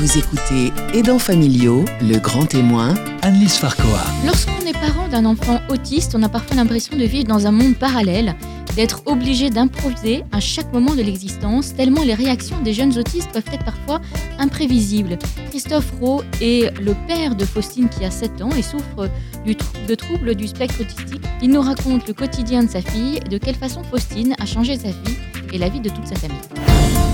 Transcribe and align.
Vous 0.00 0.16
écoutez 0.18 0.72
Aidants 0.94 1.18
familiaux, 1.18 1.84
le 2.00 2.18
grand 2.18 2.46
témoin, 2.46 2.94
Annelise 3.20 3.56
Farcoa. 3.56 4.00
Lorsqu'on 4.24 4.64
est 4.66 4.72
parent 4.72 5.08
d'un 5.08 5.26
enfant 5.26 5.60
autiste, 5.68 6.14
on 6.18 6.22
a 6.22 6.28
parfois 6.30 6.56
l'impression 6.56 6.96
de 6.96 7.04
vivre 7.04 7.26
dans 7.28 7.46
un 7.46 7.50
monde 7.50 7.74
parallèle, 7.76 8.34
d'être 8.76 9.02
obligé 9.04 9.50
d'improviser 9.50 10.24
à 10.32 10.40
chaque 10.40 10.72
moment 10.72 10.94
de 10.94 11.02
l'existence, 11.02 11.74
tellement 11.74 12.02
les 12.02 12.14
réactions 12.14 12.58
des 12.62 12.72
jeunes 12.72 12.96
autistes 12.98 13.30
peuvent 13.32 13.44
être 13.52 13.64
parfois 13.64 14.00
imprévisibles. 14.38 15.18
Christophe 15.50 15.92
Rowe 16.00 16.22
est 16.40 16.70
le 16.80 16.94
père 17.06 17.34
de 17.34 17.44
Faustine 17.44 17.90
qui 17.90 18.02
a 18.06 18.10
7 18.10 18.40
ans 18.40 18.50
et 18.56 18.62
souffre 18.62 19.10
du 19.44 19.54
trou- 19.54 19.76
de 19.86 19.94
troubles 19.94 20.34
du 20.34 20.48
spectre 20.48 20.80
autistique. 20.80 21.22
Il 21.42 21.50
nous 21.50 21.60
raconte 21.60 22.08
le 22.08 22.14
quotidien 22.14 22.62
de 22.64 22.70
sa 22.70 22.80
fille 22.80 23.18
et 23.24 23.28
de 23.28 23.36
quelle 23.36 23.56
façon 23.56 23.82
Faustine 23.82 24.34
a 24.40 24.46
changé 24.46 24.76
sa 24.78 24.88
vie 24.88 25.16
et 25.52 25.58
la 25.58 25.68
vie 25.68 25.80
de 25.80 25.90
toute 25.90 26.06
sa 26.06 26.14
famille. 26.14 26.38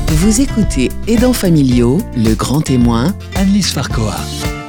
Vous 0.09 0.41
écoutez 0.41 0.89
Aidants 1.09 1.33
familiaux, 1.33 1.99
le 2.15 2.35
grand 2.35 2.61
témoin, 2.61 3.17
Annelise 3.35 3.73
Farcoa. 3.73 4.17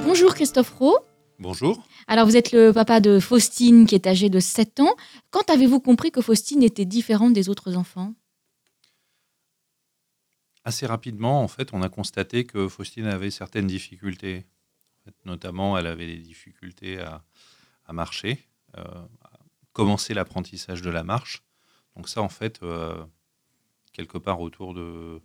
Bonjour 0.04 0.34
Christophe 0.34 0.72
Rowe. 0.72 0.98
Bonjour. 1.40 1.82
Alors 2.08 2.26
vous 2.26 2.36
êtes 2.36 2.52
le 2.52 2.72
papa 2.72 3.00
de 3.00 3.20
Faustine 3.20 3.86
qui 3.86 3.96
est 3.96 4.08
âgée 4.08 4.30
de 4.30 4.40
7 4.40 4.80
ans. 4.80 4.96
Quand 5.30 5.50
avez-vous 5.50 5.80
compris 5.80 6.12
que 6.12 6.22
Faustine 6.22 6.64
était 6.64 6.86
différente 6.86 7.34
des 7.34 7.50
autres 7.50 7.76
enfants? 7.76 8.14
Assez 10.64 10.86
rapidement, 10.86 11.44
en 11.44 11.48
fait, 11.48 11.70
on 11.72 11.82
a 11.82 11.90
constaté 11.90 12.46
que 12.46 12.68
Faustine 12.68 13.06
avait 13.06 13.32
certaines 13.32 13.68
difficultés. 13.68 14.46
Notamment, 15.24 15.78
elle 15.78 15.88
avait 15.88 16.08
des 16.08 16.18
difficultés 16.18 17.00
à, 17.00 17.24
à 17.86 17.94
marcher, 17.94 18.40
euh, 18.78 18.84
à 18.84 19.40
commencer 19.72 20.14
l'apprentissage 20.14 20.82
de 20.82 20.90
la 20.90 21.04
marche. 21.04 21.44
Donc 21.96 22.10
ça, 22.10 22.22
en 22.22 22.30
fait, 22.30 22.60
euh, 22.64 23.06
quelque 23.94 24.18
part 24.18 24.42
autour 24.42 24.74
de 24.74 25.22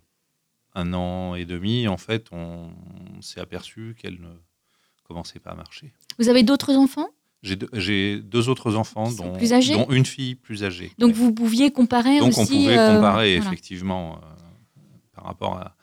un 0.75 0.93
an 0.93 1.35
et 1.35 1.45
demi, 1.45 1.87
en 1.87 1.97
fait, 1.97 2.27
on, 2.31 2.71
s'est 3.21 3.39
aperçu 3.39 3.95
qu'elle 3.99 4.19
ne 4.19 4.29
commençait 5.03 5.39
pas 5.39 5.51
à 5.51 5.55
marcher. 5.55 5.93
Vous 6.19 6.29
avez 6.29 6.43
d'autres 6.43 6.73
enfants? 6.75 7.07
J'ai 7.41 8.19
deux, 8.21 8.47
autres 8.49 8.75
enfants, 8.75 9.11
dont, 9.11 9.33
plus 9.33 9.51
âgés? 9.53 9.73
dont 9.75 9.89
une 9.89 10.05
fille 10.05 10.35
plus 10.35 10.63
âgée. 10.63 10.91
Donc 10.97 11.09
Ouais. 11.09 11.13
vous 11.17 11.33
pouviez 11.33 11.71
comparer 11.71 12.19
Donc 12.19 12.29
aussi 12.29 12.39
on 12.41 12.45
pouvait 12.45 12.77
euh, 12.77 12.95
comparer 12.95 13.35
voilà. 13.37 13.51
effectivement 13.51 14.15
euh, 14.17 14.79
par 15.13 15.25
rapport 15.25 15.57
à, 15.57 15.75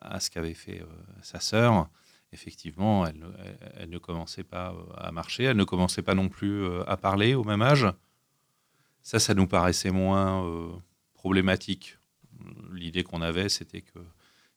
à 0.00 0.18
ce 0.20 0.30
qu'avait 0.30 0.54
fait 0.54 0.80
euh, 0.80 0.86
sa 1.22 1.38
sœur. 1.40 1.88
Effectivement, 2.32 3.06
elle, 3.06 3.24
elle- 3.44 3.72
elle 3.78 3.90
ne 3.90 3.98
commençait 3.98 4.42
pas 4.44 4.74
à 4.96 5.10
marcher, 5.12 5.44
elle 5.44 5.56
ne 5.56 5.64
commençait 5.64 6.02
pas 6.02 6.14
non 6.14 6.28
plus 6.28 6.64
à 6.86 6.96
parler 6.96 7.34
au 7.34 7.44
même 7.44 7.62
âge. 7.62 7.86
Ça, 9.02 9.18
ça 9.18 9.32
nous 9.34 9.46
paraissait 9.46 9.90
moins 9.90 10.44
problématique. 11.14 11.96
L'idée 12.72 13.02
qu'on 13.02 13.22
avait, 13.22 13.48
c'était 13.48 13.80
que, 13.82 13.98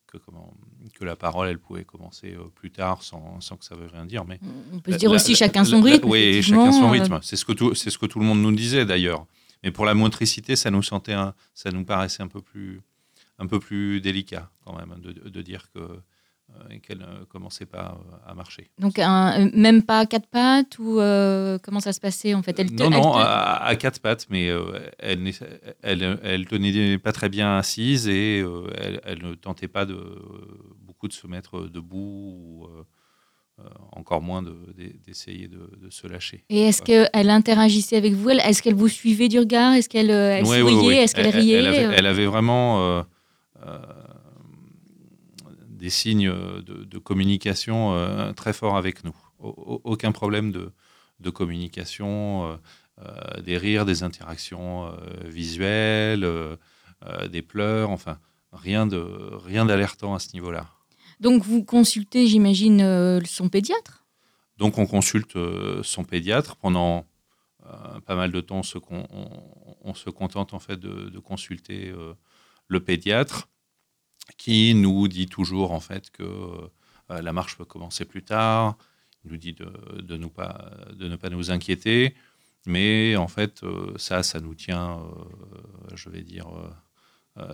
que, 0.07 0.17
comment, 0.17 0.53
que 0.95 1.03
la 1.05 1.15
parole, 1.15 1.47
elle 1.49 1.59
pouvait 1.59 1.83
commencer 1.85 2.33
euh, 2.33 2.43
plus 2.55 2.71
tard 2.71 3.01
sans, 3.03 3.39
sans 3.41 3.57
que 3.57 3.65
ça 3.65 3.75
veuille 3.75 3.89
rien 3.91 4.05
dire. 4.05 4.25
Mais 4.25 4.39
On 4.73 4.79
peut 4.79 4.91
se 4.93 4.97
dire 4.97 5.09
la- 5.09 5.15
aussi 5.15 5.31
la- 5.31 5.37
chacun 5.37 5.63
son 5.65 5.81
rythme. 5.81 6.07
Oui, 6.09 6.41
chacun 6.43 6.71
son 6.71 6.89
rythme. 6.91 7.19
C'est 7.21 7.35
ce, 7.35 7.45
que 7.45 7.53
tout- 7.53 7.75
c'est 7.75 7.89
ce 7.89 7.97
que 7.97 8.05
tout 8.05 8.19
le 8.19 8.25
monde 8.25 8.41
nous 8.41 8.51
disait 8.51 8.85
d'ailleurs. 8.85 9.25
Mais 9.63 9.71
pour 9.71 9.85
la 9.85 9.93
motricité, 9.93 10.55
ça 10.55 10.69
nous, 10.71 10.83
sentait 10.83 11.13
un- 11.13 11.33
ça 11.53 11.71
nous 11.71 11.83
paraissait 11.85 12.21
un 12.23 12.27
peu 12.27 12.41
plus, 12.41 12.81
un 13.39 13.47
peu 13.47 13.59
plus 13.59 14.01
délicat 14.01 14.49
quand 14.65 14.75
même 14.75 14.99
de, 14.99 15.11
de 15.29 15.41
dire 15.41 15.69
que, 15.73 15.79
euh, 16.55 16.77
qu'elle 16.81 16.99
ne 16.99 17.25
commençait 17.25 17.65
pas 17.65 17.97
euh, 17.97 18.29
à 18.31 18.33
marcher. 18.33 18.69
Donc 18.79 18.99
un- 18.99 19.47
euh, 19.47 19.51
même 19.55 19.81
pas 19.83 19.99
à 19.99 20.05
quatre 20.05 20.27
pattes 20.27 20.77
ou 20.79 20.99
euh, 20.99 21.57
comment 21.63 21.79
ça 21.79 21.93
se 21.93 21.99
passait 21.99 22.33
en 22.33 22.41
fait? 22.43 22.59
Elle 22.59 22.71
te- 22.75 22.81
non, 22.83 22.85
elle 22.91 22.91
non, 22.91 23.11
te- 23.13 23.17
à, 23.17 23.63
à 23.65 23.75
quatre 23.75 23.99
pattes, 23.99 24.27
mais 24.29 24.49
euh, 24.49 24.63
elle, 24.99 25.31
elle, 25.81 26.19
elle 26.23 26.45
tenait 26.47 26.97
pas 26.97 27.11
très 27.11 27.29
bien 27.29 27.57
assise 27.57 28.07
et 28.07 28.41
euh, 28.41 28.67
elle, 28.77 29.01
elle 29.03 29.23
ne 29.23 29.33
tentait 29.35 29.67
pas 29.67 29.85
de, 29.85 29.97
beaucoup 30.79 31.07
de 31.07 31.13
se 31.13 31.27
mettre 31.27 31.61
debout 31.61 31.97
ou 32.37 32.65
euh, 32.65 32.83
euh, 33.59 33.63
encore 33.91 34.21
moins 34.21 34.41
de- 34.41 34.49
de- 34.77 34.93
d'essayer 35.05 35.47
de, 35.47 35.69
de 35.81 35.89
se 35.89 36.07
lâcher. 36.07 36.43
Et 36.49 36.61
est-ce 36.61 36.81
qu'elle 36.81 37.29
interagissait 37.29 37.97
avec 37.97 38.13
vous? 38.13 38.29
Est-ce 38.29 38.63
qu'elle 38.63 38.73
vous 38.73 38.87
suivait 38.87 39.27
du 39.29 39.39
regard? 39.39 39.73
Est-ce 39.73 39.89
qu'elle 39.89 40.09
euh, 40.11 40.43
souriait? 40.43 41.03
Est-ce 41.03 41.13
qu'elle 41.15 41.27
riait 41.29 41.59
elle 41.59 41.67
avait, 41.67 41.85
euh, 41.85 41.91
elle 41.95 42.05
avait 42.07 42.25
vraiment 42.25 42.81
euh, 42.81 43.03
euh, 43.65 43.77
des 45.83 45.89
signes 45.89 46.31
de, 46.69 46.75
de 46.93 46.97
communication 47.09 47.77
euh, 47.93 48.31
très 48.41 48.53
forts 48.59 48.77
avec 48.83 49.03
nous. 49.03 49.15
Au- 49.39 49.49
au- 49.71 49.81
aucun 49.91 50.11
problème 50.13 50.49
de, 50.57 50.71
de 51.19 51.29
communication, 51.29 52.11
euh, 52.47 52.55
euh, 53.05 53.41
des 53.41 53.57
rires, 53.57 53.85
des 53.85 54.01
interactions 54.03 54.87
euh, 54.87 54.91
visuelles, 55.39 56.23
euh, 56.23 56.55
euh, 57.05 57.27
des 57.27 57.41
pleurs, 57.41 57.89
enfin 57.89 58.15
rien 58.53 58.87
de 58.87 59.01
rien 59.49 59.65
d'alertant 59.65 60.13
à 60.15 60.19
ce 60.19 60.29
niveau-là. 60.33 60.65
Donc 61.19 61.43
vous 61.43 61.63
consultez, 61.65 62.27
j'imagine, 62.27 62.81
euh, 62.81 63.19
son 63.25 63.49
pédiatre? 63.49 64.05
Donc 64.57 64.77
on 64.77 64.85
consulte 64.85 65.35
euh, 65.35 65.81
son 65.83 66.03
pédiatre 66.05 66.55
pendant 66.55 67.05
euh, 67.65 67.99
pas 68.07 68.15
mal 68.15 68.31
de 68.31 68.41
temps. 68.41 68.59
On 68.59 68.63
se, 68.63 68.77
con- 68.77 69.07
on- 69.11 69.75
on 69.89 69.93
se 69.93 70.09
contente 70.09 70.53
en 70.53 70.59
fait 70.59 70.79
de, 70.79 71.09
de 71.09 71.19
consulter 71.19 71.89
euh, 71.89 72.13
le 72.67 72.79
pédiatre 72.79 73.49
qui 74.37 74.73
nous 74.75 75.07
dit 75.07 75.27
toujours 75.27 75.71
en 75.71 75.79
fait 75.79 76.09
que 76.11 76.23
euh, 76.23 77.21
la 77.21 77.33
marche 77.33 77.57
peut 77.57 77.65
commencer 77.65 78.05
plus 78.05 78.23
tard. 78.23 78.77
Il 79.25 79.31
nous 79.31 79.37
dit 79.37 79.53
de, 79.53 80.17
ne 80.17 81.15
pas 81.15 81.29
nous 81.29 81.51
inquiéter, 81.51 82.15
mais 82.65 83.15
en 83.15 83.27
fait 83.27 83.63
euh, 83.63 83.93
ça, 83.97 84.23
ça 84.23 84.39
nous 84.39 84.55
tient, 84.55 84.99
euh, 84.99 85.95
je 85.95 86.09
vais 86.09 86.21
dire, 86.21 86.47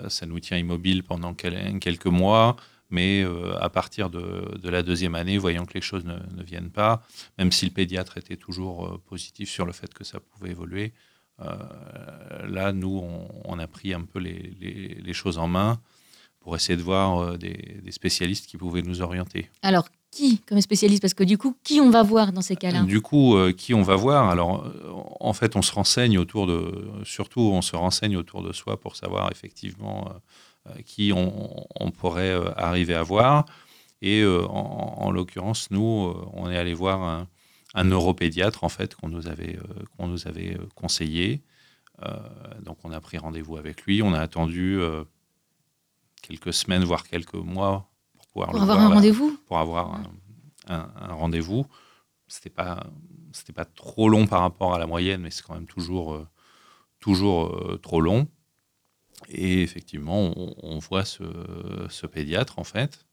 ça 0.09 0.25
nous 0.25 0.39
tient 0.39 0.57
immobile 0.57 1.03
pendant 1.03 1.33
quel- 1.33 1.79
quelques 1.79 2.07
mois. 2.07 2.55
Mais 2.91 3.23
à 3.61 3.69
partir 3.69 4.09
de, 4.09 4.67
la 4.67 4.81
deuxième 4.81 5.13
année, 5.13 5.37
voyant 5.37 5.67
que 5.67 5.75
les 5.75 5.81
choses 5.81 6.05
ne, 6.05 6.17
ne 6.35 6.41
viennent 6.41 6.71
pas, 6.71 7.03
même 7.37 7.51
si 7.51 7.65
le 7.65 7.71
pédiatre 7.71 8.17
était 8.17 8.35
toujours 8.35 8.99
positif 9.01 9.47
sur 9.47 9.67
le 9.67 9.73
fait 9.73 9.93
que 9.93 10.03
ça 10.03 10.19
pouvait 10.19 10.49
évoluer, 10.49 10.91
là, 11.37 12.73
nous, 12.73 12.99
on, 13.45 13.59
a 13.59 13.67
pris 13.67 13.93
un 13.93 14.01
peu 14.01 14.17
les 14.17 15.13
choses 15.13 15.37
en 15.37 15.47
main 15.47 15.79
pour 16.49 16.55
essayer 16.55 16.75
de 16.75 16.81
voir 16.81 17.19
euh, 17.19 17.37
des, 17.37 17.79
des 17.83 17.91
spécialistes 17.91 18.47
qui 18.47 18.57
pouvaient 18.57 18.81
nous 18.81 19.03
orienter. 19.03 19.51
Alors 19.61 19.87
qui 20.09 20.39
comme 20.39 20.59
spécialiste? 20.59 21.03
Parce 21.03 21.13
que 21.13 21.23
du 21.23 21.37
coup, 21.37 21.55
qui 21.63 21.79
on 21.79 21.91
va 21.91 22.01
voir 22.01 22.31
dans 22.31 22.41
ces 22.41 22.55
cas-là? 22.55 22.81
Du 22.81 23.01
coup, 23.01 23.35
euh, 23.35 23.53
qui 23.53 23.75
on 23.75 23.83
va 23.83 23.95
voir? 23.95 24.29
Alors, 24.29 24.65
euh, 24.65 24.91
en 25.19 25.33
fait, 25.33 25.55
on 25.55 25.61
se 25.61 25.71
renseigne 25.71 26.17
autour 26.17 26.47
de, 26.47 26.89
surtout, 27.03 27.41
on 27.41 27.61
se 27.61 27.75
renseigne 27.75 28.17
autour 28.17 28.41
de 28.41 28.51
soi 28.51 28.79
pour 28.79 28.95
savoir 28.95 29.31
effectivement 29.31 30.09
euh, 30.65 30.71
qui 30.83 31.13
on, 31.13 31.67
on 31.79 31.91
pourrait 31.91 32.33
arriver 32.57 32.95
à 32.95 33.03
voir. 33.03 33.45
Et 34.01 34.25
en, 34.25 34.95
en 35.05 35.11
l'occurrence, 35.11 35.69
nous, 35.69 36.15
on 36.33 36.49
est 36.49 36.57
allé 36.57 36.73
voir 36.73 37.03
un, 37.03 37.27
un 37.75 37.83
neuropédiatre 37.83 38.63
en 38.63 38.69
fait 38.69 38.95
qu'on 38.95 39.09
nous 39.09 39.27
avait 39.27 39.59
qu'on 39.95 40.07
nous 40.07 40.27
avait 40.27 40.57
conseillé. 40.73 41.43
Donc, 42.63 42.77
on 42.85 42.91
a 42.93 43.01
pris 43.01 43.17
rendez-vous 43.17 43.57
avec 43.57 43.83
lui. 43.83 44.01
On 44.01 44.13
a 44.13 44.19
attendu 44.19 44.79
quelques 46.21 46.53
semaines, 46.53 46.83
voire 46.83 47.03
quelques 47.07 47.33
mois 47.33 47.89
pour 48.13 48.27
pouvoir 48.27 48.49
Pour 48.51 48.57
le 48.59 48.63
avoir 48.63 48.77
voir 48.79 48.91
un 48.91 48.95
rendez-vous? 48.95 49.37
pour 49.47 49.57
avoir 49.57 49.93
un, 49.95 50.03
un- 50.67 50.89
un 51.09 51.13
rendez-vous. 51.13 51.65
C'était 52.27 52.49
pas 52.49 52.85
c'était 53.31 53.53
pas 53.53 53.65
trop 53.65 54.09
long 54.09 54.25
par 54.27 54.41
rapport 54.41 54.73
à 54.73 54.79
la 54.79 54.87
moyenne, 54.87 55.21
mais 55.21 55.31
c'est 55.31 55.43
quand 55.43 55.53
même 55.55 55.67
toujours 55.67 56.13
euh, 56.13 56.27
toujours 56.99 57.47
euh, 57.55 57.77
trop 57.81 58.01
long. 58.01 58.27
Et 59.29 59.61
effectivement, 59.63 60.31
on, 60.37 60.55
on 60.63 60.79
voit 60.79 61.05
ce, 61.05 61.23
ce 61.89 62.07
pédiatre 62.07 62.57
en 62.59 62.63
fait. 62.63 63.05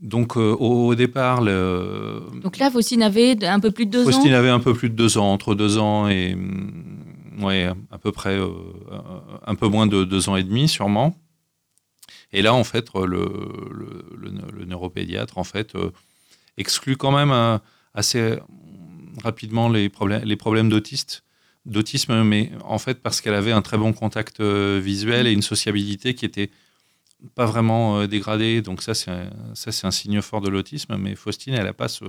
Donc 0.00 0.36
euh, 0.36 0.52
au, 0.58 0.94
départ, 0.94 1.40
le, 1.42 2.22
Donc 2.42 2.56
là, 2.58 2.70
Faustine 2.70 3.02
avait 3.02 3.44
un 3.46 3.60
peu 3.60 3.70
plus 3.70 3.84
de 3.86 3.90
deux 3.90 4.04
Faustine 4.04 4.32
ans? 4.34 4.38
avait 4.38 4.48
un 4.48 4.60
peu 4.60 4.72
plus 4.74 4.88
de 4.90 4.94
deux 4.94 5.18
ans, 5.18 5.30
entre 5.32 5.54
deux 5.54 5.76
ans 5.78 6.08
et 6.08 6.34
ouais, 7.40 7.70
à 7.90 7.98
peu 7.98 8.12
près 8.12 8.38
euh, 8.38 8.50
un 9.46 9.54
peu 9.54 9.68
moins 9.68 9.86
de 9.86 10.04
deux 10.04 10.28
ans 10.28 10.36
et 10.36 10.44
demi 10.44 10.68
sûrement. 10.68 11.16
Et 12.32 12.42
là, 12.42 12.54
en 12.54 12.64
fait, 12.64 12.88
le, 12.94 13.28
le, 14.16 14.64
neuropédiatre 14.64 15.38
en 15.38 15.44
fait 15.44 15.74
euh, 15.74 15.90
exclut 16.56 16.96
quand 16.96 17.10
même 17.10 17.32
euh, 17.32 17.58
assez 17.94 18.36
rapidement 19.22 19.68
les 19.68 19.88
problèmes, 19.88 20.22
les 20.24 20.36
d'autisme, 21.66 22.22
mais 22.22 22.52
en 22.64 22.78
fait 22.78 23.02
parce 23.02 23.20
qu'elle 23.20 23.34
avait 23.34 23.52
un 23.52 23.62
très 23.62 23.76
bon 23.76 23.92
contact 23.92 24.40
euh, 24.40 24.80
visuel 24.82 25.26
et 25.26 25.32
une 25.32 25.42
sociabilité 25.42 26.14
qui 26.14 26.24
était 26.24 26.50
pas 27.34 27.46
vraiment 27.46 28.00
euh, 28.00 28.06
dégradée. 28.06 28.62
Donc 28.62 28.82
ça, 28.82 28.94
c'est 28.94 29.30
ça, 29.54 29.86
un 29.86 29.90
signe 29.90 30.22
fort 30.22 30.40
de 30.40 30.48
l'autisme. 30.48 30.96
Mais 30.96 31.14
Faustine, 31.16 31.54
elle 31.54 31.64
n'a 31.64 31.72
pas 31.72 31.88
ce, 31.88 32.04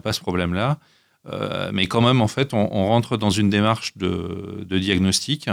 pas 0.00 0.12
ce 0.12 0.20
problème-là. 0.20 0.78
Euh, 1.26 1.70
mais 1.72 1.86
quand 1.86 2.00
même, 2.00 2.20
en 2.20 2.28
fait, 2.28 2.54
on, 2.54 2.66
rentre 2.86 3.16
dans 3.16 3.30
une 3.30 3.50
démarche 3.50 3.96
de, 3.96 4.64
diagnostic. 4.68 5.48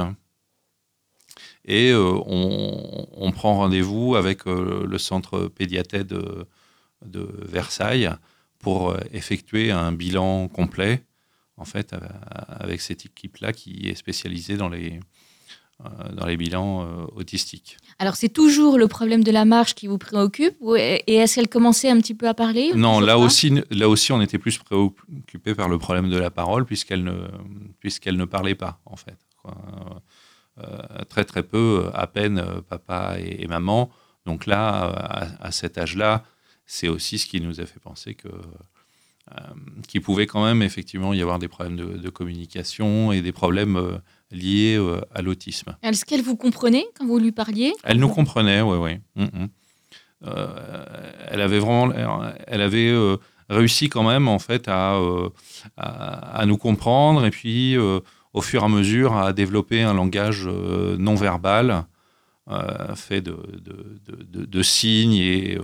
Et 1.65 1.91
euh, 1.91 2.13
on, 2.25 3.31
prend 3.31 3.55
rendez-vous 3.55 4.15
avec 4.15 4.47
euh, 4.47 4.85
le 4.87 4.97
centre 4.97 5.47
pédiathèque 5.47 6.07
de, 6.07 6.45
de 7.05 7.29
Versailles 7.43 8.09
pour 8.59 8.95
effectuer 9.13 9.71
un 9.71 9.91
bilan 9.91 10.47
complet, 10.47 11.03
en 11.57 11.65
fait, 11.65 11.93
avec 12.47 12.81
cette 12.81 13.05
équipe-là 13.05 13.53
qui 13.53 13.89
est 13.89 13.95
spécialisée 13.95 14.57
dans 14.57 14.69
les, 14.69 14.99
dans 15.79 16.25
les 16.25 16.37
bilans 16.37 17.07
autistiques. 17.15 17.77
Alors 17.99 18.15
c'est 18.15 18.29
toujours 18.29 18.77
le 18.77 18.87
problème 18.87 19.23
de 19.23 19.31
la 19.31 19.45
marche 19.45 19.75
qui 19.75 19.87
vous 19.87 19.97
préoccupe 19.97 20.55
et 20.75 21.15
est-ce 21.15 21.35
qu'elle 21.35 21.47
commençait 21.47 21.89
un 21.89 21.97
petit 21.97 22.15
peu 22.15 22.27
à 22.27 22.33
parler 22.33 22.71
Non, 22.73 22.99
là 22.99 23.17
aussi, 23.17 23.61
là 23.69 23.87
aussi 23.87 24.11
on 24.11 24.21
était 24.21 24.39
plus 24.39 24.57
préoccupé 24.57 25.53
par 25.53 25.69
le 25.69 25.77
problème 25.77 26.09
de 26.09 26.17
la 26.17 26.31
parole 26.31 26.65
puisqu'elle 26.65 27.03
ne, 27.03 27.27
puisqu'elle 27.79 28.17
ne 28.17 28.25
parlait 28.25 28.55
pas 28.55 28.79
en 28.85 28.95
fait. 28.95 29.17
très 31.09 31.25
très 31.25 31.43
peu, 31.43 31.89
à 31.93 32.07
peine 32.07 32.43
papa 32.67 33.17
et, 33.19 33.47
maman. 33.47 33.91
Donc 34.25 34.45
là, 34.45 35.37
à, 35.39 35.51
cet 35.51 35.77
âge-là, 35.77 36.23
c'est 36.65 36.87
aussi 36.87 37.19
ce 37.19 37.27
qui 37.27 37.39
nous 37.39 37.61
a 37.61 37.65
fait 37.65 37.79
penser 37.79 38.15
que 38.15 38.29
qu'il 39.89 40.01
pouvait 40.01 40.25
quand 40.25 40.43
même 40.43 40.61
effectivement 40.61 41.13
y 41.13 41.21
avoir 41.21 41.37
des 41.37 41.49
problèmes 41.49 41.75
de, 41.75 41.97
de 41.97 42.09
communication 42.09 43.11
et 43.11 43.21
des 43.21 43.33
problèmes 43.33 43.99
euh, 44.33 45.01
à 45.13 45.21
l'autisme. 45.21 45.75
Est-ce 45.83 46.03
qu'elle 46.05 46.21
vous 46.21 46.35
comprenait 46.35 46.85
quand 46.97 47.05
vous 47.05 47.19
lui 47.19 47.31
parliez? 47.31 47.73
Elle 47.83 47.99
nous 47.99 48.09
comprenait, 48.09 48.61
oui, 48.61 48.77
oui. 48.77 48.99
Mm, 49.15 49.43
mm. 49.43 49.49
Euh, 50.25 50.85
elle 51.29 51.41
avait 51.41 51.59
vraiment, 51.59 51.93
elle 52.47 52.61
avait 52.61 52.89
euh, 52.89 53.17
réussi 53.49 53.87
quand 53.87 54.03
même 54.03 54.27
en 54.27 54.39
fait 54.39 54.67
à, 54.67 54.99
à, 55.77 56.45
nous 56.47 56.57
comprendre 56.57 57.23
et 57.23 57.29
puis 57.29 57.77
au 57.77 58.41
fur 58.41 58.63
et 58.63 58.65
à 58.65 58.67
mesure 58.67 59.15
à 59.15 59.31
développer 59.31 59.83
un 59.83 59.93
langage 59.93 60.47
non 60.47 61.13
verbal 61.13 61.85
fait 62.95 63.21
de, 63.21 63.37
de, 63.61 64.45
de, 64.45 64.63
signes 64.63 65.13
et, 65.13 65.59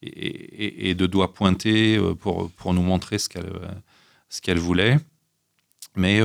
et, 0.00 0.90
et, 0.90 0.94
de 0.94 1.06
doigts 1.06 1.34
pointés 1.34 1.98
pour, 2.20 2.50
pour 2.52 2.72
nous 2.72 2.82
montrer 2.82 3.18
ce 3.18 3.28
qu'elle 3.28 3.50
ce 4.28 4.40
qu'elle 4.40 4.58
voulait. 4.58 4.98
Mais 5.96 6.20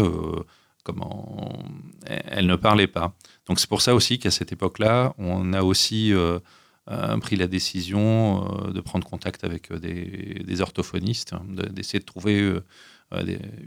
comment 0.83 1.63
elle 2.05 2.45
ne 2.45 2.55
parlait 2.55 2.87
pas. 2.87 3.13
Donc 3.47 3.59
c'est 3.59 3.69
pour 3.69 3.81
ça 3.81 3.95
aussi 3.95 4.19
qu'à 4.19 4.31
cette 4.31 4.51
époque-là, 4.51 5.13
on 5.17 5.53
a 5.53 5.61
aussi 5.61 6.13
euh, 6.13 6.39
euh, 6.89 7.17
pris 7.17 7.35
la 7.35 7.47
décision 7.47 8.67
euh, 8.67 8.71
de 8.71 8.81
prendre 8.81 9.07
contact 9.07 9.43
avec 9.43 9.73
des, 9.73 10.61
orthophonistes, 10.61 11.33
hein, 11.33 11.43
d'essayer 11.71 11.99
de 11.99 12.05
trouver 12.05 12.53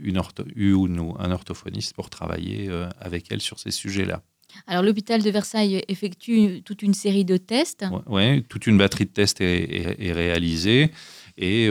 une, 0.01 0.99
ou 0.99 1.15
un 1.19 1.31
orthophoniste 1.31 1.93
pour 1.93 2.09
travailler 2.09 2.69
avec 2.99 3.31
elle 3.31 3.41
sur 3.41 3.59
ces 3.59 3.71
sujets-là. 3.71 4.21
Alors 4.67 4.83
l'hôpital 4.83 5.21
de 5.21 5.29
Versailles 5.29 5.83
effectue 5.87 6.61
toute 6.63 6.81
une 6.81 6.93
série 6.93 7.25
de 7.25 7.37
tests. 7.37 7.85
Oui, 8.05 8.43
toute 8.43 8.67
une 8.67 8.77
batterie 8.77 9.05
de 9.05 9.11
tests 9.11 9.41
est, 9.41 10.11
réalisée 10.13 10.91
et 11.37 11.69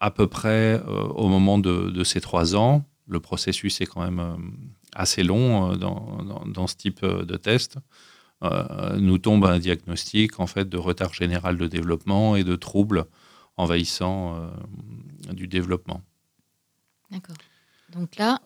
à 0.00 0.10
peu 0.10 0.26
près 0.26 0.82
au 1.14 1.28
moment 1.28 1.58
de, 1.58 1.90
de 1.90 2.04
ces 2.04 2.20
trois 2.20 2.56
ans, 2.56 2.84
le 3.06 3.20
processus 3.20 3.80
est 3.80 3.86
quand 3.86 4.02
même 4.02 4.20
euh, 4.20 4.36
assez 4.94 5.22
long 5.22 5.72
euh, 5.72 5.76
dans, 5.76 6.66
ce 6.66 6.76
type 6.76 7.02
euh, 7.02 7.24
de 7.24 7.36
test. 7.36 7.78
nous 8.98 9.18
tombe 9.18 9.44
un 9.44 9.58
diagnostic 9.58 10.40
en 10.40 10.46
fait 10.46 10.68
de 10.68 10.78
retard 10.78 11.14
général 11.14 11.56
de 11.56 11.66
développement 11.66 12.36
et 12.36 12.44
de 12.44 12.56
troubles 12.56 13.04
envahissants 13.56 14.50
du 15.32 15.46
développement. 15.46 16.02
D'accord. 17.10 17.36
Donc 17.90 18.16
là, 18.16 18.40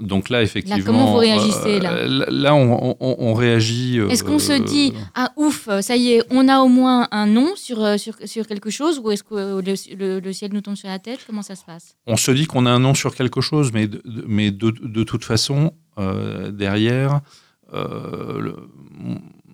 donc 0.00 0.28
là, 0.28 0.42
effectivement. 0.42 0.84
comment 0.84 1.12
vous 1.12 1.18
réagissez 1.18 1.80
là 1.80 1.92
euh, 1.92 2.26
Là, 2.28 2.54
on, 2.54 3.32
réagit. 3.32 3.98
est-ce 4.10 4.24
qu'on 4.24 4.38
se 4.38 4.52
dit 4.52 4.92
euh, 4.94 5.00
ah 5.14 5.32
ouf, 5.36 5.68
ça 5.80 5.96
y 5.96 6.12
est, 6.12 6.22
on 6.30 6.48
a 6.48 6.60
au 6.60 6.68
moins 6.68 7.08
un 7.12 7.26
nom 7.26 7.56
sur 7.56 7.82
euh, 7.82 7.96
sur, 7.96 8.14
sur 8.26 8.46
quelque 8.46 8.68
chose 8.68 9.00
ou 9.02 9.10
est-ce 9.10 9.22
que 9.22 9.62
le, 9.62 10.32
ciel 10.32 10.52
nous 10.52 10.60
tombe 10.60 10.76
sur 10.76 10.88
la 10.88 10.98
tête? 10.98 11.20
Comment 11.26 11.40
ça 11.40 11.54
se 11.54 11.64
passe? 11.64 11.96
On 12.06 12.16
se 12.16 12.30
dit 12.30 12.46
qu'on 12.46 12.66
a 12.66 12.70
un 12.70 12.78
nom 12.78 12.92
sur 12.92 13.14
quelque 13.14 13.40
chose, 13.40 13.72
mais 13.72 13.86
de, 13.86 14.02
mais 14.26 14.50
de, 14.50 14.70
de 14.70 15.02
toute 15.02 15.24
façon, 15.24 15.72
derrière, 16.52 17.20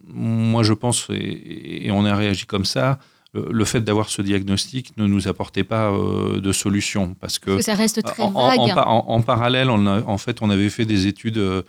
moi 0.08 0.64
je 0.64 0.72
pense 0.72 1.06
et, 1.10 1.88
on 1.92 2.04
a 2.04 2.16
réagi 2.16 2.46
comme 2.46 2.64
ça 2.64 2.98
le 3.34 3.64
fait 3.64 3.80
d'avoir 3.80 4.10
ce 4.10 4.20
diagnostic 4.20 4.96
ne 4.98 5.06
nous 5.06 5.26
apportait 5.26 5.64
pas 5.64 5.90
euh, 5.90 6.40
de 6.40 6.52
solution 6.52 7.14
parce 7.14 7.38
que, 7.38 7.60
ça 7.62 7.74
reste 7.74 8.02
très 8.02 8.22
en, 8.22 8.30
vague. 8.30 8.76
En, 8.76 9.22
parallèle, 9.22 9.70
on 9.70 9.86
en 9.86 10.18
fait, 10.18 10.42
on 10.42 10.50
avait 10.50 10.68
fait 10.68 10.84
des 10.84 11.06
études, 11.06 11.38
euh, 11.38 11.62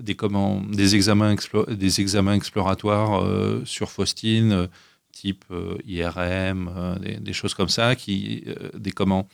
des, 0.00 0.14
comment, 0.14 0.60
des, 0.60 0.94
examens 0.94 1.34
des 1.68 2.00
examens 2.00 2.34
exploratoires 2.34 3.24
euh, 3.24 3.62
sur 3.64 3.90
Faustine, 3.90 4.68
type 5.12 5.44
IRM, 5.84 6.98
des, 7.20 7.32
choses 7.32 7.54
comme 7.54 7.68
ça, 7.68 7.96
qui, 7.96 8.44
des 8.74 8.92
comment, 8.92 9.28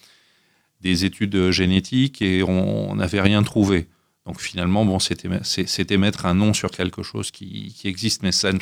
des 0.80 1.04
études 1.04 1.50
génétiques 1.50 2.22
et 2.22 2.42
on 2.42 2.96
n'avait 2.96 3.20
rien 3.20 3.42
trouvé. 3.42 3.88
Donc 4.26 4.40
finalement, 4.40 4.86
bon, 4.86 4.98
c'était 4.98 5.96
mettre 5.98 6.24
un 6.24 6.34
nom 6.34 6.54
sur 6.54 6.70
quelque 6.70 7.02
chose 7.02 7.30
qui, 7.30 7.74
existe, 7.84 8.22
mais 8.22 8.32
ça 8.32 8.52
ne, 8.52 8.58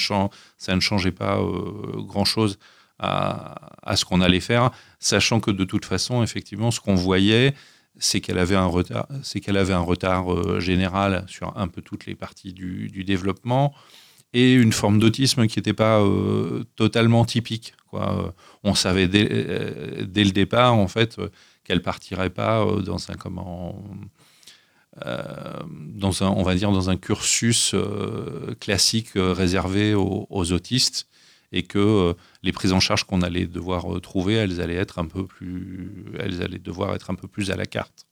ça 0.58 0.74
ne 0.74 0.80
changeait 0.80 1.12
pas 1.12 1.38
euh, 1.38 2.02
grand-chose 2.02 2.58
à, 2.98 3.96
ce 3.96 4.04
qu'on 4.04 4.20
allait 4.20 4.40
faire, 4.40 4.70
sachant 5.00 5.40
que 5.40 5.50
de 5.50 5.64
toute 5.64 5.84
façon, 5.84 6.22
effectivement, 6.22 6.70
ce 6.70 6.80
qu'on 6.80 6.94
voyait, 6.94 7.54
c'est 7.98 8.20
qu'elle 8.20 8.38
avait 8.38 8.56
un 8.56 8.66
retard, 8.66 9.06
c'est 9.22 9.40
qu'elle 9.40 9.56
avait 9.56 9.72
un 9.72 9.80
retard 9.80 10.32
euh, 10.32 10.60
général 10.60 11.24
sur 11.28 11.56
un 11.56 11.68
peu 11.68 11.82
toutes 11.82 12.06
les 12.06 12.14
parties 12.14 12.52
du, 12.52 13.04
développement 13.04 13.74
et 14.32 14.54
une 14.54 14.72
forme 14.72 14.98
d'autisme 14.98 15.46
qui 15.46 15.58
n'était 15.58 15.74
pas 15.74 16.00
euh, 16.00 16.64
totalement 16.76 17.24
typique. 17.24 17.74
Quoi. 17.88 18.34
On 18.62 18.74
savait 18.74 19.08
dès, 19.08 20.04
dès, 20.06 20.24
le 20.24 20.30
départ, 20.30 20.74
en 20.74 20.88
fait, 20.88 21.20
qu'elle 21.64 21.82
partirait 21.82 22.30
pas 22.30 22.64
dans 22.84 23.10
un 23.10 23.14
dans 25.00 26.22
un, 26.22 26.28
on 26.28 26.42
va 26.42 26.54
dire, 26.54 26.70
dans 26.70 26.90
un 26.90 26.96
cursus 26.96 27.72
euh, 27.74 28.54
classique 28.60 29.16
euh, 29.16 29.32
réservé 29.32 29.94
aux, 29.94 30.52
autistes 30.52 31.06
et 31.50 31.62
que 31.62 32.14
les 32.42 32.52
prises 32.52 32.72
en 32.72 32.80
charge 32.80 33.04
qu'on 33.04 33.20
allait 33.20 33.46
devoir 33.46 34.00
trouver, 34.00 34.34
elles 34.34 34.60
allaient 34.60 34.74
être 34.74 34.98
un 34.98 35.04
peu 35.04 35.26
plus, 35.26 36.06
elles 36.18 36.42
allaient 36.42 36.58
devoir 36.58 36.94
être 36.94 37.10
un 37.10 37.14
peu 37.14 37.28
plus 37.28 37.50
à 37.50 37.56
la 37.56 37.66
carte. 37.66 38.06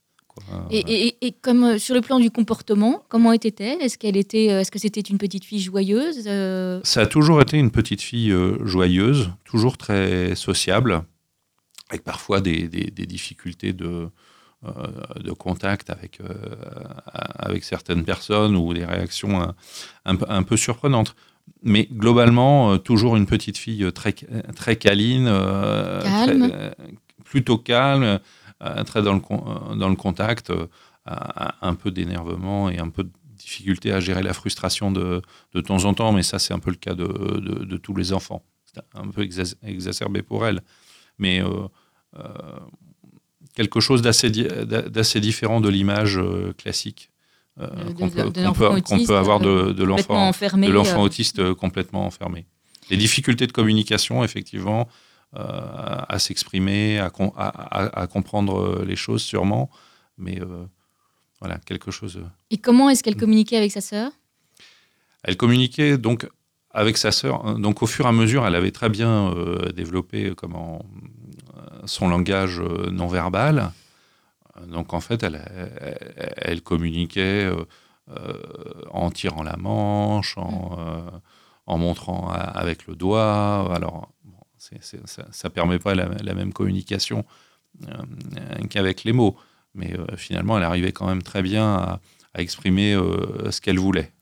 Et, 0.71 1.17
et, 1.27 1.33
comme 1.33 1.79
sur 1.79 1.95
le 1.95 2.03
plan 2.03 2.21
du 2.21 2.31
comportement, 2.31 3.03
comment 3.09 3.33
était-elle? 3.33 3.81
Est-ce 3.81 3.97
qu'elle 3.99 4.17
était, 4.17 4.47
est-ce 4.47 4.71
que 4.71 4.79
c'était 4.79 5.01
une 5.01 5.19
petite 5.19 5.45
fille 5.45 5.61
joyeuse 5.61 6.23
Ça 6.85 7.01
a 7.01 7.07
toujours 7.07 7.41
été 7.41 7.59
une 7.59 7.71
petite 7.71 8.03
fille 8.03 8.35
joyeuse, 8.63 9.31
toujours 9.45 9.79
très 9.79 10.35
sociable, 10.35 11.03
avec 11.91 12.05
parfois 12.05 12.41
des, 12.41 12.69
des, 12.69 12.91
des 12.91 13.07
difficultés 13.07 13.73
de, 13.73 13.87
euh, 13.87 14.07
de 14.63 15.33
contact 15.33 15.89
avec, 15.89 16.21
euh, 16.21 16.35
avec 17.39 17.65
certaines 17.65 18.05
personnes 18.05 18.57
ou 18.57 18.75
des 18.75 18.85
réactions 18.85 19.41
un, 19.41 19.55
un, 20.05 20.43
peu 20.43 20.57
surprenantes. 20.57 21.17
Mais 21.63 21.89
globalement, 21.91 22.73
euh, 22.73 22.77
toujours 22.77 23.17
une 23.17 23.27
petite 23.27 23.57
fille 23.57 23.91
très, 23.93 24.13
très 24.55 24.77
câline, 24.77 25.31
plutôt 27.25 27.59
calme, 27.59 28.21
très 28.85 29.03
dans 29.03 29.15
le, 29.15 29.77
dans 29.77 29.89
le 29.89 29.97
contact, 29.97 30.53
un 31.07 31.75
peu 31.75 31.91
d'énervement 31.91 32.69
et 32.69 32.79
un 32.79 32.91
peu 32.91 33.05
de 33.05 33.11
difficulté 33.37 33.93
à 33.93 34.01
gérer 34.01 34.23
la 34.23 34.35
frustration 34.35 34.93
de, 34.93 35.23
de 35.55 35.61
temps 35.63 35.87
en 35.87 35.95
temps, 35.95 36.13
mais 36.13 36.23
ça 36.23 36.39
c'est 36.39 36.53
un 36.53 36.59
peu 36.59 36.71
le 36.71 36.77
cas 36.77 36.95
de, 36.95 37.07
de, 37.07 37.77
tous 37.79 37.95
les 37.95 38.13
enfants. 38.13 38.43
C'est 38.67 38.83
un 38.95 39.09
peu 39.09 39.23
exacerbé 39.63 40.21
pour 40.23 40.47
elle. 40.47 40.61
Mais 41.19 41.43
quelque 43.55 43.81
chose 43.81 44.03
d'assez 44.03 45.21
différent 45.21 45.61
de 45.61 45.69
l'image 45.69 46.19
euh, 46.19 46.53
classique 46.57 47.11
euh, 47.61 47.67
qu'on 47.93 48.09
peut, 48.09 49.17
avoir 49.17 49.41
de, 49.41 49.73
de 49.73 49.85
l'enfant 49.85 50.33
euh. 50.33 51.05
autiste 51.05 51.53
complètement 51.55 52.07
enfermé. 52.07 52.47
Les 52.91 52.97
difficultés 52.97 53.47
de 53.47 53.53
communication, 53.53 54.25
effectivement, 54.25 54.89
à 55.33 56.19
s'exprimer, 56.19 56.99
à, 56.99 57.07
à, 57.07 58.07
comprendre 58.09 58.83
les 58.85 58.97
choses 58.97 59.23
sûrement, 59.23 59.71
mais 60.19 60.41
voilà, 61.41 61.59
quelque 61.59 61.93
chose. 61.93 62.21
Et 62.51 62.59
comment 62.59 62.91
est-ce 62.91 63.05
qu'elle 63.05 63.17
communiquait 63.17 63.57
avec 63.57 63.71
sa 63.71 63.81
sœur? 63.81 64.11
Elle 65.23 65.37
communiquait 65.37 65.99
donc 65.99 66.27
avec 66.73 66.97
sa 66.97 67.13
sœur. 67.13 67.61
Donc 67.61 67.83
au 67.83 67.87
fur 67.87 68.07
et 68.07 68.09
à 68.09 68.13
mesure, 68.13 68.45
elle 68.45 68.57
avait 68.57 68.73
très 68.73 68.89
bien 68.89 69.33
développé 69.73 70.33
comment 70.37 70.85
son 71.85 72.09
langage 72.09 72.61
euh, 72.61 72.91
non 72.91 73.07
verbal. 73.07 73.73
Donc 74.67 74.93
en 74.93 75.01
fait, 75.01 75.23
elle, 75.23 75.41
elle, 76.37 76.63
communiquait 76.63 77.45
euh, 77.45 77.65
euh, 78.11 78.35
en 78.91 79.11
tirant 79.11 79.43
la 79.43 79.57
manche, 79.57 80.37
en, 80.37 80.77
en 81.67 81.79
montrant 81.79 82.31
avec 82.31 82.87
le 82.87 82.95
doigt. 82.95 83.75
Alors, 83.75 84.11
ça 84.59 84.69
ne 85.45 85.49
permet 85.49 85.79
pas 85.79 85.95
la, 85.95 86.35
même 86.35 86.53
communication 86.53 87.25
qu'avec 88.69 89.05
les 89.05 89.13
mots. 89.13 89.37
Mais 89.75 89.95
finalement, 90.17 90.59
elle 90.59 90.65
arrivait 90.65 90.93
quand 90.93 91.07
même 91.07 91.23
très 91.23 91.43
bien 91.43 91.75
à, 91.75 92.01
exprimer 92.35 92.93
ce 93.51 93.61
qu'elle 93.61 93.79
voulait. 93.79 94.13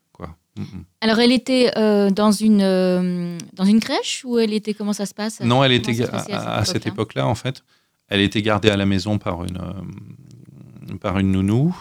Alors, 1.00 1.18
elle 1.18 1.32
était 1.32 1.70
euh, 1.76 2.10
dans, 2.10 2.32
une, 2.32 2.62
euh, 2.62 3.38
dans 3.52 3.64
une 3.64 3.80
crèche 3.80 4.24
ou 4.24 4.38
elle 4.38 4.52
était 4.52 4.74
comment 4.74 4.92
ça 4.92 5.06
se 5.06 5.14
passe? 5.14 5.40
Non, 5.40 5.62
elle 5.64 5.72
était 5.72 5.96
à, 6.12 6.64
cette 6.64 6.86
époque-là, 6.86 7.26
en 7.26 7.34
fait, 7.34 7.62
elle 8.08 8.20
était 8.20 8.42
gardée 8.42 8.70
à 8.70 8.76
la 8.76 8.86
maison 8.86 9.18
par 9.18 9.44
une, 9.44 9.58
euh, 9.58 10.96
par 10.98 11.18
une 11.18 11.32
nounou. 11.32 11.76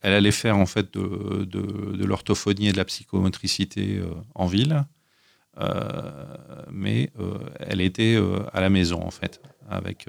elle 0.00 0.12
allait 0.12 0.30
faire 0.30 0.56
en 0.56 0.66
fait 0.66 0.92
de, 0.94 1.44
de, 1.44 2.04
l'orthophonie 2.04 2.68
et 2.68 2.72
de 2.72 2.76
la 2.76 2.84
psychomotricité 2.84 4.00
en 4.34 4.46
ville, 4.46 4.84
mais 6.70 7.10
elle 7.60 7.80
était 7.80 8.20
à 8.52 8.60
la 8.60 8.68
maison 8.68 9.02
en 9.02 9.10
fait 9.10 9.40
avec 9.68 10.06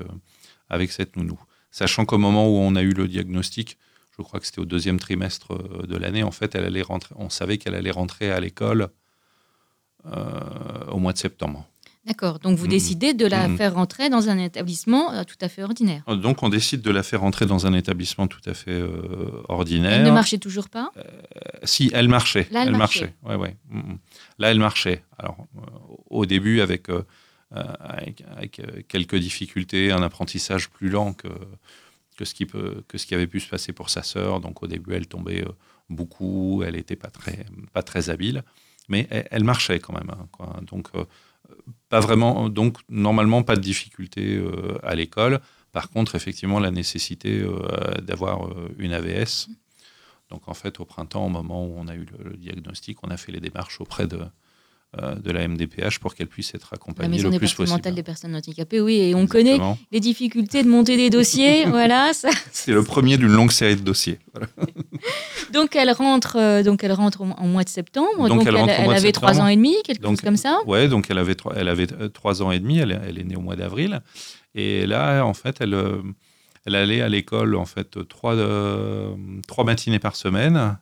avec 0.69 0.91
cette 0.91 1.15
nounou. 1.15 1.39
Sachant 1.71 2.05
qu'au 2.05 2.17
moment 2.17 2.47
où 2.47 2.57
on 2.57 2.75
a 2.75 2.81
eu 2.81 2.91
le 2.91 3.07
diagnostic, 3.07 3.77
je 4.17 4.23
crois 4.23 4.39
que 4.39 4.45
c'était 4.45 4.59
au 4.59 4.65
deuxième 4.65 4.99
trimestre 4.99 5.57
de 5.87 5.97
l'année, 5.97 6.23
en 6.23 6.31
fait, 6.31 6.55
elle 6.55 6.65
allait 6.65 6.81
rentrer, 6.81 7.13
on 7.17 7.29
savait 7.29 7.57
qu'elle 7.57 7.75
allait 7.75 7.91
rentrer 7.91 8.31
à 8.31 8.39
l'école 8.39 8.89
au 10.89 10.97
mois 10.99 11.13
de 11.13 11.17
septembre. 11.17 11.67
D'accord. 12.07 12.39
Donc 12.39 12.57
vous 12.57 12.67
mm. 12.67 12.69
décidez 12.69 13.13
de 13.13 13.25
la 13.25 13.49
mm. 13.49 13.57
faire 13.57 13.73
rentrer 13.73 14.09
dans 14.09 14.29
un 14.29 14.37
établissement 14.37 15.11
euh, 15.11 15.23
tout 15.25 15.35
à 15.41 15.49
fait 15.49 15.61
ordinaire. 15.61 16.03
Euh, 16.07 16.15
donc 16.15 16.41
on 16.41 16.47
décide 16.47 16.81
de 16.81 16.89
la 16.89 17.03
faire 17.03 17.19
rentrer 17.19 17.45
dans 17.45 17.67
un 17.67 17.73
établissement 17.73 18.27
tout 18.27 18.41
à 18.45 18.53
fait 18.53 18.71
euh, 18.71 19.43
ordinaire. 19.49 19.91
Elle 19.91 20.03
ne 20.03 20.11
marchait 20.11 20.37
toujours 20.37 20.69
pas? 20.69 20.91
Si, 21.63 21.91
elle 21.93 22.07
marchait. 22.07 22.47
Là, 22.51 22.63
elle, 22.65 22.77
marchait. 22.77 23.13
Ouais, 23.23 23.35
ouais. 23.35 23.57
Mm, 23.69 23.95
Là, 24.39 24.51
elle 24.51 24.59
marchait. 24.59 25.03
Alors 25.19 25.37
au 26.09 26.25
début 26.25 26.61
avec, 26.61 26.87
avec, 27.51 28.61
quelques 28.87 29.17
difficultés, 29.17 29.91
un 29.91 30.01
apprentissage 30.01 30.69
plus 30.69 30.89
lent 30.89 31.11
que, 31.11 31.27
que, 32.17 32.25
ce 32.25 32.33
qui 32.33 32.45
peut, 32.45 32.83
que 32.89 32.97
ce 32.97 33.05
qui 33.05 33.15
avait 33.15 33.27
pu 33.27 33.39
se 33.39 33.47
passer 33.47 33.71
pour 33.71 33.89
sa 33.89 34.03
sœur. 34.03 34.41
Donc 34.41 34.63
au 34.63 34.67
début, 34.67 34.93
elle 34.93 35.07
tombait 35.07 35.45
beaucoup, 35.89 36.63
elle 36.65 36.75
n'était 36.75 36.97
pas 36.97 37.09
très, 37.09 37.45
pas 37.71 37.83
très 37.83 38.09
habile, 38.09 38.43
mais 38.89 39.07
elle, 39.09 39.45
marchait 39.45 39.79
quand 39.79 39.93
même. 39.93 40.09
Hein. 40.09 40.61
Donc 40.63 40.89
pas 41.89 41.99
vraiment, 41.99 42.49
donc 42.49 42.77
normalement 42.89 43.43
pas 43.43 43.55
de 43.55 43.61
difficulté 43.61 44.35
euh, 44.35 44.77
à 44.83 44.95
l'école. 44.95 45.39
Par 45.71 45.89
contre, 45.89 46.15
effectivement, 46.15 46.59
la 46.59 46.71
nécessité 46.71 47.41
euh, 47.41 48.01
d'avoir 48.01 48.47
euh, 48.47 48.73
une 48.77 48.93
AVS. 48.93 49.47
Donc 50.29 50.47
en 50.47 50.53
fait, 50.53 50.79
au 50.79 50.85
printemps, 50.85 51.25
au 51.25 51.29
moment 51.29 51.65
où 51.65 51.75
on 51.77 51.87
a 51.87 51.95
eu 51.95 52.05
le 52.19 52.35
diagnostic, 52.35 53.03
on 53.03 53.09
a 53.09 53.17
fait 53.17 53.31
les 53.31 53.39
démarches 53.39 53.79
auprès 53.79 54.07
de, 54.07 54.17
euh, 54.17 54.25
de 54.95 55.31
la 55.31 55.47
MDPH 55.47 55.99
pour 55.99 56.15
qu'elle 56.15 56.27
puisse 56.27 56.55
être 56.55 56.73
accompagnée 56.73 57.21
le 57.21 57.29
plus 57.37 57.53
possible. 57.53 57.93
des 57.93 58.03
personnes 58.03 58.35
handicapées, 58.35 58.79
oui, 58.79 58.95
et 58.95 59.15
on 59.15 59.27
connaît 59.27 59.59
les 59.91 59.99
difficultés 59.99 60.63
de 60.63 60.69
monter 60.69 60.95
des 60.95 61.09
dossiers, 61.09 61.65
voilà. 61.69 62.11
C'est 62.51 62.71
le 62.71 62.83
premier 62.83 63.17
d'une 63.17 63.31
longue 63.31 63.51
série 63.51 63.75
de 63.75 63.81
dossiers. 63.81 64.19
donc 65.53 65.75
elle 65.75 65.91
rentre, 65.91 66.37
euh, 66.37 66.63
donc 66.63 66.83
elle 66.83 66.93
rentre 66.93 67.21
au, 67.21 67.45
mois 67.45 67.63
de 67.63 67.69
septembre. 67.69 68.29
Donc, 68.29 68.45
elle, 68.45 68.55
avait 68.55 69.11
trois 69.11 69.39
ans 69.39 69.47
et 69.47 69.55
demi, 69.55 69.75
quelque 69.83 70.05
chose 70.05 70.21
comme 70.21 70.37
ça. 70.37 70.59
Ouais, 70.65 70.87
donc 70.87 71.07
elle 71.09 71.17
avait 71.17 71.35
elle 71.55 71.67
avait 71.67 71.91
euh, 71.93 72.07
trois 72.07 72.41
ans 72.41 72.51
et 72.51 72.59
demi. 72.59 72.79
Elle, 72.79 72.99
elle 73.07 73.19
est 73.19 73.23
née 73.23 73.35
au 73.35 73.41
mois 73.41 73.55
d'avril, 73.55 74.01
et 74.55 74.87
là, 74.87 75.23
en 75.23 75.33
fait, 75.33 75.57
elle 75.59 75.75
elle 76.65 76.75
allait 76.75 77.01
à 77.01 77.09
l'école 77.09 77.55
en 77.55 77.65
fait 77.65 78.07
trois 78.07 78.35
trois 79.47 79.63
matinées 79.63 79.99
par 79.99 80.15
semaine 80.15 80.77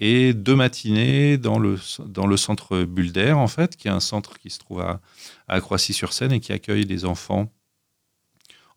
et 0.00 0.32
deux 0.32 0.56
matinées 0.56 1.36
dans 1.38 1.58
le, 1.58 1.78
dans 2.06 2.26
le 2.26 2.36
centre 2.36 2.84
Bulder, 2.84 3.32
en 3.32 3.46
fait, 3.46 3.76
qui 3.76 3.88
est 3.88 3.90
un 3.90 4.00
centre 4.00 4.38
qui 4.38 4.50
se 4.50 4.58
trouve 4.58 4.80
à, 4.80 5.00
à 5.46 5.60
Croissy-sur-Seine 5.60 6.32
et 6.32 6.40
qui 6.40 6.52
accueille 6.52 6.86
des 6.86 7.04
enfants 7.04 7.52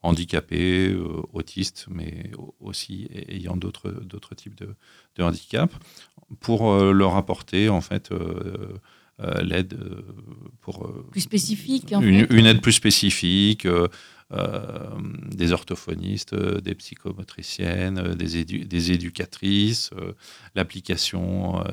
handicapés, 0.04 0.90
euh, 0.90 1.22
autistes, 1.32 1.88
mais 1.90 2.32
aussi 2.60 3.08
ayant 3.30 3.56
d'autres, 3.56 3.90
types 4.36 4.56
de, 4.56 4.76
de 5.16 5.24
handicap, 5.24 5.74
pour 6.42 6.72
euh, 6.72 6.92
leur 6.92 7.16
apporter, 7.16 7.70
en 7.70 7.82
fait, 7.82 8.12
euh, 8.12 8.78
l'aide 9.42 9.78
pour... 10.62 10.92
plus 11.12 11.22
spécifique, 11.22 11.92
une, 11.92 12.28
une, 12.30 12.46
aide 12.46 12.62
plus 12.62 12.74
spécifique, 12.74 13.68
euh, 14.34 14.98
des 15.30 15.52
orthophonistes, 15.52 16.34
euh, 16.34 16.60
des 16.60 16.74
psychomotriciennes, 16.74 18.00
euh, 18.00 18.16
des, 18.16 18.44
des 18.44 18.92
éducatrices, 18.92 19.92
l'application 20.56 21.64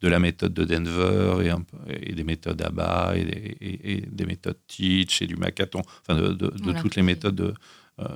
de 0.00 0.08
la 0.08 0.18
méthode 0.18 0.54
de 0.54 0.64
Denver 0.64 1.52
et, 1.90 2.14
des 2.14 2.24
méthodes 2.24 2.62
ABA 2.62 3.14
et, 3.16 4.04
des 4.10 4.24
méthodes 4.24 4.58
Teach 4.68 5.20
et 5.20 5.26
du 5.26 5.36
Macathon, 5.36 5.82
enfin 6.00 6.14
de, 6.14 6.72
toutes 6.80 6.96
les 6.96 7.02
méthodes 7.02 7.34
de, 7.34 7.54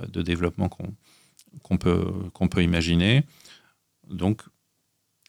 de 0.08 0.22
développement 0.22 0.70
qu'on 0.70 1.76
peut, 1.76 2.06
qu'on 2.32 2.48
peut 2.48 2.62
imaginer. 2.62 3.24
Donc, 4.08 4.42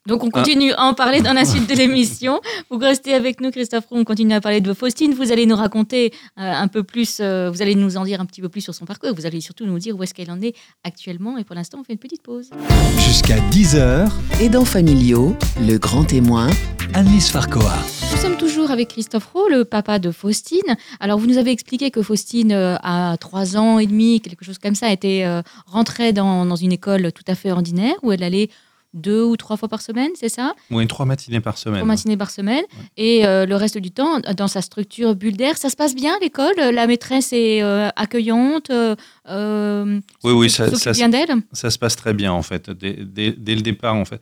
donc 0.07 0.23
on 0.23 0.31
continue 0.31 0.71
à 0.73 0.85
en 0.85 0.95
parler 0.95 1.21
dans 1.21 1.33
la 1.33 1.45
suite 1.45 1.69
de 1.69 1.75
l'émission. 1.75 2.41
Vous 2.71 2.79
restez 2.79 3.13
avec 3.13 3.39
nous, 3.39 3.51
Christophe 3.51 3.85
On 3.91 4.03
continue 4.03 4.33
à 4.33 4.41
parler 4.41 4.59
de 4.59 4.73
Faustine. 4.73 5.13
Vous 5.13 5.31
allez 5.31 5.45
nous 5.45 5.55
raconter 5.55 6.11
euh, 6.39 6.51
un 6.51 6.67
peu 6.67 6.81
plus, 6.81 7.19
euh, 7.19 7.51
vous 7.51 7.61
allez 7.61 7.75
nous 7.75 7.97
en 7.97 8.03
dire 8.03 8.19
un 8.19 8.25
petit 8.25 8.41
peu 8.41 8.49
plus 8.49 8.61
sur 8.61 8.73
son 8.73 8.85
parcours. 8.85 9.13
Vous 9.15 9.27
allez 9.27 9.41
surtout 9.41 9.67
nous 9.67 9.77
dire 9.77 9.95
où 9.95 10.01
est-ce 10.01 10.15
qu'elle 10.15 10.31
en 10.31 10.41
est 10.41 10.55
actuellement. 10.83 11.37
Et 11.37 11.43
pour 11.43 11.55
l'instant, 11.55 11.77
on 11.79 11.83
fait 11.83 11.93
une 11.93 11.99
petite 11.99 12.23
pause. 12.23 12.49
Jusqu'à 12.97 13.37
10h. 13.51 14.09
Aidants 14.41 14.65
familiaux, 14.65 15.35
le 15.59 15.77
grand 15.77 16.03
témoin. 16.03 16.49
Annelise 16.95 17.29
Farcoa. 17.29 17.75
Nous 18.11 18.17
sommes 18.17 18.37
toujours 18.37 18.71
avec 18.71 18.87
Christophe 18.87 19.27
Roux, 19.27 19.47
le 19.49 19.65
papa 19.65 19.99
de 19.99 20.09
Faustine. 20.09 20.75
Alors, 20.99 21.19
vous 21.19 21.27
nous 21.27 21.37
avez 21.37 21.51
expliqué 21.51 21.91
que 21.91 22.01
Faustine, 22.01 22.53
euh, 22.53 22.75
à 22.81 23.17
3 23.19 23.55
ans 23.55 23.77
et 23.77 23.85
demi, 23.85 24.19
quelque 24.19 24.43
chose 24.43 24.57
comme 24.57 24.75
ça, 24.75 24.91
était 24.91 25.25
rentrée 25.67 26.11
dans, 26.11 26.43
dans 26.45 26.55
une 26.55 26.71
école 26.71 27.11
tout 27.11 27.23
à 27.27 27.35
fait 27.35 27.51
ordinaire 27.51 27.93
où 28.01 28.11
elle 28.11 28.23
allait 28.23 28.49
deux 28.93 29.23
ou 29.23 29.37
trois 29.37 29.57
fois 29.57 29.69
par 29.69 29.81
semaine, 29.81 30.11
c'est 30.15 30.29
ça? 30.29 30.53
Oui, 30.69 30.85
trois 30.87 31.05
matinées 31.05 31.39
par 31.39 31.57
semaine. 31.57 31.79
Trois 31.79 31.87
matinées 31.87 32.17
par 32.17 32.29
semaine. 32.29 32.63
Et 32.97 33.25
euh, 33.25 33.45
le 33.45 33.55
reste 33.55 33.77
du 33.77 33.91
temps, 33.91 34.19
dans 34.19 34.47
sa 34.47 34.61
structure 34.61 35.15
bulle 35.15 35.37
d'air, 35.37 35.57
ça 35.57 35.69
se 35.69 35.75
passe 35.75 35.95
bien 35.95 36.17
l'école? 36.21 36.55
La 36.57 36.87
maîtresse 36.87 37.31
est 37.31 37.61
euh, 37.61 37.89
accueillante 37.95 38.69
euh, 38.69 39.99
Oui, 40.23 40.33
oui, 40.33 40.49
ça, 40.49 40.73
ça, 40.75 40.91
bien 40.91 41.09
d'elle? 41.09 41.31
ça 41.53 41.69
se 41.69 41.79
passe 41.79 41.95
très 41.95 42.13
bien 42.13 42.33
en 42.33 42.41
fait. 42.41 42.69
Dès, 42.69 43.35
le 43.37 43.61
départ, 43.61 43.95
en 43.95 44.05
fait, 44.05 44.21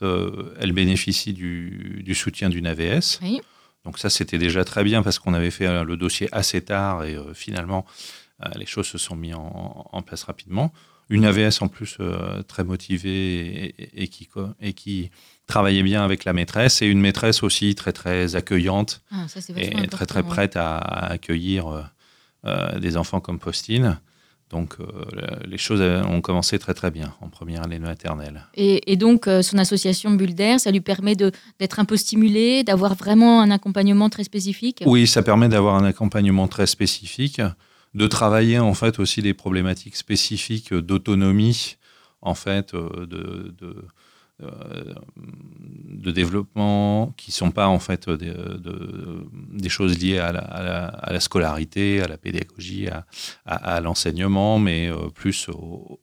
elle 0.00 0.72
bénéficie 0.72 1.32
du, 1.32 2.14
soutien 2.14 2.48
d'une 2.48 2.66
AVS. 2.66 3.20
Oui. 3.22 3.40
Donc 3.84 3.98
ça, 3.98 4.10
c'était 4.10 4.38
déjà 4.38 4.64
très 4.64 4.84
bien 4.84 5.02
parce 5.02 5.18
qu'on 5.18 5.34
avait 5.34 5.50
fait 5.50 5.84
le 5.84 5.96
dossier 5.96 6.28
assez 6.32 6.60
tard 6.60 7.04
et 7.04 7.16
finalement, 7.34 7.86
les 8.56 8.66
choses 8.66 8.86
se 8.86 8.98
sont 8.98 9.16
mises 9.16 9.36
en 9.36 10.02
place 10.02 10.24
rapidement 10.24 10.72
une 11.10 11.24
AVS 11.24 11.60
en 11.60 11.68
plus 11.68 11.96
euh, 12.00 12.42
très 12.42 12.64
motivée 12.64 13.74
et, 13.94 14.08
qui, 14.08 14.28
et 14.60 14.72
qui 14.72 15.10
travaillait 15.46 15.82
bien 15.82 16.02
avec 16.02 16.24
la 16.24 16.32
maîtresse 16.32 16.80
et 16.82 16.86
une 16.86 17.00
maîtresse 17.00 17.42
aussi 17.42 17.74
très 17.74 17.92
très 17.92 18.36
accueillante 18.36 19.02
ah, 19.10 19.26
et 19.56 19.88
très 19.88 20.06
très 20.06 20.22
prête 20.22 20.56
à, 20.56 20.78
accueillir 20.78 21.66
euh, 21.66 21.82
euh, 22.46 22.78
des 22.78 22.96
enfants 22.96 23.20
comme 23.20 23.40
Postine. 23.40 23.98
Donc 24.50 24.78
les 25.44 25.58
choses 25.58 25.80
ont 25.80 26.20
commencé 26.20 26.58
très 26.58 26.74
très 26.74 26.90
bien 26.90 27.14
en 27.20 27.28
première 27.28 27.62
année 27.62 27.78
de 27.78 27.84
maternelle. 27.84 28.48
Et, 28.56 28.96
donc 28.96 29.28
son 29.42 29.58
association 29.58 30.10
Bulder, 30.10 30.58
ça 30.58 30.72
lui 30.72 30.80
permet 30.80 31.14
d'être 31.14 31.78
un 31.78 31.84
peu 31.84 31.96
stimulé, 31.96 32.64
d'avoir 32.64 32.96
vraiment 32.96 33.42
un 33.42 33.52
accompagnement 33.52 34.10
très 34.10 34.24
spécifique? 34.24 34.82
Oui, 34.86 35.06
ça 35.06 35.22
permet 35.22 35.48
d'avoir 35.48 35.76
un 35.76 35.84
accompagnement 35.84 36.48
très 36.48 36.66
spécifique 36.66 37.40
de 37.94 38.06
travailler 38.06 38.58
en 38.58 38.74
fait 38.74 38.98
aussi 38.98 39.22
des 39.22 39.34
problématiques 39.34 39.96
spécifiques 39.96 40.72
d'autonomie, 40.72 41.76
en 42.22 42.34
fait, 42.34 42.74
euh, 42.74 43.06
de, 43.06 43.54
euh, 44.42 44.94
de, 45.88 46.10
développement 46.10 47.12
qui 47.16 47.32
sont 47.32 47.50
pas 47.50 47.66
en 47.66 47.78
fait 47.78 48.08
des, 48.08 48.32
des 49.52 49.68
choses 49.68 49.98
liées 49.98 50.18
à 50.18 50.32
la, 50.32 51.20
scolarité, 51.20 52.00
à 52.00 52.08
la 52.08 52.16
pédagogie, 52.16 52.88
à, 53.44 53.80
l'enseignement, 53.80 54.58
mais 54.58 54.88
euh, 54.88 55.08
plus 55.14 55.48
au, 55.48 56.00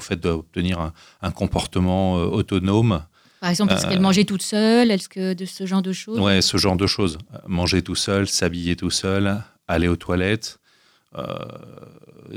fait 0.00 0.16
d'obtenir 0.16 0.92
un, 1.22 1.30
comportement 1.32 2.14
autonome. 2.14 3.02
Par 3.40 3.50
exemple, 3.50 3.72
est-ce 3.72 3.86
qu'elle 3.86 4.00
mangeait 4.00 4.24
toute 4.24 4.42
seule? 4.42 4.90
Est-ce 4.90 5.08
que 5.08 5.32
de 5.32 5.44
ce 5.46 5.66
genre 5.66 5.82
de 5.82 5.92
choses? 5.92 6.20
Ouais, 6.20 6.42
ce 6.42 6.56
genre 6.56 6.76
de 6.76 6.86
choses. 6.86 7.18
Manger 7.46 7.82
tout 7.82 7.94
seul, 7.94 8.28
s'habiller 8.28 8.76
tout 8.76 8.90
seul, 8.90 9.42
aller 9.66 9.88
aux 9.88 9.96
toilettes, 9.96 10.60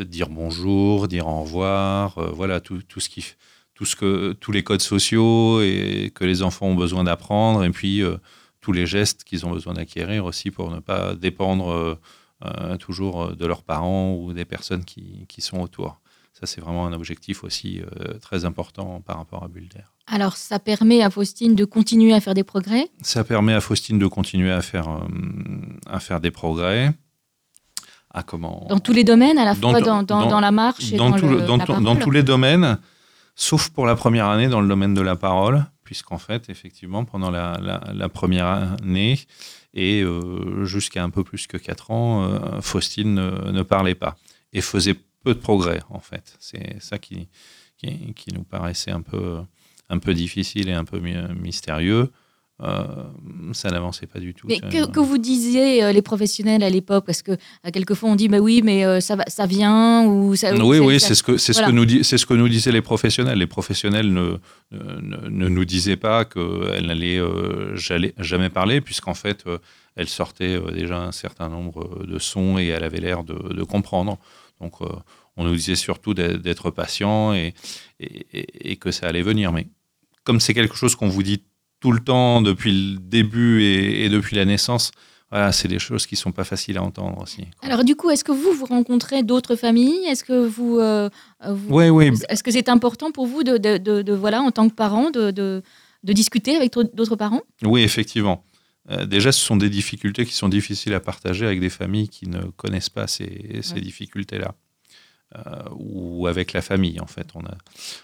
dire 0.04 0.30
bonjour, 0.30 1.08
dire 1.08 1.28
au 1.28 1.42
revoir, 1.42 2.18
euh, 2.18 2.32
voilà 2.32 2.60
tout, 2.60 2.82
tout, 2.82 3.00
ce 3.00 3.10
qui, 3.10 3.26
tout 3.74 3.86
ce 3.86 3.96
que, 3.96 4.34
tous 4.34 4.52
les 4.52 4.64
codes 4.64 4.82
sociaux 4.82 5.62
et 5.62 6.12
que 6.14 6.24
les 6.24 6.42
enfants 6.42 6.68
ont 6.68 6.76
besoin 6.76 7.04
d'apprendre, 7.04 7.64
et 7.64 7.70
puis 7.70 8.02
euh, 8.02 8.18
tous 8.62 8.72
les 8.72 8.86
gestes 8.86 9.24
qu'ils 9.24 9.46
ont 9.46 9.52
besoin 9.52 9.74
d'acquérir 9.74 10.26
aussi 10.26 10.52
pour 10.52 10.72
ne 10.72 10.80
pas 10.80 11.16
dépendre 11.16 12.00
toujours 12.80 13.36
de 13.36 13.46
leurs 13.46 13.64
parents 13.64 14.16
ou 14.16 14.34
des 14.34 14.44
personnes 14.44 14.84
qui, 14.84 15.26
qui 15.30 15.40
sont 15.42 15.62
autour. 15.62 16.02
Ça, 16.34 16.46
c'est 16.46 16.60
vraiment 16.60 16.86
un 16.86 16.94
objectif 16.94 17.44
aussi 17.44 17.82
très 18.22 18.44
important 18.44 19.02
par 19.02 19.18
rapport 19.18 19.44
à 19.44 19.48
Bulder. 19.48 19.84
Alors, 20.08 20.36
ça 20.36 20.60
permet 20.60 21.04
à 21.04 21.10
Faustine 21.10 21.56
de 21.56 21.64
continuer 21.64 22.14
à 22.14 22.22
faire 22.22 22.34
des 22.34 22.44
progrès? 22.44 22.90
Ça 23.02 23.24
permet 23.24 23.54
à 23.54 23.62
Faustine 23.62 24.00
de 24.00 24.08
continuer 24.08 24.52
à 24.52 24.62
faire, 24.62 24.88
à 25.88 26.00
faire 26.00 26.20
des 26.20 26.32
progrès 26.32 26.94
comment 28.22 28.68
Dans 28.70 28.80
tous 28.80 28.94
les 28.94 29.04
domaines, 29.04 29.40
à 29.40 29.46
la 29.46 29.56
fois 29.56 29.82
dans, 29.82 30.04
dans, 30.04 30.40
la 30.40 30.52
marche 30.52 30.94
et 30.94 30.98
dans, 30.98 31.10
dans, 31.10 31.96
tous 31.96 32.12
les 32.12 32.22
domaines, 32.22 32.78
sauf 33.36 33.70
pour 33.70 33.88
la 33.88 33.96
première 33.96 34.28
année 34.28 34.48
dans 34.48 34.62
le 34.62 34.68
domaine 34.68 34.94
de 34.94 35.02
la 35.02 35.16
parole, 35.16 35.66
puisqu'en 35.84 36.20
fait, 36.20 36.50
effectivement, 36.50 37.06
pendant 37.06 37.32
la, 37.32 37.60
la, 37.92 38.10
première 38.10 38.46
année 38.46 39.20
et 39.74 40.02
euh, 40.02 40.64
jusqu'à 40.66 41.04
un 41.04 41.10
peu 41.10 41.24
plus 41.24 41.48
que 41.48 41.58
4 41.58 41.92
ans, 41.92 42.24
euh, 42.24 42.62
Faustine 42.62 43.16
ne, 43.16 43.62
parlait 43.64 43.96
pas 43.96 44.16
et 44.54 44.62
faisait 44.62 44.96
peu 45.24 45.34
de 45.34 45.40
progrès, 45.40 45.82
en 45.90 46.00
fait. 46.00 46.36
C'est 46.40 46.82
ça 46.82 47.00
qui, 47.00 47.28
qui, 47.78 48.14
qui, 48.14 48.34
nous 48.34 48.44
paraissait 48.44 48.92
un 48.92 49.02
peu, 49.02 49.40
un 49.90 49.98
peu 49.98 50.14
difficile 50.14 50.70
et 50.70 50.74
un 50.74 50.86
peu 50.86 51.00
mystérieux. 51.00 52.12
Euh, 52.64 52.86
ça 53.52 53.70
n'avançait 53.70 54.08
pas 54.08 54.20
du 54.20 54.34
tout. 54.34 54.48
Mais 54.48 54.60
que, 54.60 54.90
que, 54.90 55.00
vous 55.00 55.18
disiez 55.18 55.84
euh, 55.84 55.92
les 55.92 56.02
professionnels 56.02 56.64
à 56.64 56.70
l'époque 56.70 57.06
Parce 57.06 57.22
que 57.22 57.32
euh, 57.32 57.72
quelquefois 57.74 58.10
on 58.10 58.16
dit 58.16 58.30
bah 58.30 58.40
oui, 58.40 58.62
mais 58.64 59.02
ça, 59.02 59.18
va, 59.18 59.26
ça 59.28 59.46
vient 59.46 60.06
ou 60.06 60.36
ça. 60.36 60.56
Oui, 60.56 60.80
oui, 60.80 61.00
c'est 61.00 61.16
ce 61.16 61.24
que 61.24 61.38
c'est 61.38 61.52
ce 61.52 61.62
que 61.62 61.72
nous 61.72 62.04
c'est 62.04 62.18
ce 62.18 62.26
que 62.26 62.34
nous 62.34 62.48
disaient 62.48 62.72
les 62.72 62.82
professionnels. 62.82 63.38
Les 63.38 63.48
professionnels 63.48 64.14
ne 64.14 64.38
ne, 64.72 65.30
ne 65.30 65.48
nous 65.50 65.66
disaient 65.66 65.98
pas 65.98 66.24
qu'elle 66.24 66.86
n'allait 66.86 67.22
jamais 67.76 68.50
parler, 68.50 68.80
puisqu'en 68.80 69.14
fait 69.14 69.44
elle 69.96 70.08
sortait 70.08 70.60
déjà 70.72 71.00
un 71.00 71.12
certain 71.12 71.50
nombre 71.50 72.06
de 72.06 72.18
sons 72.18 72.58
et 72.58 72.68
elle 72.68 72.84
avait 72.84 73.02
l'air 73.02 73.24
de, 73.24 73.54
de, 73.54 73.64
comprendre. 73.64 74.18
Donc 74.62 74.76
on 75.36 75.44
nous 75.44 75.56
disait 75.56 75.76
surtout 75.76 76.14
d'être 76.14 76.72
patient 76.72 77.34
et, 77.34 77.54
et, 78.00 78.72
et, 78.72 78.76
que 78.78 78.92
ça 78.92 79.08
allait 79.08 79.22
venir. 79.22 79.52
Mais 79.52 79.68
comme 80.24 80.40
c'est 80.40 80.54
quelque 80.54 80.76
chose 80.76 80.96
qu'on 80.96 81.10
vous 81.10 81.24
dit 81.24 81.44
tout 81.84 81.92
le 81.92 82.00
temps 82.00 82.42
depuis 82.42 82.72
le 82.72 82.98
début 82.98 83.62
et, 83.62 84.08
depuis 84.08 84.38
la 84.38 84.46
naissance, 84.46 84.92
voilà, 85.30 85.52
c'est 85.52 85.68
des 85.68 85.80
choses 85.80 86.08
qui 86.08 86.16
sont 86.16 86.32
pas 86.32 86.46
faciles 86.46 86.78
à 86.78 86.82
entendre 86.82 87.18
aussi. 87.22 87.44
Alors 87.62 87.84
du 87.84 87.98
coup, 87.98 88.10
est-ce 88.10 88.24
que 88.24 88.32
vous 88.32 88.54
vous 88.54 88.64
rencontrez 88.64 89.22
d'autres 89.22 89.58
familles? 89.58 90.06
Est-ce 90.08 90.24
que 90.24 90.48
vous, 90.48 90.80
euh, 90.80 91.10
oui, 91.68 91.90
oui. 91.90 92.12
Est-ce 92.30 92.42
que 92.42 92.52
c'est 92.52 92.70
important 92.70 93.12
pour 93.12 93.28
vous 93.28 93.44
de, 93.44 93.58
de, 93.58 94.02
de, 94.02 94.14
voilà, 94.14 94.42
en 94.42 94.52
tant 94.52 94.70
que 94.70 94.74
parent, 94.74 95.12
de, 95.12 95.62
discuter 96.04 96.56
avec 96.56 96.72
d'autres 96.74 97.18
parents? 97.18 97.42
Oui, 97.64 97.82
effectivement. 97.82 98.46
Euh, 98.90 99.06
déjà, 99.06 99.34
ce 99.34 99.42
sont 99.42 99.58
des 99.58 99.70
difficultés 99.70 100.26
qui 100.26 100.36
sont 100.36 100.48
difficiles 100.48 100.94
à 100.94 101.02
partager 101.02 101.46
avec 101.46 101.60
des 101.60 101.70
familles 101.70 102.08
qui 102.08 102.30
ne 102.30 102.44
connaissent 102.56 102.90
pas 102.90 103.08
ces, 103.08 103.60
ces 103.62 103.82
difficultés-là. 103.82 104.56
Euh, 105.36 105.64
ou 105.72 106.28
avec 106.28 106.54
la 106.54 106.62
famille 106.62 107.00
en 107.00 107.08
fait. 107.08 107.30
On 107.34 107.40
a, 107.40 107.58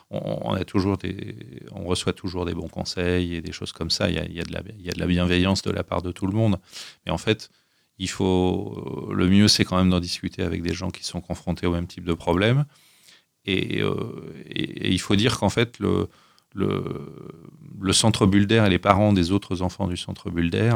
on, 0.10 0.54
a 0.54 0.64
toujours 0.66 0.98
des, 0.98 1.36
on 1.72 1.84
reçoit 1.84 2.14
toujours 2.14 2.44
des 2.46 2.56
bons 2.56 2.70
conseils 2.70 3.36
et 3.36 3.42
des 3.42 3.52
choses 3.52 3.72
comme 3.72 3.92
ça. 3.92 4.10
Il 4.10 4.16
y 4.16 4.40
a, 4.40 4.44
de, 4.44 4.52
la, 4.52 4.62
il 4.80 4.84
y 4.84 4.90
a 4.90 4.94
de 4.94 5.00
la 5.00 5.06
bienveillance 5.06 5.62
de 5.62 5.70
la 5.70 5.84
part 5.84 6.02
de 6.02 6.12
tout 6.12 6.26
le 6.26 6.34
monde. 6.34 6.58
Mais 7.06 7.12
en 7.12 7.20
fait, 7.20 7.52
il 8.00 8.10
faut, 8.10 9.12
le 9.14 9.28
mieux 9.28 9.48
c'est 9.48 9.64
quand 9.64 9.78
même 9.78 9.92
d'en 9.92 10.00
discuter 10.00 10.42
avec 10.42 10.64
des 10.64 10.74
gens 10.74 10.90
qui 10.90 11.04
sont 11.04 11.22
confrontés 11.22 11.68
au 11.68 11.72
même 11.72 11.86
type 11.86 12.04
de 12.04 12.14
problème. 12.14 12.66
Et, 13.46 13.84
euh, 13.84 13.96
il 14.56 15.00
faut 15.00 15.16
dire 15.16 15.38
qu'en 15.38 15.50
fait, 15.50 15.78
le, 15.78 16.08
le, 16.56 16.84
le 17.80 17.94
centre 17.94 18.26
Bulder 18.26 18.64
et 18.66 18.70
les 18.70 18.80
parents 18.80 19.14
des 19.14 19.32
autres 19.32 19.62
enfants 19.62 19.88
du 19.88 19.98
centre 19.98 20.32
Bulder, 20.32 20.74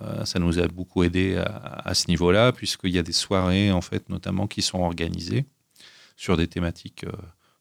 euh, 0.00 0.24
ça 0.24 0.38
nous 0.38 0.58
a 0.58 0.68
beaucoup 0.68 1.02
aidé 1.02 1.36
à, 1.36 1.82
à 1.84 1.92
ce 1.92 2.08
niveau-là, 2.08 2.52
puisqu'il 2.52 2.92
y 2.92 2.98
a 2.98 3.02
des 3.02 3.12
soirées, 3.12 3.70
en 3.72 3.82
fait, 3.82 4.08
notamment, 4.08 4.46
qui 4.46 4.62
sont 4.62 4.80
organisées 4.80 5.44
sur 6.16 6.36
des 6.36 6.46
thématiques 6.46 7.04
euh, 7.04 7.12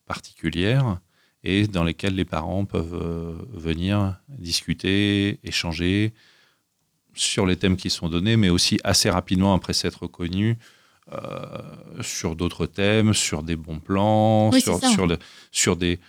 particulières 0.06 1.00
et 1.44 1.68
dans 1.68 1.84
lesquelles 1.84 2.16
les 2.16 2.26
parents 2.26 2.66
peuvent 2.66 3.00
euh, 3.02 3.34
venir 3.52 4.20
discuter, 4.28 5.40
échanger 5.44 6.14
sur 7.14 7.46
les 7.46 7.56
thèmes 7.56 7.76
qui 7.76 7.90
sont 7.90 8.10
donnés, 8.10 8.38
mais 8.38 8.50
aussi 8.50 8.80
assez 8.84 9.10
rapidement 9.10 9.54
après 9.54 9.74
s'être 9.74 10.08
connus 10.08 10.58
euh, 11.12 12.02
sur 12.02 12.36
d'autres 12.36 12.68
thèmes, 12.68 13.14
sur 13.14 13.44
des 13.44 13.56
bons 13.56 13.80
plans, 13.80 14.52
sur, 14.54 14.80
sur, 14.80 15.08
le, 15.08 15.18
sur, 15.52 15.76
des, 15.76 16.00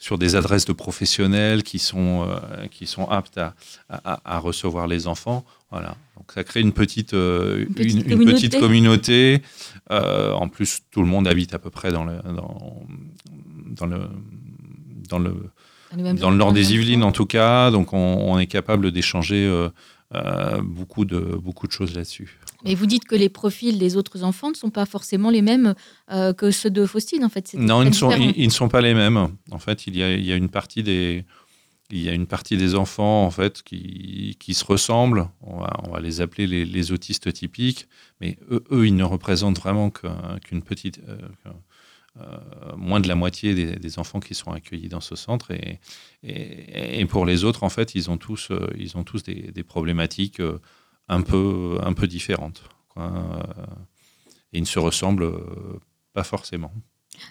sur 0.00 0.18
des 0.18 0.34
adresses 0.34 0.64
de 0.64 0.72
professionnels 0.72 1.62
qui 1.62 1.78
sont, 1.78 2.26
qui 2.72 2.86
sont 2.86 3.04
aptes 3.04 3.38
à, 3.38 3.54
à, 3.88 4.38
recevoir 4.38 4.88
les 4.88 5.06
enfants. 5.06 5.44
Voilà. 5.70 5.94
Donc 6.16 6.32
ça 6.34 6.42
crée 6.42 6.60
une 6.60 6.72
petite, 6.72 7.12
une, 7.12 7.66
petite 7.74 8.06
une, 8.08 8.24
petite 8.24 8.58
communauté 8.58 9.42
euh, 9.90 10.32
en 10.32 10.48
plus, 10.48 10.80
tout 10.90 11.00
le 11.00 11.08
monde 11.08 11.26
habite 11.26 11.54
à 11.54 11.58
peu 11.58 11.70
près 11.70 11.90
dans 11.90 12.04
le, 12.04 12.18
dans, 12.22 12.86
dans 13.70 13.86
le, 13.86 14.00
dans 15.08 15.18
le, 15.18 15.50
dans 16.14 16.30
le 16.30 16.36
nord 16.36 16.52
des 16.52 16.74
Yvelines, 16.74 17.02
en 17.02 17.12
tout 17.12 17.26
cas. 17.26 17.70
Donc, 17.70 17.92
on, 17.92 18.38
est 18.38 18.46
capable 18.46 18.92
d'échanger 18.92 19.44
euh, 19.44 19.68
euh, 20.14 20.60
beaucoup, 20.62 21.04
de, 21.04 21.18
beaucoup 21.18 21.66
de 21.66 21.72
choses 21.72 21.94
là-dessus. 21.94 22.38
Mais 22.64 22.74
vous 22.74 22.86
dites 22.86 23.04
que 23.04 23.14
les 23.14 23.28
profils 23.28 23.78
des 23.78 23.96
autres 23.96 24.22
enfants 24.22 24.50
ne 24.50 24.54
sont 24.54 24.70
pas 24.70 24.86
forcément 24.86 25.30
les 25.30 25.42
mêmes 25.42 25.74
que 26.36 26.50
ceux 26.50 26.70
de 26.70 26.86
Faustine, 26.86 27.24
en 27.24 27.28
fait. 27.28 27.54
Non, 27.54 27.82
ils 27.82 27.88
ne, 27.88 27.94
sont, 27.94 28.10
ils, 28.12 28.46
ne, 28.46 28.52
sont, 28.52 28.68
pas 28.68 28.80
les 28.80 28.94
mêmes. 28.94 29.28
En 29.50 29.58
fait, 29.58 29.86
il 29.86 29.96
y 29.96 30.02
a, 30.02 30.12
il 30.12 30.24
y 30.24 30.32
a 30.32 30.36
une 30.36 30.48
partie 30.48 30.82
des, 30.82 31.24
il 31.90 32.02
y 32.02 32.08
a 32.08 32.12
une 32.12 32.26
partie 32.26 32.56
des 32.56 32.74
enfants 32.74 33.24
en 33.24 33.30
fait 33.30 33.62
qui, 33.62 34.36
qui 34.38 34.54
se 34.54 34.64
ressemblent. 34.64 35.28
On 35.40 35.58
va, 35.58 35.72
on 35.84 35.90
va 35.90 36.00
les 36.00 36.20
appeler 36.20 36.46
les, 36.46 36.64
les, 36.64 36.92
autistes 36.92 37.32
typiques, 37.32 37.88
mais 38.20 38.38
eux, 38.50 38.64
eux, 38.70 38.86
ils 38.86 38.96
ne 38.96 39.04
représentent 39.04 39.58
vraiment 39.58 39.90
qu'une 39.90 40.62
petite, 40.62 41.00
euh, 41.08 41.18
euh, 42.18 42.76
moins 42.76 43.00
de 43.00 43.08
la 43.08 43.14
moitié 43.14 43.54
des, 43.54 43.76
des, 43.76 43.98
enfants 43.98 44.20
qui 44.20 44.34
sont 44.34 44.50
accueillis 44.50 44.88
dans 44.88 45.00
ce 45.00 45.16
centre. 45.16 45.50
Et, 45.52 45.78
et, 46.22 47.00
et, 47.00 47.06
pour 47.06 47.24
les 47.24 47.44
autres, 47.44 47.62
en 47.62 47.68
fait, 47.68 47.94
ils 47.94 48.10
ont 48.10 48.18
tous, 48.18 48.50
euh, 48.50 48.68
ils 48.78 48.96
ont 48.96 49.04
tous 49.04 49.22
des, 49.22 49.52
des 49.52 49.62
problématiques 49.62 50.40
euh, 50.40 50.58
un 51.10 51.20
peu, 51.20 51.78
un 51.82 51.92
peu 51.92 52.06
différentes. 52.06 52.62
Quoi. 52.88 53.12
Et 54.52 54.58
ils 54.58 54.62
ne 54.62 54.66
se 54.66 54.78
ressemblent 54.78 55.32
pas 56.14 56.24
forcément. 56.24 56.72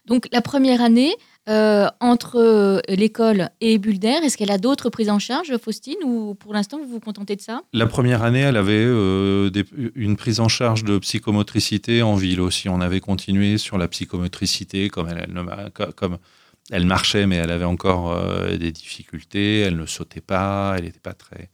Donc 0.06 0.28
la 0.32 0.42
première 0.42 0.82
année, 0.82 1.16
euh, 1.48 1.88
entre 2.00 2.36
euh, 2.38 2.80
l'école 2.90 3.50
et 3.62 3.78
Bulder, 3.78 4.20
est-ce 4.24 4.38
qu'elle 4.38 4.52
a 4.52 4.58
d'autres 4.58 4.90
prises 4.90 5.10
en 5.10 5.20
charge, 5.20 5.58
Faustine, 5.58 5.98
ou 6.04 6.36
pour 6.36 6.54
l'instant 6.54 6.78
vous 6.78 6.88
vous 6.88 7.00
contentez 7.00 7.36
de 7.36 7.42
ça? 7.42 7.62
La 7.74 7.88
première 7.88 8.24
année, 8.24 8.42
elle 8.42 8.58
avait 8.58 8.74
euh, 8.86 9.50
des, 9.50 9.66
une 9.96 10.16
prise 10.16 10.40
en 10.40 10.48
charge 10.48 10.84
de 10.84 11.00
psychomotricité 11.00 12.02
en 12.02 12.16
ville 12.16 12.42
aussi. 12.42 12.70
On 12.70 12.82
avait 12.82 13.00
continué 13.00 13.58
sur 13.58 13.78
la 13.78 13.88
psychomotricité, 13.88 14.90
comme 14.90 15.08
elle, 15.08 15.28
elle, 15.28 15.72
comme 15.96 16.18
elle 16.72 16.86
marchait, 16.86 17.26
mais 17.26 17.38
elle 17.38 17.52
avait 17.52 17.66
encore 17.66 18.16
des 18.48 18.72
difficultés, 18.72 19.62
elle 19.62 19.76
ne 19.76 19.88
sautait 19.88 20.22
pas, 20.22 20.76
elle 20.78 20.84
n'était 20.84 21.00
pas 21.00 21.14
très, 21.14 21.50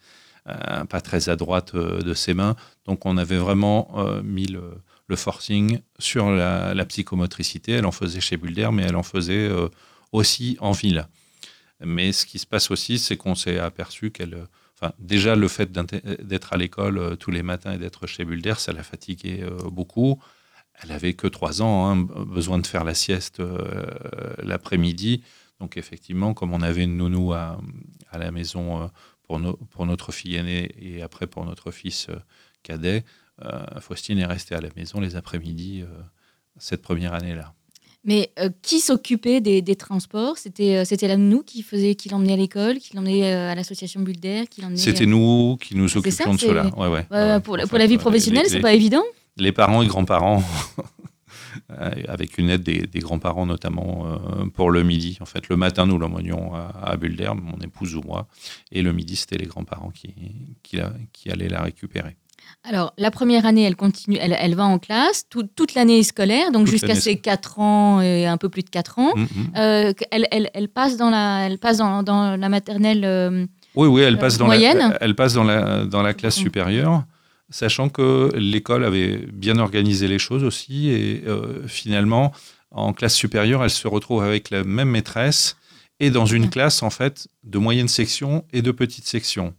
pas 0.46 1.02
très 1.02 1.30
à 1.30 1.36
droite 1.36 1.76
de 1.76 2.14
ses 2.14 2.34
mains. 2.34 2.56
Donc 2.86 3.06
on 3.06 3.18
avait 3.18 3.38
vraiment 3.38 3.90
mis 4.24 4.46
le 4.46 5.16
forcing 5.16 5.80
sur 6.00 6.32
la, 6.32 6.86
psychomotricité. 6.86 7.74
Elle 7.74 7.86
en 7.86 7.92
faisait 7.92 8.22
chez 8.22 8.38
Bulder, 8.38 8.70
mais 8.72 8.84
elle 8.84 8.96
en 8.96 9.04
faisait 9.04 9.48
euh, 9.48 9.70
aussi 10.12 10.58
en 10.60 10.72
ville. 10.72 11.08
Mais 11.84 12.12
ce 12.12 12.26
qui 12.26 12.40
se 12.40 12.48
passe 12.48 12.72
aussi, 12.72 13.00
c'est 13.00 13.18
qu'on 13.18 13.36
s'est 13.36 13.60
aperçu 13.60 14.12
qu'elle. 14.12 14.48
Enfin, 14.78 14.94
déjà, 15.00 15.36
le 15.36 15.48
fait 15.48 15.72
d'être 15.72 16.54
à 16.54 16.58
l'école 16.58 16.98
euh, 16.98 17.16
tous 17.16 17.32
les 17.32 17.44
matins 17.44 17.74
et 17.74 17.78
d'être 17.78 18.08
chez 18.08 18.26
Bulder, 18.26 18.56
ça 18.58 18.74
la 18.74 18.84
fatiguait 18.84 19.44
euh, 19.44 19.58
beaucoup. 19.70 20.22
Elle 20.82 20.92
avait 20.92 21.14
que 21.14 21.28
trois 21.28 21.62
ans, 21.62 21.90
hein, 21.90 22.08
besoin 22.28 22.60
de 22.60 22.68
faire 22.68 22.84
la 22.84 22.94
sieste 22.94 23.42
l'après-midi. 24.44 25.24
Donc, 25.62 25.78
effectivement, 25.78 26.34
comme 26.34 26.54
on 26.54 26.62
avait 26.62 26.84
une 26.84 26.98
nounou 26.98 27.32
à 27.32 27.58
la 28.12 28.30
maison 28.32 28.92
pour, 29.28 29.40
pour, 29.72 29.86
notre 29.86 30.12
fille 30.12 30.36
aînée 30.36 30.70
et 30.80 31.02
après 31.02 31.28
pour 31.28 31.46
notre 31.46 31.72
fils 31.72 32.08
cadet, 32.64 33.04
euh, 33.44 33.80
Faustine 33.82 34.20
est 34.20 34.26
restée 34.26 34.56
à 34.56 34.62
la 34.62 34.70
maison 34.76 35.00
les 35.00 35.16
après-midi 35.16 35.82
euh, 35.84 36.02
cette 36.58 36.82
première 36.82 37.14
année-là. 37.14 37.54
Mais 38.06 38.32
euh, 38.40 38.50
qui 38.62 38.80
s'occupait 38.80 39.42
des, 39.42 39.76
transports? 39.76 40.38
C'était 40.38 40.86
c'était 40.86 41.08
la 41.08 41.18
nous 41.18 41.42
qui 41.42 41.64
faisait, 41.64 41.96
qui 41.96 42.08
l'emmenait 42.08 42.34
à 42.34 42.38
l'école, 42.38 42.78
qui 42.78 42.96
l'emmenait 42.96 43.34
à 43.34 43.56
l'association 43.56 44.02
Bulder, 44.02 44.44
qui 44.50 44.62
C'était 44.76 45.08
nous 45.08 45.58
qui 45.60 45.76
nous 45.76 45.98
occupions 45.98 46.36
de 46.36 46.40
cela. 46.40 46.68
Ouais, 46.78 46.88
ouais, 46.88 47.40
pour, 47.42 47.58
pour 47.58 47.78
la 47.78 47.88
vie 47.88 47.98
professionnelle, 47.98 48.46
c'est 48.48 48.60
pas 48.60 48.74
évident. 48.74 49.04
Les 49.38 49.52
parents 49.52 49.82
et 49.82 49.88
grands-parents, 49.88 50.44
avec 51.70 52.38
une 52.38 52.50
aide 52.50 52.64
des, 52.64 53.00
grands-parents 53.00 53.46
notamment 53.46 54.20
pour 54.54 54.72
le 54.72 54.84
midi. 54.84 55.18
En 55.22 55.26
fait, 55.26 55.50
le 55.50 55.58
matin, 55.58 55.86
nous 55.86 55.98
l'emmenions 55.98 56.54
à, 56.54 56.74
à, 56.84 56.98
Bulder, 56.98 57.32
mon 57.36 57.58
épouse 57.60 57.96
ou 57.96 58.02
moi, 58.02 58.28
et 58.72 58.82
le 58.82 58.94
midi, 58.94 59.16
c'était 59.16 59.38
les 59.38 59.48
grands-parents 59.48 59.92
qui, 59.92 60.14
qui, 60.64 60.80
qui 61.14 61.30
allaient 61.30 61.50
la 61.50 61.62
récupérer. 61.62 62.16
Alors, 62.68 62.94
la 62.98 63.12
première 63.12 63.46
année, 63.46 63.64
elle 63.64 63.76
continue, 63.76 64.18
elle, 64.20 64.36
elle 64.40 64.56
va 64.56 64.66
en 64.66 64.80
classe 64.80 65.28
toute 65.30 65.76
l'année 65.76 66.02
scolaire, 66.02 66.52
donc 66.52 66.66
jusqu'à 66.66 66.96
ses 66.96 67.18
4 67.18 67.60
ans 67.60 68.02
et 68.02 68.26
un 68.26 68.38
peu 68.38 68.50
plus 68.50 68.64
de 68.64 68.70
4 68.70 69.00
ans. 69.00 69.14
Mm-hmm. 69.16 69.28
euh, 69.58 69.94
elle, 70.12 70.28
elle, 70.32 70.50
elle, 70.54 70.68
passe 70.68 70.98
dans 70.98 71.12
la, 71.12 71.46
elle 71.46 71.60
passe 71.60 71.78
dans, 71.78 72.02
dans 72.02 72.36
la 72.36 72.50
maternelle 72.50 73.04
euh, 73.06 73.46
Oui, 73.76 73.88
oui, 73.88 74.02
elle 74.02 74.18
passe, 74.18 74.38
dans 74.38 74.46
moyenne. 74.46 74.80
La, 74.80 74.98
elle 75.02 75.16
passe 75.16 75.34
dans 75.34 75.44
la, 75.44 75.86
dans 75.86 76.02
la 76.02 76.16
classe 76.16 76.36
supérieure, 76.36 77.04
sachant 77.50 77.90
que 77.90 78.32
l'école 78.36 78.84
avait 78.84 79.18
bien 79.18 79.58
organisé 79.58 80.08
les 80.08 80.20
choses 80.20 80.44
aussi. 80.44 80.90
Et 80.90 81.24
euh, 81.28 81.68
finalement, 81.68 82.32
en 82.72 82.94
classe 82.94 83.16
supérieure, 83.16 83.64
elle 83.64 83.70
se 83.70 83.88
retrouve 83.88 84.24
avec 84.24 84.50
la 84.50 84.64
même 84.64 84.90
maîtresse 84.90 85.58
et 86.00 86.10
dans 86.10 86.26
une 86.26 86.50
classe, 86.50 86.84
en 86.84 86.90
fait, 86.90 87.28
de 87.44 87.58
moyenne 87.58 87.88
section 87.88 88.46
et 88.52 88.62
de 88.62 88.72
petite 88.72 89.06
section 89.06 89.54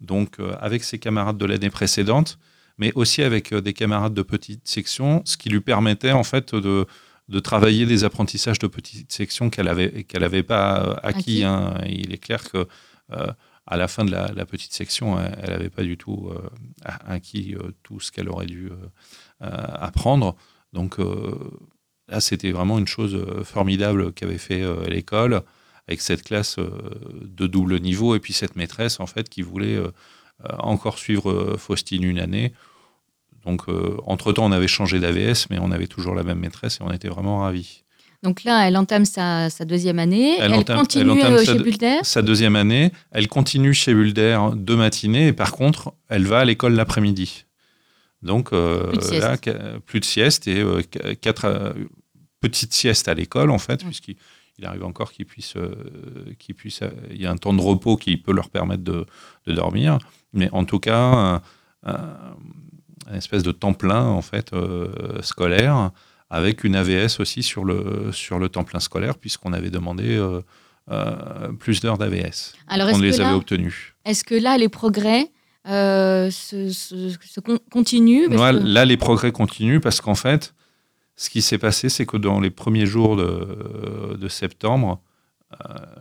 donc 0.00 0.40
euh, 0.40 0.54
avec 0.60 0.84
ses 0.84 0.98
camarades 0.98 1.38
de 1.38 1.46
l'année 1.46 1.70
précédente, 1.70 2.38
mais 2.78 2.92
aussi 2.94 3.22
avec 3.22 3.52
euh, 3.52 3.60
des 3.60 3.72
camarades 3.72 4.14
de 4.14 4.22
petite 4.22 4.66
section, 4.66 5.22
ce 5.24 5.36
qui 5.36 5.50
lui 5.50 5.60
permettait 5.60 6.12
en 6.12 6.24
fait 6.24 6.54
de, 6.54 6.86
de 7.28 7.40
travailler 7.40 7.86
des 7.86 8.04
apprentissages 8.04 8.58
de 8.58 8.66
petite 8.66 9.12
section 9.12 9.50
qu'elle 9.50 9.68
avait 9.68 10.04
qu'elle 10.04 10.22
n'avait 10.22 10.42
pas 10.42 10.98
acquis. 11.02 11.44
Hein. 11.44 11.74
Il 11.86 12.12
est 12.12 12.18
clair 12.18 12.50
que 12.50 12.66
à 13.66 13.76
la 13.76 13.88
fin 13.88 14.04
de 14.04 14.10
la, 14.10 14.46
petite 14.46 14.72
section, 14.72 15.18
elle 15.20 15.50
n'avait 15.50 15.70
pas 15.70 15.82
du 15.82 15.96
tout 15.96 16.30
acquis 16.84 17.54
tout 17.82 18.00
ce 18.00 18.10
qu'elle 18.10 18.28
aurait 18.28 18.46
dû 18.46 18.70
apprendre. 19.40 20.34
Donc 20.72 20.98
là, 22.10 22.20
c'était 22.20 22.50
vraiment 22.50 22.78
une 22.78 22.86
chose 22.86 23.14
euh, 23.14 23.44
formidable 23.44 24.12
qu'avait 24.12 24.38
fait 24.38 24.62
euh, 24.62 24.84
l'école 24.86 25.42
avec 25.88 26.00
cette 26.00 26.22
classe 26.22 26.58
euh, 26.58 26.70
de 27.22 27.46
double 27.46 27.80
niveau 27.80 28.14
et 28.14 28.20
puis 28.20 28.32
cette 28.32 28.56
maîtresse 28.56 29.00
en 29.00 29.06
fait 29.06 29.28
qui 29.28 29.42
voulait 29.42 29.76
euh, 29.76 29.90
euh, 30.48 30.56
encore 30.58 30.98
suivre 30.98 31.30
euh, 31.30 31.56
Faustine 31.56 32.02
une 32.02 32.18
année. 32.18 32.52
Donc, 33.44 33.68
euh, 33.68 33.96
entre-temps, 34.06 34.44
on 34.46 34.52
avait 34.52 34.68
changé 34.68 35.00
d'AVS, 35.00 35.46
mais 35.50 35.58
on 35.60 35.70
avait 35.70 35.86
toujours 35.86 36.14
la 36.14 36.22
même 36.22 36.38
maîtresse 36.38 36.78
et 36.80 36.82
on 36.82 36.92
était 36.92 37.08
vraiment 37.08 37.40
ravis. 37.40 37.84
Donc 38.22 38.44
là, 38.44 38.68
elle 38.68 38.76
entame 38.76 39.04
sa, 39.06 39.48
sa 39.48 39.64
deuxième 39.64 39.98
année. 39.98 40.36
Elle 40.38 40.52
Elle, 40.52 40.58
entame- 40.60 40.78
continue 40.78 41.04
elle 41.04 41.10
entame 41.10 41.32
euh, 41.34 41.44
chez 41.44 41.54
de- 41.54 41.62
Bulder. 41.62 41.98
Sa 42.02 42.20
deuxième 42.22 42.54
année, 42.56 42.92
elle 43.12 43.28
continue 43.28 43.72
chez 43.72 43.94
Bulder 43.94 44.38
deux 44.56 44.76
matinées 44.76 45.28
et 45.28 45.32
par 45.32 45.52
contre, 45.52 45.94
elle 46.08 46.26
va 46.26 46.40
à 46.40 46.44
l'école 46.44 46.74
l'après-midi. 46.74 47.46
Donc, 48.22 48.52
euh, 48.52 48.88
Plus 48.88 49.18
là, 49.18 49.36
qua- 49.38 49.80
plus 49.86 50.00
de 50.00 50.04
sieste 50.04 50.46
et 50.48 50.60
euh, 50.60 50.82
qu- 50.82 51.16
quatre 51.16 51.46
euh, 51.46 51.72
petites 52.40 52.74
siestes 52.74 53.08
à 53.08 53.14
l'école, 53.14 53.50
en 53.50 53.58
fait, 53.58 53.82
puisqu'il 53.84 54.16
il 54.58 54.66
arrive 54.66 54.84
encore 54.84 55.08
euh, 55.08 55.14
qu'ils 56.38 56.54
puissent. 56.54 56.82
euh, 56.82 56.90
il 57.10 57.22
y 57.22 57.24
a 57.26 57.30
un 57.30 57.36
temps 57.38 57.54
de 57.54 57.62
repos 57.62 57.96
qui 57.96 58.18
peut 58.18 58.32
leur 58.32 58.50
permettre 58.50 58.82
de, 58.84 59.06
de 59.46 59.52
dormir. 59.54 59.96
Mais 60.34 60.50
en 60.52 60.66
tout 60.66 60.78
cas, 60.78 60.98
un, 60.98 61.42
un- 61.84 62.16
un 63.10 63.14
espèce 63.16 63.42
de 63.42 63.52
temps 63.52 63.72
plein, 63.72 64.04
en 64.04 64.20
fait, 64.20 64.52
euh, 64.52 65.22
scolaire, 65.22 65.90
avec 66.30 66.64
une 66.64 66.76
AVS 66.76 67.18
aussi 67.20 67.42
sur 67.42 67.64
le, 67.64 68.10
sur 68.12 68.38
le 68.38 68.48
temps 68.48 68.64
plein 68.64 68.80
scolaire, 68.80 69.18
puisqu'on 69.18 69.52
avait 69.52 69.70
demandé. 69.70 70.16
euh, 70.16 70.40
euh, 70.90 71.52
plus 71.52 71.80
d'heures 71.80 71.98
d'AVS. 71.98 72.54
Alors, 72.66 72.88
On 72.92 72.98
les 72.98 73.10
que, 73.10 73.14
avait 73.16 73.24
là, 73.24 73.36
obtenus. 73.36 73.94
est-ce 74.04 74.24
que 74.24 74.34
là, 74.34 74.58
les 74.58 74.68
progrès 74.68 75.30
euh, 75.68 76.30
se, 76.32 76.70
se- 76.70 77.10
se 77.24 77.38
con- 77.38 77.60
continuent 77.70 78.28
Là, 78.28 78.52
que- 78.52 78.58
là, 78.66 78.84
les 78.84 78.96
progrès 78.96 79.30
continuent 79.30 79.78
parce 79.78 80.00
qu'en 80.00 80.16
fait, 80.16 80.52
ce 81.14 81.30
qui 81.30 81.42
s'est 81.42 81.58
passé, 81.58 81.90
c'est 81.90 82.06
que 82.06 82.16
dans 82.16 82.40
les 82.40 82.50
premiers 82.50 82.86
jours 82.86 83.14
de, 83.16 84.16
de 84.18 84.28
septembre, 84.28 85.00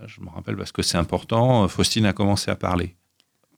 je 0.07 0.21
me 0.21 0.29
rappelle 0.29 0.55
parce 0.55 0.71
que 0.71 0.81
c'est 0.81 0.97
important, 0.97 1.67
Faustine 1.67 2.05
a 2.07 2.13
commencé 2.13 2.49
à 2.49 2.55
parler. 2.55 2.95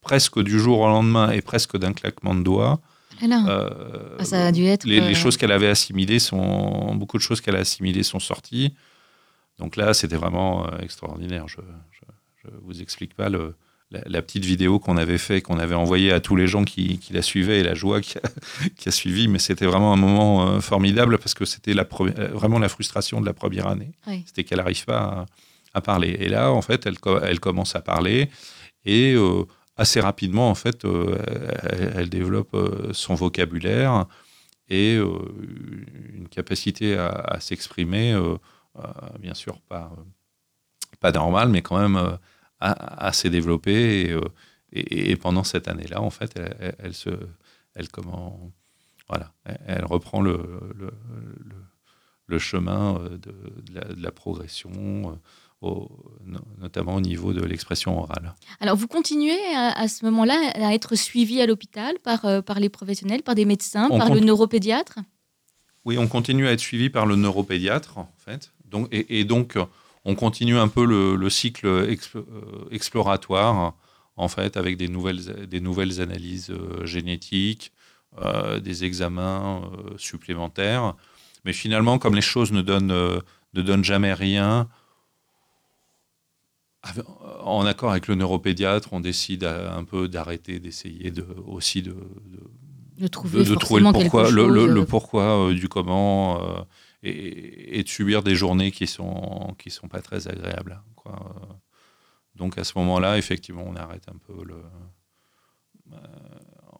Presque 0.02 0.42
du 0.42 0.60
jour 0.60 0.80
au 0.80 0.88
lendemain 0.88 1.32
et 1.32 1.42
presque 1.42 1.78
d'un 1.78 1.94
claquement 1.94 2.34
de 2.36 2.42
doigts. 2.44 2.82
Là, 3.28 3.46
euh, 3.48 4.18
ah, 4.20 4.26
ça 4.26 4.48
a 4.48 4.52
dû 4.52 4.66
être. 4.66 4.86
les, 4.86 5.00
les 5.02 5.12
euh, 5.12 5.14
choses 5.16 5.38
qu'elle 5.38 5.52
avait 5.52 5.68
assimilées 5.70 6.20
sont 6.20 6.96
beaucoup 6.96 7.18
de 7.18 7.22
choses 7.24 7.42
qu'elle 7.42 7.56
a 7.56 7.60
assimilées 7.60 8.04
sont 8.04 8.20
sorties. 8.20 8.74
Donc 9.60 9.76
là, 9.76 9.94
c'était 9.94 10.16
vraiment 10.16 10.66
euh, 10.68 10.78
extraordinaire. 10.80 11.48
Je, 11.48 11.58
je 12.44 12.50
vous 12.64 12.82
explique 12.82 13.14
pas 13.14 13.30
le, 13.30 13.56
la, 13.92 14.02
la 14.08 14.22
petite 14.24 14.44
vidéo 14.46 14.80
qu'on 14.80 14.98
avait 14.98 15.20
fait, 15.20 15.42
qu'on 15.42 15.60
avait 15.60 15.76
envoyée 15.76 16.12
à 16.12 16.20
tous 16.20 16.36
les 16.36 16.48
gens 16.48 16.64
qui, 16.64 16.98
qui 16.98 17.14
la 17.14 17.22
suivaient 17.22 17.60
et 17.60 17.64
la 17.64 17.76
joie 17.76 18.02
qui 18.02 18.18
a, 18.18 18.22
qui 18.78 18.90
a 18.90 18.92
suivi. 18.92 19.28
Mais 19.28 19.38
c'était 19.40 19.66
vraiment 19.68 19.94
un 19.94 19.98
moment 19.98 20.60
formidable 20.62 21.18
parce 21.20 21.34
que 21.36 21.46
c'était 21.46 21.74
la 21.76 21.86
vraiment 22.34 22.58
la 22.58 22.70
frustration 22.70 23.22
de 23.22 23.26
la 23.28 23.34
première 23.34 23.68
année. 23.68 23.92
Oui. 24.08 24.24
C'était 24.26 24.44
qu'elle 24.44 24.58
n'arrive 24.60 24.86
pas 24.86 24.98
à, 25.00 25.26
à 25.76 25.82
parler. 25.82 26.18
Et 26.20 26.28
là, 26.30 26.52
en 26.52 26.62
fait, 26.64 26.86
elle, 26.88 26.98
co- 27.00 27.20
elle 27.20 27.40
commence 27.40 27.76
à 27.76 27.82
parler 27.82 28.30
et 28.84 29.14
euh, 29.14 29.44
assez 29.78 30.00
rapidement, 30.00 30.50
en 30.50 30.56
fait, 30.56 30.86
euh, 30.86 31.18
elle, 31.96 32.10
développe 32.10 32.54
euh, 32.54 32.94
son 32.94 33.16
vocabulaire 33.16 34.06
et 34.70 34.96
euh, 34.96 35.08
une 36.14 36.28
capacité 36.30 36.98
à, 36.98 37.38
s'exprimer, 37.40 38.18
bien 39.20 39.34
sûr 39.34 39.60
pas, 39.62 39.92
pas 41.00 41.12
normale, 41.12 41.50
mais 41.50 41.62
quand 41.62 41.78
même 41.78 42.18
assez 42.60 43.30
développée. 43.30 44.16
Et, 44.72 45.16
pendant 45.18 45.44
cette 45.44 45.68
année-là, 45.68 46.02
en 46.02 46.10
fait, 46.10 46.40
elle, 46.80 46.94
se, 46.94 47.10
elle 47.76 47.90
comment, 47.90 48.54
voilà, 49.10 49.34
elle, 49.44 49.84
reprend 49.84 50.22
le, 50.22 50.40
le, 52.28 52.40
chemin 52.40 53.02
de, 53.10 53.34
la, 53.98 54.12
progression, 54.12 55.20
au- 55.62 55.90
notamment 56.60 56.96
au 56.96 57.02
niveau 57.02 57.34
de 57.34 57.42
l'expression 57.44 58.00
orale. 58.00 58.34
Alors, 58.60 58.76
vous 58.76 58.88
continuez 58.88 59.38
à, 59.56 59.72
à 59.80 59.88
ce 59.88 60.04
moment-là 60.06 60.52
à 60.56 60.74
être 60.74 60.96
suivi 60.96 61.42
à 61.42 61.46
l'hôpital 61.46 61.96
par, 62.04 62.26
euh, 62.26 62.42
par 62.42 62.60
les 62.60 62.70
professionnels, 62.70 63.22
par 63.24 63.36
des 63.36 63.46
médecins, 63.46 63.88
On 63.92 63.98
par 63.98 64.10
le 64.14 64.20
neuropédiatre? 64.20 65.00
Oui, 65.86 65.98
on 65.98 66.08
continue 66.08 66.48
à 66.48 66.52
être 66.52 66.60
suivi 66.60 66.90
par 66.90 67.06
le 67.06 67.16
neuropédiatre, 67.16 67.98
en 67.98 68.12
fait. 68.18 68.52
Donc, 68.66 68.88
et, 68.92 69.20
et 69.20 69.24
donc, 69.26 69.58
on 70.06 70.16
continue 70.16 70.58
un 70.58 70.68
peu 70.68 70.86
le, 70.86 71.16
le 71.16 71.30
cycle 71.30 71.68
euh, 71.68 71.96
exploratoire, 72.72 73.76
en 74.16 74.28
fait, 74.28 74.58
avec 74.58 74.78
des 74.78 74.88
nouvelles, 74.88 75.48
des 75.48 75.62
nouvelles 75.62 76.02
analyses 76.02 76.50
euh, 76.52 76.86
génétiques, 76.86 77.72
des 78.62 78.84
examens 78.84 79.72
supplémentaires. 79.96 80.96
Mais 81.46 81.54
finalement, 81.54 81.98
comme 81.98 82.14
les 82.14 82.22
choses 82.22 82.52
ne 82.52 82.62
donnent, 82.62 83.22
ne 83.54 83.62
donnent 83.62 83.86
jamais 83.86 84.14
rien, 84.14 84.68
en 87.44 87.66
accord 87.66 87.92
avec 87.92 88.08
le 88.08 88.16
neuropédiatre, 88.16 88.90
on 88.94 89.00
décide 89.00 89.44
un 89.44 89.84
peu 89.84 90.08
d'arrêter, 90.08 90.60
d'essayer 90.60 91.12
de, 91.12 91.26
aussi 91.46 91.82
de- 91.84 91.92
de, 91.92 92.44
de 92.98 93.08
trouver 93.08 93.44
de, 93.44 93.50
de 93.50 93.56
trouver 93.56 93.82
le 93.82 93.92
pourquoi, 93.92 94.24
quelque 94.24 94.36
le, 94.36 94.44
chose. 94.44 94.54
le- 94.56 94.68
le 94.74 94.82
euh, 94.82 94.86
pourquoi 94.86 95.24
euh, 95.50 95.54
du 95.54 95.68
comment 95.70 96.42
euh, 96.42 96.62
et, 97.04 97.80
et 97.80 97.84
de 97.84 97.90
subir 97.90 98.24
des 98.24 98.36
journées 98.36 98.72
qui 98.72 98.88
sont 98.88 99.56
qui 99.60 99.70
sont 99.70 99.88
pas 99.88 100.02
très 100.02 100.28
agréables. 100.28 100.82
quoi. 100.96 101.16
Euh, 101.42 101.54
Donc 102.36 102.58
à 102.58 102.64
ce 102.64 102.74
moment-là, 102.80 103.18
effectivement, 103.18 103.64
on 103.68 103.76
arrête 103.76 104.08
un 104.10 104.18
peu 104.18 104.44
le. 104.44 104.56
euh, 105.94 105.98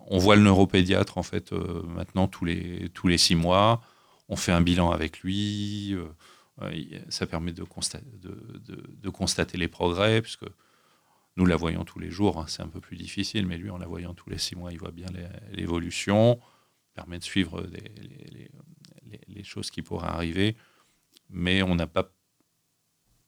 on 0.08 0.18
voit 0.18 0.36
le 0.36 0.42
neuropédiatre 0.42 1.18
en 1.18 1.24
fait 1.24 1.54
euh, 1.54 1.84
maintenant 1.84 2.28
tous 2.28 2.46
les 2.46 2.90
tous 2.94 3.08
les 3.08 3.18
six 3.18 3.36
mois. 3.36 3.82
On 4.30 4.36
fait 4.36 4.52
un 4.52 4.62
bilan 4.62 4.92
avec 4.92 5.20
lui. 5.22 5.96
Euh, 6.64 6.70
euh, 6.94 7.00
ça 7.10 7.26
permet 7.28 7.52
de, 7.54 7.64
consta- 7.64 8.02
de, 8.22 8.60
de- 8.66 8.84
de 9.02 9.10
constater 9.10 9.58
les 9.58 9.68
progrès 9.68 10.22
puisque 10.22 10.46
nous 11.38 11.46
la 11.46 11.56
voyons 11.56 11.84
tous 11.86 12.00
les 12.00 12.12
jours, 12.12 12.40
hein, 12.40 12.46
c'est 12.48 12.62
un 12.62 12.68
peu 12.68 12.80
plus 12.82 12.98
difficile, 12.98 13.46
mais 13.48 13.58
lui, 13.58 13.70
en 13.70 13.78
la 13.78 13.88
voyant 13.88 14.14
tous 14.14 14.30
les 14.30 14.38
six 14.38 14.56
mois, 14.56 14.72
il 14.74 14.80
voit 14.80 14.92
bien 14.92 15.08
l'évolution, 15.52 16.40
permet 16.94 17.20
de 17.20 17.24
suivre 17.24 17.62
des- 17.62 17.80
les, 18.02 18.26
les- 18.32 18.52
les- 19.10 19.22
les 19.28 19.44
choses 19.44 19.72
qui 19.72 19.82
pourraient 19.82 20.08
arriver, 20.10 20.56
mais 21.30 21.64
on 21.64 21.76
n'a 21.76 21.88
pas, 21.88 22.12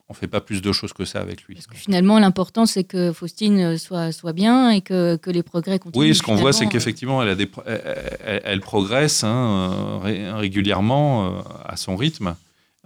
on 0.09 0.13
fait 0.13 0.27
pas 0.27 0.41
plus 0.41 0.61
de 0.61 0.71
choses 0.73 0.91
que 0.91 1.05
ça 1.05 1.21
avec 1.21 1.43
lui. 1.43 1.55
Parce 1.55 1.67
que 1.67 1.75
finalement, 1.77 2.19
l'important, 2.19 2.65
c'est 2.65 2.83
que 2.83 3.13
Faustine 3.13 3.77
soit, 3.77 4.11
soit 4.11 4.33
bien 4.33 4.69
et 4.69 4.81
que, 4.81 5.15
que 5.15 5.31
les 5.31 5.43
progrès 5.43 5.79
continuent. 5.79 6.01
Oui, 6.09 6.13
ce 6.15 6.21
qu'on 6.21 6.35
voit, 6.35 6.51
c'est 6.51 6.65
euh, 6.65 6.69
qu'effectivement, 6.69 7.23
elle, 7.23 7.29
a 7.29 7.35
des 7.35 7.45
pro- 7.47 7.63
elle, 7.65 8.17
elle- 8.19 8.41
elle 8.43 8.59
progresse 8.59 9.23
hein, 9.23 9.69
euh, 9.71 9.97
ré- 9.99 10.31
régulièrement 10.33 11.37
euh, 11.37 11.41
à 11.63 11.77
son 11.77 11.95
rythme. 11.95 12.35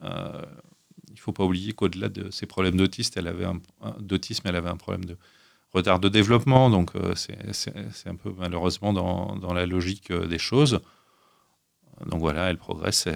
Euh, 0.04 0.42
il 1.10 1.14
ne 1.14 1.20
faut 1.20 1.32
pas 1.32 1.44
oublier 1.44 1.74
qu'au-delà 1.74 2.10
de 2.10 2.30
ses 2.32 2.46
problèmes 2.46 2.78
d'autisme, 2.78 3.14
elle 3.18 3.28
avait 3.28 3.46
un, 3.46 3.60
d'autisme, 4.00 4.48
elle 4.48 4.56
avait 4.56 4.70
un 4.70 4.78
problème 4.78 5.06
de 5.06 5.18
retard 5.74 6.00
de 6.00 6.10
développement. 6.10 6.70
Donc, 6.70 6.96
euh, 6.96 7.14
c'est, 7.16 8.08
un 8.08 8.16
peu 8.16 8.34
malheureusement 8.38 8.94
dans, 8.94 9.54
la 9.54 9.66
logique 9.66 10.12
euh, 10.12 10.28
des 10.28 10.38
choses. 10.38 10.80
Donc 12.06 12.20
voilà, 12.20 12.50
elle 12.50 12.58
progresse, 12.58 13.08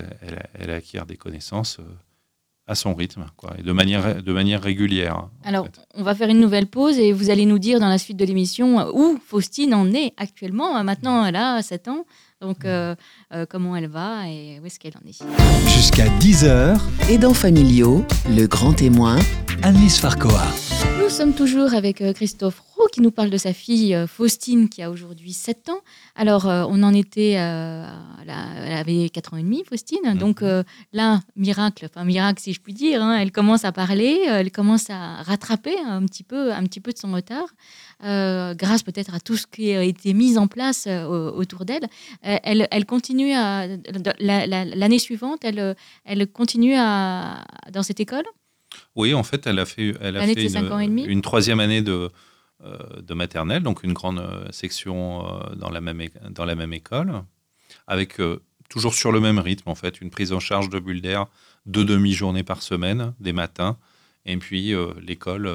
elle, 0.55 0.71
acquiert 0.71 1.05
des 1.05 1.17
connaissances 1.17 1.79
à 2.65 2.73
son 2.73 2.95
rythme, 2.95 3.25
et 3.57 3.61
de 3.61 3.73
manière, 3.73 4.61
régulière. 4.61 5.17
hein, 5.17 5.31
Alors, 5.43 5.67
on 5.93 6.01
va 6.03 6.15
faire 6.15 6.29
une 6.29 6.39
nouvelle 6.39 6.67
pause 6.67 6.97
et 6.97 7.11
vous 7.11 7.29
allez 7.29 7.45
nous 7.45 7.59
dire 7.59 7.79
dans 7.79 7.89
la 7.89 7.99
suite 7.99 8.17
de 8.17 8.25
l'émission 8.25 8.89
où 8.95 9.19
Faustine 9.23 9.75
en 9.75 9.91
est 9.93 10.13
actuellement. 10.17 10.83
Maintenant, 10.83 11.23
elle 11.25 11.35
a 11.35 11.61
7 11.61 11.89
ans. 11.89 12.05
Donc, 12.41 12.65
euh, 12.65 12.95
euh, 13.33 13.45
comment 13.47 13.75
elle 13.75 13.87
va 13.87 14.27
et 14.27 14.59
où 14.59 14.65
est-ce 14.65 14.79
qu'elle 14.79 14.93
en 14.97 15.07
est? 15.07 15.21
Jusqu'à 15.69 16.07
10h, 16.19 16.79
Aidants 17.07 17.35
familiaux, 17.35 18.03
le 18.29 18.47
grand 18.47 18.73
témoin, 18.73 19.17
Annelise 19.63 19.97
Farcoa. 19.99 20.43
Nous 20.99 21.09
sommes 21.09 21.33
toujours 21.33 21.73
avec 21.73 22.01
euh, 22.01 22.13
Christophe 22.13 22.59
Roux 22.59 22.87
qui 22.91 23.01
nous 23.01 23.11
parle 23.11 23.29
de 23.29 23.37
sa 23.37 23.53
fille 23.53 23.93
euh, 23.93 24.07
Faustine 24.07 24.69
qui 24.69 24.81
a 24.81 24.89
aujourd'hui 24.89 25.33
7 25.33 25.69
ans. 25.69 25.79
Alors, 26.15 26.47
euh, 26.47 26.63
on 26.67 26.81
en 26.83 26.93
était, 26.93 27.35
euh, 27.37 27.85
elle 28.25 28.73
avait 28.73 29.09
4 29.09 29.33
ans 29.33 29.37
et 29.37 29.43
demi, 29.43 29.63
Faustine. 29.67 30.15
Donc 30.17 30.41
euh, 30.41 30.63
là, 30.93 31.21
miracle, 31.35 31.85
enfin 31.89 32.05
miracle 32.05 32.41
si 32.41 32.53
je 32.53 32.61
puis 32.61 32.73
dire, 32.73 33.03
hein, 33.03 33.17
elle 33.19 33.31
commence 33.31 33.65
à 33.65 33.71
parler, 33.71 34.23
elle 34.27 34.51
commence 34.51 34.89
à 34.89 35.21
rattraper 35.23 35.75
un 35.85 36.03
petit 36.05 36.23
peu, 36.23 36.51
un 36.53 36.63
petit 36.63 36.79
peu 36.79 36.91
de 36.91 36.97
son 36.97 37.11
retard, 37.11 37.47
euh, 38.03 38.55
grâce 38.55 38.81
peut-être 38.83 39.13
à 39.13 39.19
tout 39.19 39.37
ce 39.37 39.45
qui 39.47 39.73
a 39.73 39.83
été 39.83 40.13
mis 40.13 40.37
en 40.37 40.47
place 40.47 40.87
au- 40.87 41.33
autour 41.37 41.65
d'elle. 41.65 41.85
Elle, 42.21 42.67
elle 42.71 42.85
continue 42.85 43.33
à, 43.33 43.67
la- 44.19 44.47
la- 44.47 44.65
l'année 44.65 44.99
suivante, 44.99 45.39
elle, 45.43 45.75
elle 46.05 46.25
continue 46.27 46.75
à, 46.77 47.43
dans 47.71 47.83
cette 47.83 47.99
école? 47.99 48.23
Oui, 48.95 49.13
en 49.13 49.23
fait, 49.23 49.47
elle 49.47 49.59
a 49.59 49.65
fait, 49.65 49.95
elle 50.01 50.17
a 50.17 50.21
fait 50.35 50.41
une, 50.59 50.67
une 51.05 51.21
troisième 51.21 51.59
année 51.59 51.81
de, 51.81 52.09
euh, 52.63 52.77
de 53.01 53.13
maternelle, 53.13 53.63
donc 53.63 53.83
une 53.83 53.93
grande 53.93 54.19
euh, 54.19 54.45
section 54.51 55.25
euh, 55.27 55.55
dans, 55.55 55.69
la 55.69 55.81
même, 55.81 56.01
dans 56.29 56.45
la 56.45 56.55
même 56.55 56.73
école, 56.73 57.23
avec 57.87 58.19
euh, 58.19 58.41
toujours 58.69 58.93
sur 58.93 59.11
le 59.11 59.19
même 59.19 59.39
rythme, 59.39 59.69
en 59.69 59.75
fait, 59.75 60.01
une 60.01 60.09
prise 60.09 60.31
en 60.33 60.39
charge 60.39 60.69
de 60.69 60.79
bulle 60.79 61.01
d'air, 61.01 61.25
deux 61.65 61.85
demi-journées 61.85 62.43
par 62.43 62.61
semaine, 62.61 63.13
des 63.19 63.33
matins, 63.33 63.77
et 64.25 64.37
puis 64.37 64.73
l'école 65.01 65.49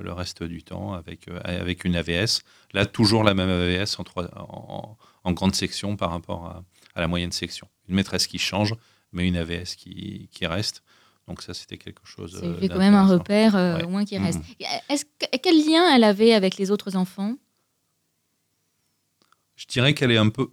le 0.00 0.12
reste 0.12 0.42
du 0.42 0.62
temps 0.62 0.94
avec, 0.94 1.28
avec 1.44 1.84
une 1.84 1.94
AVS. 1.96 2.40
Là, 2.72 2.86
toujours 2.86 3.22
la 3.24 3.34
même 3.34 3.50
AVS 3.50 3.98
en, 4.00 4.04
trois- 4.04 4.30
en, 4.38 4.96
en 5.24 5.32
grande 5.32 5.54
section 5.54 5.96
par 5.96 6.10
rapport 6.12 6.46
à, 6.46 6.64
à 6.94 7.00
la 7.02 7.08
moyenne 7.08 7.30
section. 7.32 7.68
Une 7.88 7.94
maîtresse 7.94 8.26
qui 8.26 8.38
change, 8.38 8.74
mais 9.12 9.28
une 9.28 9.36
AVS 9.36 9.76
qui, 9.76 10.28
qui 10.32 10.46
reste. 10.46 10.82
Donc 11.28 11.42
ça, 11.42 11.54
c'était 11.54 11.76
quelque 11.78 12.06
chose. 12.06 12.36
C'est 12.40 12.46
euh, 12.46 12.68
quand 12.68 12.78
même 12.78 12.94
un 12.94 13.06
repère 13.06 13.56
euh, 13.56 13.76
Ouais. 13.78 13.84
au 13.84 13.88
moins 13.88 14.04
qui 14.04 14.16
reste. 14.16 14.38
Mhm. 14.38 14.66
Est-ce 14.88 15.04
que- 15.04 15.36
quel 15.42 15.56
lien 15.66 15.94
elle 15.94 16.04
avait 16.04 16.32
avec 16.34 16.56
les 16.56 16.70
autres 16.70 16.94
enfants? 16.96 17.34
Je 19.56 19.66
dirais 19.66 19.94
qu'elle 19.94 20.10
est 20.12 20.18
un 20.18 20.28
peu. 20.28 20.48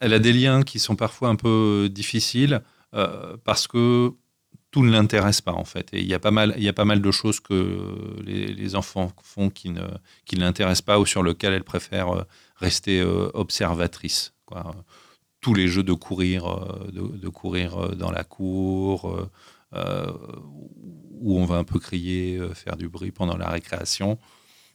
Elle 0.00 0.14
a 0.14 0.18
des 0.18 0.32
liens 0.32 0.62
qui 0.62 0.78
sont 0.78 0.96
parfois 0.96 1.28
un 1.28 1.36
peu 1.36 1.88
difficiles 1.90 2.62
euh, 2.94 3.36
parce 3.44 3.66
que 3.66 4.12
tout 4.70 4.82
ne 4.84 4.90
l'intéresse 4.90 5.40
pas 5.40 5.52
en 5.52 5.64
fait. 5.64 5.88
Et 5.92 6.00
il 6.00 6.06
y 6.06 6.14
a 6.14 6.18
pas 6.18 6.30
mal, 6.30 6.54
il 6.56 6.62
y 6.62 6.68
a 6.68 6.72
pas 6.72 6.84
mal 6.84 7.00
de 7.00 7.10
choses 7.10 7.40
que 7.40 8.16
les, 8.24 8.46
les 8.48 8.74
enfants 8.74 9.12
font 9.22 9.48
qui 9.50 9.70
ne, 9.70 9.82
qui 10.24 10.36
ne 10.36 10.40
l'intéressent 10.42 10.82
pas 10.82 10.98
ou 10.98 11.06
sur 11.06 11.22
lesquelles 11.22 11.52
elle 11.54 11.64
préfère 11.64 12.24
rester 12.56 13.02
observatrice. 13.02 14.32
Quoi. 14.46 14.74
Tous 15.40 15.54
les 15.54 15.68
jeux 15.68 15.82
de 15.82 15.92
courir, 15.92 16.44
de, 16.92 17.16
de 17.16 17.28
courir 17.28 17.96
dans 17.96 18.10
la 18.10 18.24
cour, 18.24 19.28
où 19.74 21.38
on 21.38 21.44
va 21.44 21.56
un 21.56 21.64
peu 21.64 21.78
crier, 21.78 22.36
euh, 22.38 22.52
faire 22.54 22.76
du 22.76 22.88
bruit 22.88 23.10
pendant 23.12 23.36
la 23.36 23.48
récréation, 23.48 24.18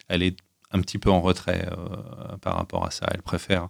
elle 0.08 0.24
est 0.24 0.38
un 0.72 0.82
petit 0.82 0.98
peu 0.98 1.10
en 1.12 1.22
retrait 1.22 1.68
euh, 1.72 2.38
par 2.42 2.56
rapport 2.58 2.86
à 2.86 2.92
ça. 2.92 3.06
Elle 3.14 3.22
préfère 3.22 3.70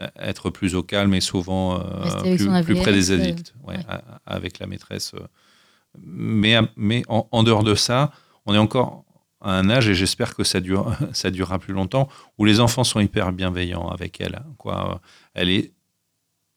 euh, 0.00 0.06
être 0.18 0.50
plus 0.50 0.74
au 0.74 0.82
calme 0.82 1.14
et 1.14 1.20
souvent 1.20 1.80
euh, 1.80 2.04
plus, 2.64 2.74
près 2.82 2.92
des 2.92 3.10
euh, 3.10 3.14
adultes, 3.20 3.54
ouais, 3.64 3.76
ouais. 3.76 3.82
a- 3.88 4.20
avec 4.26 4.58
la 4.58 4.66
maîtresse. 4.66 5.12
euh. 5.14 5.26
Mais, 5.98 6.58
mais 6.76 7.02
en, 7.08 7.26
en 7.30 7.42
dehors 7.42 7.62
de 7.64 7.74
ça, 7.74 8.10
on 8.44 8.54
est 8.54 8.58
encore 8.58 9.04
à 9.40 9.52
un 9.52 9.68
âge, 9.70 9.88
et 9.88 9.94
j'espère 9.94 10.34
que 10.34 10.44
ça, 10.44 10.60
dure, 10.60 10.94
ça 11.12 11.30
durera 11.30 11.58
plus 11.58 11.72
longtemps, 11.74 12.08
où 12.38 12.44
les 12.44 12.60
enfants 12.60 12.84
sont 12.84 13.00
hyper 13.00 13.32
bienveillants 13.32 13.88
avec 13.88 14.20
elle. 14.20 14.42
Quoi. 14.58 15.00
Elle 15.34 15.50
est 15.50 15.72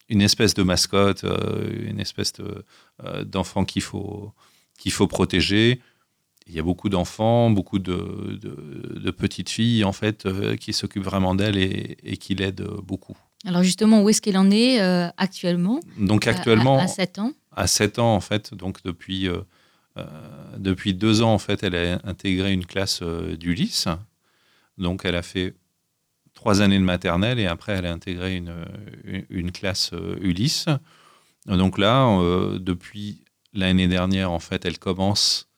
une 0.09 0.21
espèce 0.21 0.53
de 0.53 0.63
mascotte, 0.63 1.23
euh, 1.23 1.69
une 1.87 1.99
espèce 1.99 2.33
de, 2.33 2.65
euh, 3.05 3.23
d'enfant 3.23 3.63
qu'il 3.65 3.81
faut, 3.83 4.33
qu'il 4.77 4.91
faut 4.91 5.07
protéger. 5.07 5.79
Il 6.47 6.53
y 6.55 6.59
a 6.59 6.63
beaucoup 6.63 6.89
d'enfants, 6.89 7.51
beaucoup 7.51 7.77
de, 7.79 8.37
de- 8.41 8.99
de 8.99 9.11
petites 9.11 9.49
filles 9.49 9.83
en 9.83 9.91
fait 9.93 10.25
euh, 10.25 10.55
qui 10.55 10.73
s'occupent 10.73 11.03
vraiment 11.03 11.35
d'elle 11.35 11.57
et, 11.57 11.97
et 12.03 12.17
qui 12.17 12.33
l'aident 12.33 12.67
beaucoup. 12.83 13.15
Alors 13.45 13.61
justement, 13.63 14.01
où 14.01 14.09
est-ce 14.09 14.21
qu'elle 14.21 14.37
en 14.37 14.49
est 14.51 14.81
euh, 14.81 15.07
actuellement? 15.17 15.79
Donc 15.97 16.25
actuellement, 16.27 16.79
à, 16.79 16.83
à 16.83 16.87
7 16.87 17.19
ans. 17.19 17.33
à 17.55 17.67
7 17.67 17.99
ans 17.99 18.15
en 18.15 18.19
fait, 18.19 18.53
donc 18.55 18.83
depuis 18.83 19.27
euh, 19.27 19.41
depuis 20.57 20.93
deux 20.93 21.21
ans 21.21 21.33
en 21.33 21.39
fait, 21.39 21.61
elle 21.63 21.75
a 21.75 21.99
intégré 22.03 22.51
une 22.51 22.65
classe 22.65 22.99
euh, 23.03 23.35
d'Ulysse. 23.35 23.87
Donc 24.77 25.01
elle 25.03 25.15
a 25.15 25.21
fait 25.21 25.53
trois 26.39 26.61
années 26.61 26.79
de 26.79 26.85
maternelle 26.85 27.37
et 27.37 27.47
après 27.47 27.73
elle 27.73 27.85
a 27.85 27.91
intégré 27.91 28.37
une, 28.37 28.65
une, 29.29 29.51
classe 29.51 29.91
euh, 29.91 30.15
Ulysse. 30.21 30.67
Donc 31.47 31.77
là, 31.77 32.07
euh, 32.07 32.59
depuis 32.59 33.25
l'année 33.51 33.89
dernière 33.89 34.31
en 34.31 34.39
fait, 34.39 34.63
elle 34.63 34.79
commence 34.79 35.49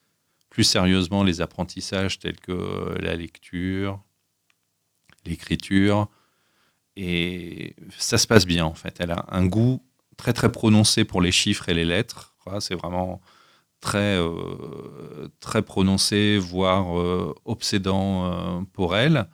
plus 0.50 0.63
sérieusement 0.63 1.24
les 1.24 1.39
apprentissages 1.39 2.17
tels 2.17 2.39
que 2.39 2.52
euh, 2.52 2.96
la 3.00 3.15
lecture, 3.15 4.02
l'écriture 5.24 6.10
et 6.96 7.76
ça 8.00 8.17
se 8.17 8.26
passe 8.26 8.48
bien 8.48 8.65
en 8.65 8.74
fait. 8.74 8.96
Elle 9.00 9.12
a 9.12 9.26
un 9.30 9.46
goût 9.46 9.84
très 10.17 10.34
très 10.34 10.52
prononcé 10.52 11.06
pour 11.06 11.22
les 11.22 11.32
chiffres 11.32 11.70
et 11.70 11.76
les 11.76 11.86
lettres. 11.86 12.36
C'est 12.60 12.74
vraiment 12.74 13.22
très 13.82 14.17
très 15.39 15.62
prononcé, 15.62 16.39
voire 16.39 16.88
obsédant 17.46 18.65
pour 18.74 18.96
elle. 18.96 19.28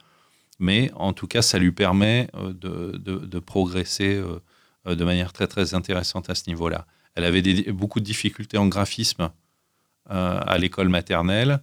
Mais 0.60 0.92
en 0.96 1.14
tout 1.14 1.28
cas, 1.28 1.42
ça 1.42 1.60
lui 1.60 1.72
permet 1.72 2.30
euh, 2.36 2.54
de, 2.54 3.40
progresser 3.40 4.16
euh, 4.16 4.40
euh, 4.88 4.96
de 4.96 5.04
manière 5.04 5.34
très 5.34 5.48
très 5.48 5.74
intéressante 5.74 6.30
à 6.30 6.36
ce 6.36 6.44
niveau-là. 6.48 6.88
Elle 7.16 7.24
avait 7.24 7.42
beaucoup 7.72 8.00
de 8.00 8.06
difficultés 8.06 8.58
en 8.58 8.68
graphisme 8.68 9.32
à 10.10 10.58
l'école 10.58 10.88
maternelle. 10.88 11.60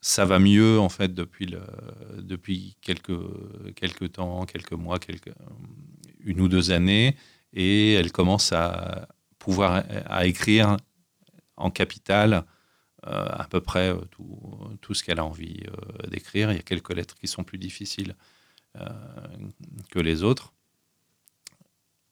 Ça 0.00 0.24
va 0.24 0.38
mieux 0.38 0.78
en 0.78 0.88
fait 0.88 1.14
depuis, 1.14 2.76
quelques, 2.80 4.12
temps, 4.12 4.44
quelques 4.44 4.72
mois, 4.72 4.98
une 6.20 6.40
ou 6.40 6.48
deux 6.48 6.70
années, 6.70 7.16
et 7.54 7.94
elle 7.94 8.12
commence 8.12 8.52
à 8.52 9.08
pouvoir 9.38 9.82
à 10.04 10.26
écrire 10.26 10.76
en 11.56 11.70
capital 11.70 12.44
à 13.02 13.46
peu 13.48 13.60
près 13.60 13.90
euh, 13.90 14.00
tout, 14.80 14.94
ce 14.94 15.04
qu'elle 15.04 15.18
a 15.18 15.24
envie 15.24 15.60
euh, 15.66 16.08
d'écrire. 16.08 16.50
Il 16.50 16.56
y 16.56 16.60
a 16.60 16.62
quelques 16.62 16.94
lettres 16.94 17.14
qui 17.14 17.28
sont 17.28 17.44
plus 17.44 17.58
difficiles 17.58 18.16
euh, 18.80 18.88
que 19.90 19.98
les 19.98 20.22
autres, 20.22 20.52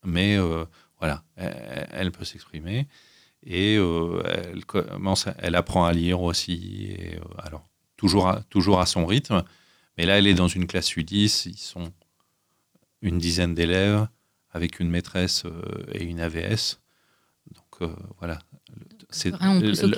mais 0.05 0.37
euh, 0.37 0.65
voilà, 0.99 1.25
elle, 1.37 2.13
peut 2.13 2.25
s'exprimer 2.25 2.87
et 3.43 3.77
euh, 3.77 4.23
elle 4.27 4.65
commence, 4.65 5.27
apprend 5.27 5.85
à 5.85 5.93
lire 5.93 6.21
aussi. 6.21 6.97
Euh, 6.99 7.21
alors 7.39 7.69
toujours 7.97 8.29
à, 8.29 8.43
toujours 8.45 8.81
à 8.81 8.87
son 8.87 9.07
rythme, 9.07 9.45
mais 9.97 10.07
là 10.07 10.19
elle 10.19 10.27
est 10.27 10.35
dans 10.35 10.49
une 10.49 10.67
classe 10.67 10.91
U10, 10.97 11.49
ils 11.49 11.59
sont 11.59 11.93
une 13.03 13.19
dizaine 13.19 13.55
d'élèves 13.55 14.09
avec 14.51 14.81
une 14.81 14.89
maîtresse 14.89 15.45
euh, 15.45 15.85
et 15.93 16.05
une 16.05 16.21
AVS. 16.21 16.81
Donc 17.55 17.83
euh, 17.83 17.95
voilà, 18.19 18.39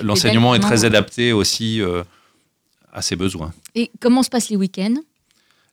L'enseignement 0.03 0.53
est 0.53 0.59
très 0.59 0.85
adapté 0.85 1.33
aussi 1.33 1.81
euh, 1.81 2.03
à 2.91 3.01
ses 3.01 3.15
besoins. 3.15 3.53
Et 3.73 3.89
comment 3.99 4.21
se 4.23 4.29
passent 4.29 4.49
les 4.49 4.57
week-ends? 4.57 4.95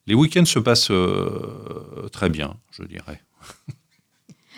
Les 0.06 0.14
week-ends 0.14 0.44
se 0.44 0.58
passent 0.58 0.90
euh, 0.90 2.08
très 2.12 2.28
bien, 2.30 2.56
je 2.72 2.84
dirais. 2.84 3.20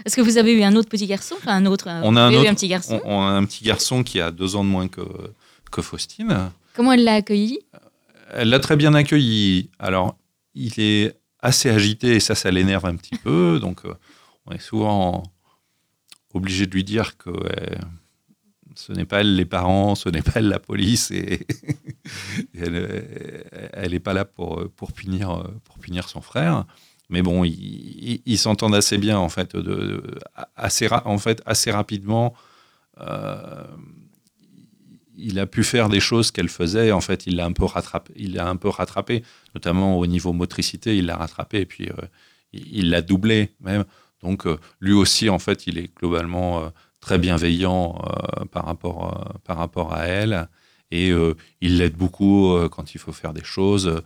Est-ce 0.04 0.14
que 0.14 0.20
vous 0.20 0.38
avez 0.38 0.52
eu 0.52 0.62
un 0.62 0.76
autre 0.76 0.88
petit 0.88 1.06
garçon? 1.06 1.34
Enfin, 1.38 1.56
un 1.56 1.66
autre. 1.66 1.88
On 1.88 2.16
a 2.16 2.22
un 2.22 2.34
autre- 2.34 2.48
un 2.48 2.54
petit 2.54 2.68
garçon? 2.68 3.00
On, 3.04 3.16
on 3.16 3.22
a 3.22 3.30
un 3.30 3.44
petit 3.44 3.64
garçon 3.64 4.04
qui 4.04 4.20
a 4.20 4.30
deux 4.30 4.54
ans 4.54 4.62
de 4.62 4.68
moins 4.68 4.88
que, 4.88 5.02
que 5.72 5.82
Faustine. 5.82 6.50
Comment 6.74 6.92
elle 6.92 7.04
l'a 7.04 7.14
accueilli? 7.14 7.60
Elle 8.32 8.50
l'a 8.50 8.60
très 8.60 8.76
bien 8.76 8.94
accueilli. 8.94 9.70
Alors, 9.78 10.16
il 10.54 10.78
est 10.78 11.16
assez 11.40 11.70
agité 11.70 12.16
et 12.16 12.20
ça, 12.20 12.34
ça 12.34 12.50
l'énerve 12.50 12.86
un 12.86 12.96
petit 12.96 13.16
peu. 13.16 13.58
Donc, 13.60 13.84
euh, 13.84 13.94
on 14.46 14.52
est 14.52 14.60
souvent 14.60 15.22
obligé 16.34 16.66
de 16.66 16.72
lui 16.72 16.84
dire 16.84 17.16
que 17.16 17.30
euh, 17.30 17.76
ce 18.76 18.92
n'est 18.92 19.04
pas 19.04 19.22
les 19.22 19.44
parents, 19.44 19.94
ce 19.94 20.08
n'est 20.08 20.22
pas 20.22 20.40
la 20.40 20.58
police 20.58 21.10
et, 21.10 21.46
elle 22.54 23.90
n'est 23.90 24.00
pas 24.00 24.12
là 24.12 24.24
pour, 24.24 24.68
pour, 24.76 24.92
punir, 24.92 25.50
pour 25.64 25.78
punir 25.78 26.08
son 26.08 26.20
frère. 26.20 26.64
Mais 27.08 27.22
bon, 27.22 27.44
ils, 27.44 28.38
s'entendent 28.38 28.74
assez 28.74 28.98
bien 28.98 29.18
en 29.18 29.28
fait, 29.28 29.56
assez, 30.56 30.88
en 30.90 31.18
fait, 31.18 31.42
assez 31.46 31.70
rapidement. 31.70 32.34
euh, 33.00 33.64
il 35.18 35.38
a 35.38 35.46
pu 35.46 35.64
faire 35.64 35.88
des 35.88 36.00
choses 36.00 36.30
qu'elle 36.30 36.50
faisait. 36.50 36.92
En 36.92 37.00
fait, 37.00 37.26
il 37.26 37.36
l'a 37.36 37.46
un 37.46 37.52
peu 37.52 37.64
rattrapé. 37.64 38.12
Il 38.16 38.38
un 38.38 38.56
peu 38.56 38.68
rattrapé, 38.68 39.22
notamment 39.54 39.98
au 39.98 40.06
niveau 40.06 40.32
motricité. 40.34 40.98
Il 40.98 41.06
l'a 41.06 41.16
rattrapé 41.16 41.60
et 41.60 41.66
puis 41.66 41.88
euh, 41.88 42.06
il 42.52 42.90
l'a 42.90 43.00
doublé 43.02 43.52
même. 43.60 43.84
Donc 44.22 44.46
euh, 44.46 44.58
lui 44.80 44.92
aussi, 44.92 45.30
en 45.30 45.38
fait, 45.38 45.66
il 45.66 45.78
est 45.78 45.94
globalement 45.96 46.70
très 47.06 47.18
bienveillant 47.18 48.02
euh, 48.04 48.44
par 48.46 48.64
rapport 48.66 49.00
euh, 49.04 49.38
par 49.44 49.56
rapport 49.58 49.94
à 49.94 50.06
elle 50.06 50.48
et 50.90 51.10
euh, 51.10 51.34
il 51.60 51.78
l'aide 51.78 51.96
beaucoup 51.96 52.56
quand 52.70 52.94
il 52.94 52.98
faut 52.98 53.12
faire 53.12 53.32
des 53.32 53.44
choses. 53.44 54.02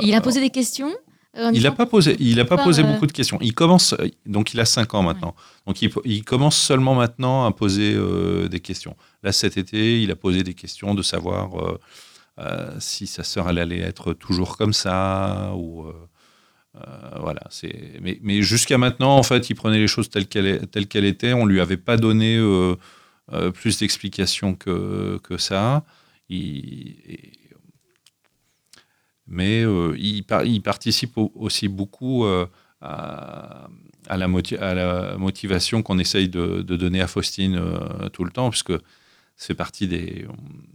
Il 0.00 0.14
a 0.14 0.20
posé 0.20 0.40
des 0.40 0.50
questions 0.50 0.92
il 1.34 1.62
n'a 1.62 1.70
pas 1.70 1.86
posé, 1.86 2.16
il 2.18 2.40
a 2.40 2.44
pas 2.44 2.58
posé 2.58 2.82
beaucoup 2.82 3.06
de 3.06 3.12
questions. 3.12 3.38
Il 3.40 3.54
commence, 3.54 3.94
donc 4.26 4.52
il 4.52 4.60
a 4.60 4.64
5 4.64 4.94
ans 4.94 5.02
maintenant. 5.02 5.34
Donc 5.66 5.80
il, 5.80 5.90
il 6.04 6.24
commence 6.24 6.56
seulement 6.56 6.94
maintenant 6.94 7.46
à 7.46 7.52
poser 7.52 7.94
euh, 7.94 8.48
des 8.48 8.60
questions. 8.60 8.96
Là 9.22 9.30
cet 9.30 9.56
été, 9.56 10.02
il 10.02 10.10
a 10.10 10.16
posé 10.16 10.42
des 10.42 10.54
questions 10.54 10.94
de 10.94 11.02
savoir 11.02 11.56
euh, 11.56 11.80
euh, 12.40 12.70
si 12.80 13.06
sa 13.06 13.22
sœur 13.22 13.46
allait 13.46 13.78
être 13.78 14.12
toujours 14.12 14.56
comme 14.56 14.72
ça 14.72 15.52
ou 15.54 15.86
mais, 18.22 18.42
jusqu'à 18.42 18.78
maintenant 18.78 19.16
en 19.16 19.22
fait, 19.22 19.50
il 19.50 19.54
prenait 19.54 19.78
les 19.78 19.86
choses 19.86 20.10
telles 20.10 20.26
qu'elles 20.26 21.04
étaient. 21.04 21.32
On 21.32 21.46
lui 21.46 21.60
avait 21.60 21.76
pas 21.76 21.96
donné 21.96 22.36
euh, 22.36 22.76
euh, 23.32 23.50
plus 23.50 23.78
d'explications 23.78 24.54
que 24.54 25.36
ça. 25.38 25.84
Mais 29.26 29.62
euh, 29.64 29.96
il, 29.98 30.22
par- 30.24 30.44
il 30.44 30.60
participe 30.60 31.16
au- 31.18 31.32
aussi 31.34 31.68
beaucoup 31.68 32.24
à, 32.80 33.68
la 34.08 34.28
motivation 34.28 35.82
qu'on 35.82 35.98
essaye 35.98 36.28
de, 36.28 36.62
donner 36.62 37.00
à 37.00 37.06
Faustine 37.06 37.60
tout 38.12 38.24
le 38.24 38.30
temps, 38.30 38.50
puisque 38.50 38.72
c'est 39.40 39.54
partie 39.54 39.88
des, 39.88 40.26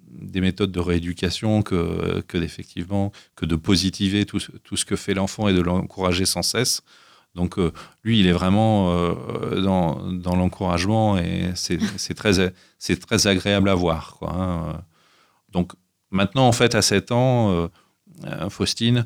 des 0.10 0.42
méthodes 0.42 0.72
de 0.72 0.80
rééducation 0.80 1.62
que, 1.62 2.22
que 2.28 2.38
d'effectivement 2.40 3.12
que 3.36 3.46
de 3.46 3.56
positiver 3.56 4.26
tout, 4.26 4.40
tout 4.64 4.76
ce 4.76 4.86
que 4.86 4.96
fait 4.96 5.14
l'enfant 5.14 5.48
et 5.48 5.54
de 5.54 5.62
l'encourager 5.62 6.26
sans 6.26 6.42
cesse. 6.42 6.82
Donc 7.36 7.60
euh, 7.60 7.72
lui, 8.04 8.20
il 8.20 8.26
est 8.26 8.32
vraiment 8.32 8.92
euh, 8.92 9.62
dans, 9.62 10.12
dans 10.12 10.36
l'encouragement 10.36 11.16
et 11.16 11.52
c'est 11.54 11.78
très, 12.16 12.52
très 13.00 13.28
agréable 13.28 13.70
à 13.70 13.76
voir. 13.76 14.18
Hein. 14.24 14.82
Donc 15.52 15.74
maintenant, 16.10 16.48
en 16.48 16.52
fait, 16.52 16.74
à 16.74 16.82
7 16.82 17.12
ans, 17.12 17.70
euh, 18.26 18.50
Faustine, 18.50 19.06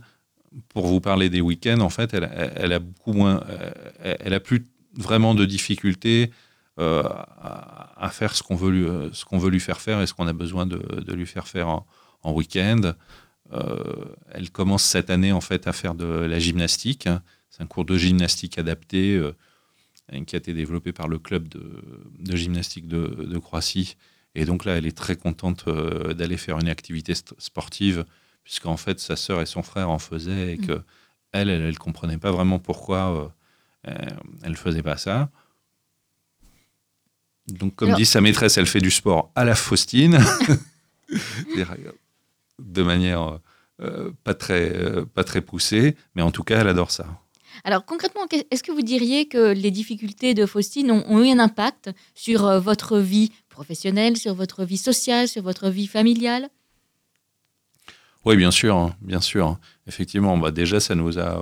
pour 0.69 0.87
vous 0.87 1.01
parler 1.01 1.29
des 1.29 1.41
week-ends, 1.41 1.81
en 1.81 1.89
fait, 1.89 2.13
elle, 2.13 2.29
elle- 2.55 2.71
a 2.73 2.79
beaucoup 2.79 3.11
moins, 3.11 3.43
elle 3.99 4.33
a 4.33 4.39
plus 4.39 4.65
vraiment 4.95 5.35
de 5.35 5.43
difficultés 5.45 6.31
à, 6.79 8.09
faire 8.11 8.35
ce 8.35 8.43
qu'on 8.43 8.55
veut, 8.55 8.71
lui, 8.71 9.09
ce 9.13 9.25
qu'on 9.25 9.37
veut 9.37 9.49
lui 9.49 9.59
faire 9.59 9.81
faire 9.81 10.01
et 10.01 10.07
ce 10.07 10.13
qu'on 10.13 10.27
a 10.27 10.33
besoin 10.33 10.65
de, 10.65 11.13
lui 11.13 11.25
faire 11.25 11.47
faire 11.47 11.67
en, 11.67 12.31
week-end. 12.33 12.93
elle 14.31 14.49
commence 14.51 14.83
cette 14.83 15.09
année 15.09 15.31
en 15.31 15.41
fait 15.41 15.67
à 15.67 15.73
faire 15.73 15.95
de 15.95 16.05
la 16.05 16.39
gymnastique. 16.39 17.07
C'est 17.49 17.63
un 17.63 17.67
cours 17.67 17.85
de 17.85 17.97
gymnastique 17.97 18.57
adapté 18.57 19.21
qui 20.25 20.35
a 20.35 20.39
été 20.39 20.53
développé 20.53 20.91
par 20.91 21.07
le 21.07 21.19
club 21.19 21.47
de, 21.49 22.35
gymnastique 22.35 22.87
de, 22.87 23.07
de, 23.07 23.37
Croatie. 23.37 23.95
Et 24.35 24.45
donc 24.45 24.65
là, 24.65 24.77
elle 24.77 24.85
est 24.85 24.97
très 24.97 25.15
contente 25.15 25.67
d'aller 25.69 26.37
faire 26.37 26.59
une 26.59 26.69
activité 26.69 27.13
sportive, 27.15 28.05
puisqu'en 28.43 28.77
fait, 28.77 28.99
sa 28.99 29.15
sœur 29.15 29.41
et 29.41 29.45
son 29.45 29.63
frère 29.63 29.89
en 29.89 29.99
faisaient 29.99 30.53
et 30.53 30.57
mm. 30.57 30.65
que 30.65 30.81
elle, 31.31 31.49
elle 31.49 31.67
ne 31.67 31.75
comprenait 31.75 32.17
pas 32.17 32.31
vraiment 32.31 32.59
pourquoi 32.59 33.35
elle 33.83 34.51
ne 34.51 34.55
faisait 34.55 34.83
pas 34.83 34.97
ça. 34.97 35.29
Donc, 37.53 37.75
comme 37.75 37.93
dit 37.93 38.05
sa 38.05 38.21
maîtresse, 38.21 38.57
elle 38.57 38.65
fait 38.65 38.81
du 38.81 38.91
sport 38.91 39.31
à 39.35 39.45
la 39.45 39.55
Faustine, 39.55 40.19
de 42.59 42.83
manière 42.83 43.39
euh, 43.81 44.11
pas, 44.25 44.33
très, 44.33 44.75
euh, 44.75 45.05
pas 45.05 45.23
très 45.23 45.39
poussée, 45.39 45.95
mais 46.13 46.21
en 46.21 46.31
tout 46.31 46.43
cas, 46.43 46.59
elle 46.59 46.67
adore 46.67 46.91
ça. 46.91 47.05
Alors 47.63 47.85
concrètement, 47.85 48.21
est-ce 48.51 48.61
que 48.61 48.73
vous 48.73 48.81
diriez 48.81 49.27
que 49.27 49.53
les 49.53 49.71
difficultés 49.71 50.33
de 50.33 50.45
Faustine 50.45 50.91
ont, 50.91 51.23
eu 51.23 51.29
un 51.29 51.39
impact 51.39 51.89
sur 52.13 52.45
euh, 52.45 52.59
votre 52.59 52.99
vie 52.99 53.31
professionnelle, 53.47 54.17
sur 54.17 54.33
votre 54.33 54.65
vie 54.65 54.77
sociale, 54.77 55.29
sur 55.29 55.43
votre 55.43 55.69
vie 55.69 55.87
familiale? 55.87 56.49
Oui, 58.25 58.35
bien 58.35 58.51
sûr, 58.51 58.75
hein, 58.75 58.95
bien 59.01 59.21
sûr. 59.21 59.57
Effectivement, 59.87 60.37
bah 60.37 60.51
déjà, 60.51 60.81
ça 60.81 60.93
nous 60.93 61.17
a 61.17 61.41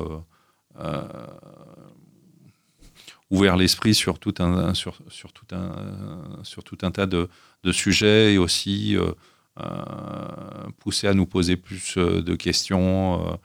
ouvert 3.30 3.58
l'esprit 3.58 3.94
sur 3.94 4.20
tout 4.20 4.34
un, 4.40 4.74
sur, 4.74 5.00
sur, 5.10 5.34
tout 5.34 5.48
un, 5.52 6.40
sur 6.44 6.64
tout 6.64 6.78
un 6.82 6.92
tas 6.92 7.06
de, 7.06 7.30
de 7.64 7.72
sujets 7.72 8.34
et 8.34 8.38
aussi 8.38 8.96
euh, 8.96 9.12
euh, 9.60 10.70
pousser 10.80 11.08
à 11.08 11.14
nous 11.14 11.26
poser 11.26 11.58
plus 11.58 11.98
euh, 11.98 12.22
de 12.22 12.36
questions 12.36 13.40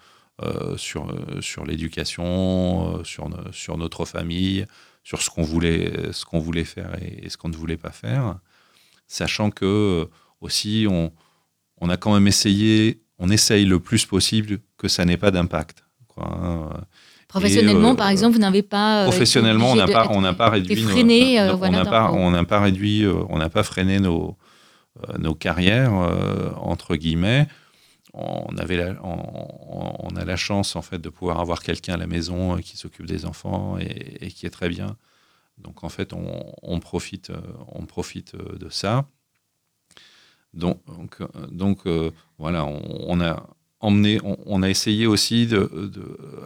sur, 0.77 1.15
sur 1.41 1.65
l'éducation, 1.65 3.05
sur, 3.05 3.31
sur 3.53 3.79
notre 3.79 4.05
famille, 4.05 4.67
sur 5.05 5.23
ce 5.23 5.31
qu'on 5.31 5.45
voulait, 5.45 6.13
ce 6.13 6.25
qu'on 6.25 6.41
voulait 6.41 6.65
faire 6.65 6.97
et, 7.01 7.29
ce 7.29 7.37
qu'on 7.37 7.49
ne 7.49 7.55
voulait 7.55 7.77
pas 7.77 7.93
faire, 7.93 8.41
sachant 9.07 9.53
que 9.53 10.09
aussi 10.41 10.89
on, 10.91 11.13
on 11.81 11.89
a 11.91 11.97
quand 11.97 12.13
même 12.13 12.27
essayé, 12.27 13.05
on 13.19 13.31
essaye 13.31 13.65
le 13.65 13.79
plus 13.79 14.05
possible 14.05 14.59
que 14.79 14.89
ça 14.89 15.05
n'ait 15.05 15.17
pas 15.17 15.31
d'impact. 15.31 15.85
Hein. 16.17 16.71
Professionnellement, 17.33 17.95
par 17.95 18.09
euh, 18.09 18.11
exemple, 18.11 18.35
vous 18.35 18.41
n'avez 18.41 18.63
pas. 18.63 19.05
Euh, 19.05 19.07
professionnellement, 19.07 19.71
on 19.71 19.77
n'a 19.77 19.87
pas, 19.87 20.07
on 20.11 20.21
n'a 20.21 20.35
pas 20.35 20.51
réduit. 20.51 20.77
Freiné, 20.77 21.41
euh, 21.41 21.57
on 21.57 21.71
n'a 21.71 21.85
pas, 21.87 22.13
on 22.13 22.31
n'a 22.31 22.45
pas 22.45 22.61
réduit, 22.61 23.07
on 23.07 23.39
n'a 23.39 23.49
pas 23.49 23.63
freiné 23.63 24.01
nos 24.01 24.37
nos 25.19 25.35
carrières 25.35 25.95
entre 26.61 26.97
guillemets. 26.97 27.49
On 28.13 28.55
avait, 28.59 28.77
la, 28.77 29.03
on, 29.03 30.15
a 30.15 30.25
la 30.27 30.37
chance 30.37 30.77
en 30.77 30.83
fait 30.83 30.99
de 30.99 31.09
pouvoir 31.09 31.41
avoir 31.41 31.63
quelqu'un 31.63 31.95
à 31.95 31.97
la 31.97 32.07
maison 32.07 32.59
qui 32.59 32.77
s'occupe 32.77 33.07
des 33.07 33.25
enfants 33.25 33.79
et, 33.79 34.29
qui 34.29 34.45
est 34.45 34.51
très 34.51 34.69
bien. 34.69 34.99
Donc 35.57 35.83
en 35.83 35.89
fait, 35.89 36.13
on, 36.13 36.81
profite, 36.81 37.33
on 37.69 37.87
profite 37.87 38.37
de 38.37 38.69
ça. 38.69 39.07
Donc, 40.53 40.83
donc, 41.51 41.85
voilà, 42.37 42.67
on, 42.67 43.19
a, 43.23 43.47
on, 43.83 44.63
a 44.63 44.71
essayé 44.71 45.07
aussi 45.07 45.47
de, 45.47 45.71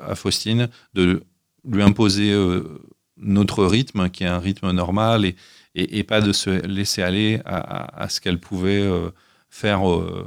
à 0.07 0.15
Faustine 0.15 0.69
de 0.95 1.23
lui 1.69 1.83
imposer 1.83 2.33
euh, 2.33 2.81
notre 3.19 3.65
rythme, 3.65 4.09
qui 4.09 4.25
est 4.25 4.29
un 4.29 4.39
rythme 4.39 4.71
normal, 4.71 5.25
et, 5.25 5.37
et, 5.75 6.03
pas 6.05 6.21
de 6.21 6.33
se 6.33 6.51
laisser 6.67 7.03
aller 7.03 7.41
à, 7.45 8.09
ce 8.09 8.21
qu'elle 8.21 8.41
pouvait 8.41 8.81
euh, 8.81 9.11
faire 9.51 9.89
euh, 9.89 10.27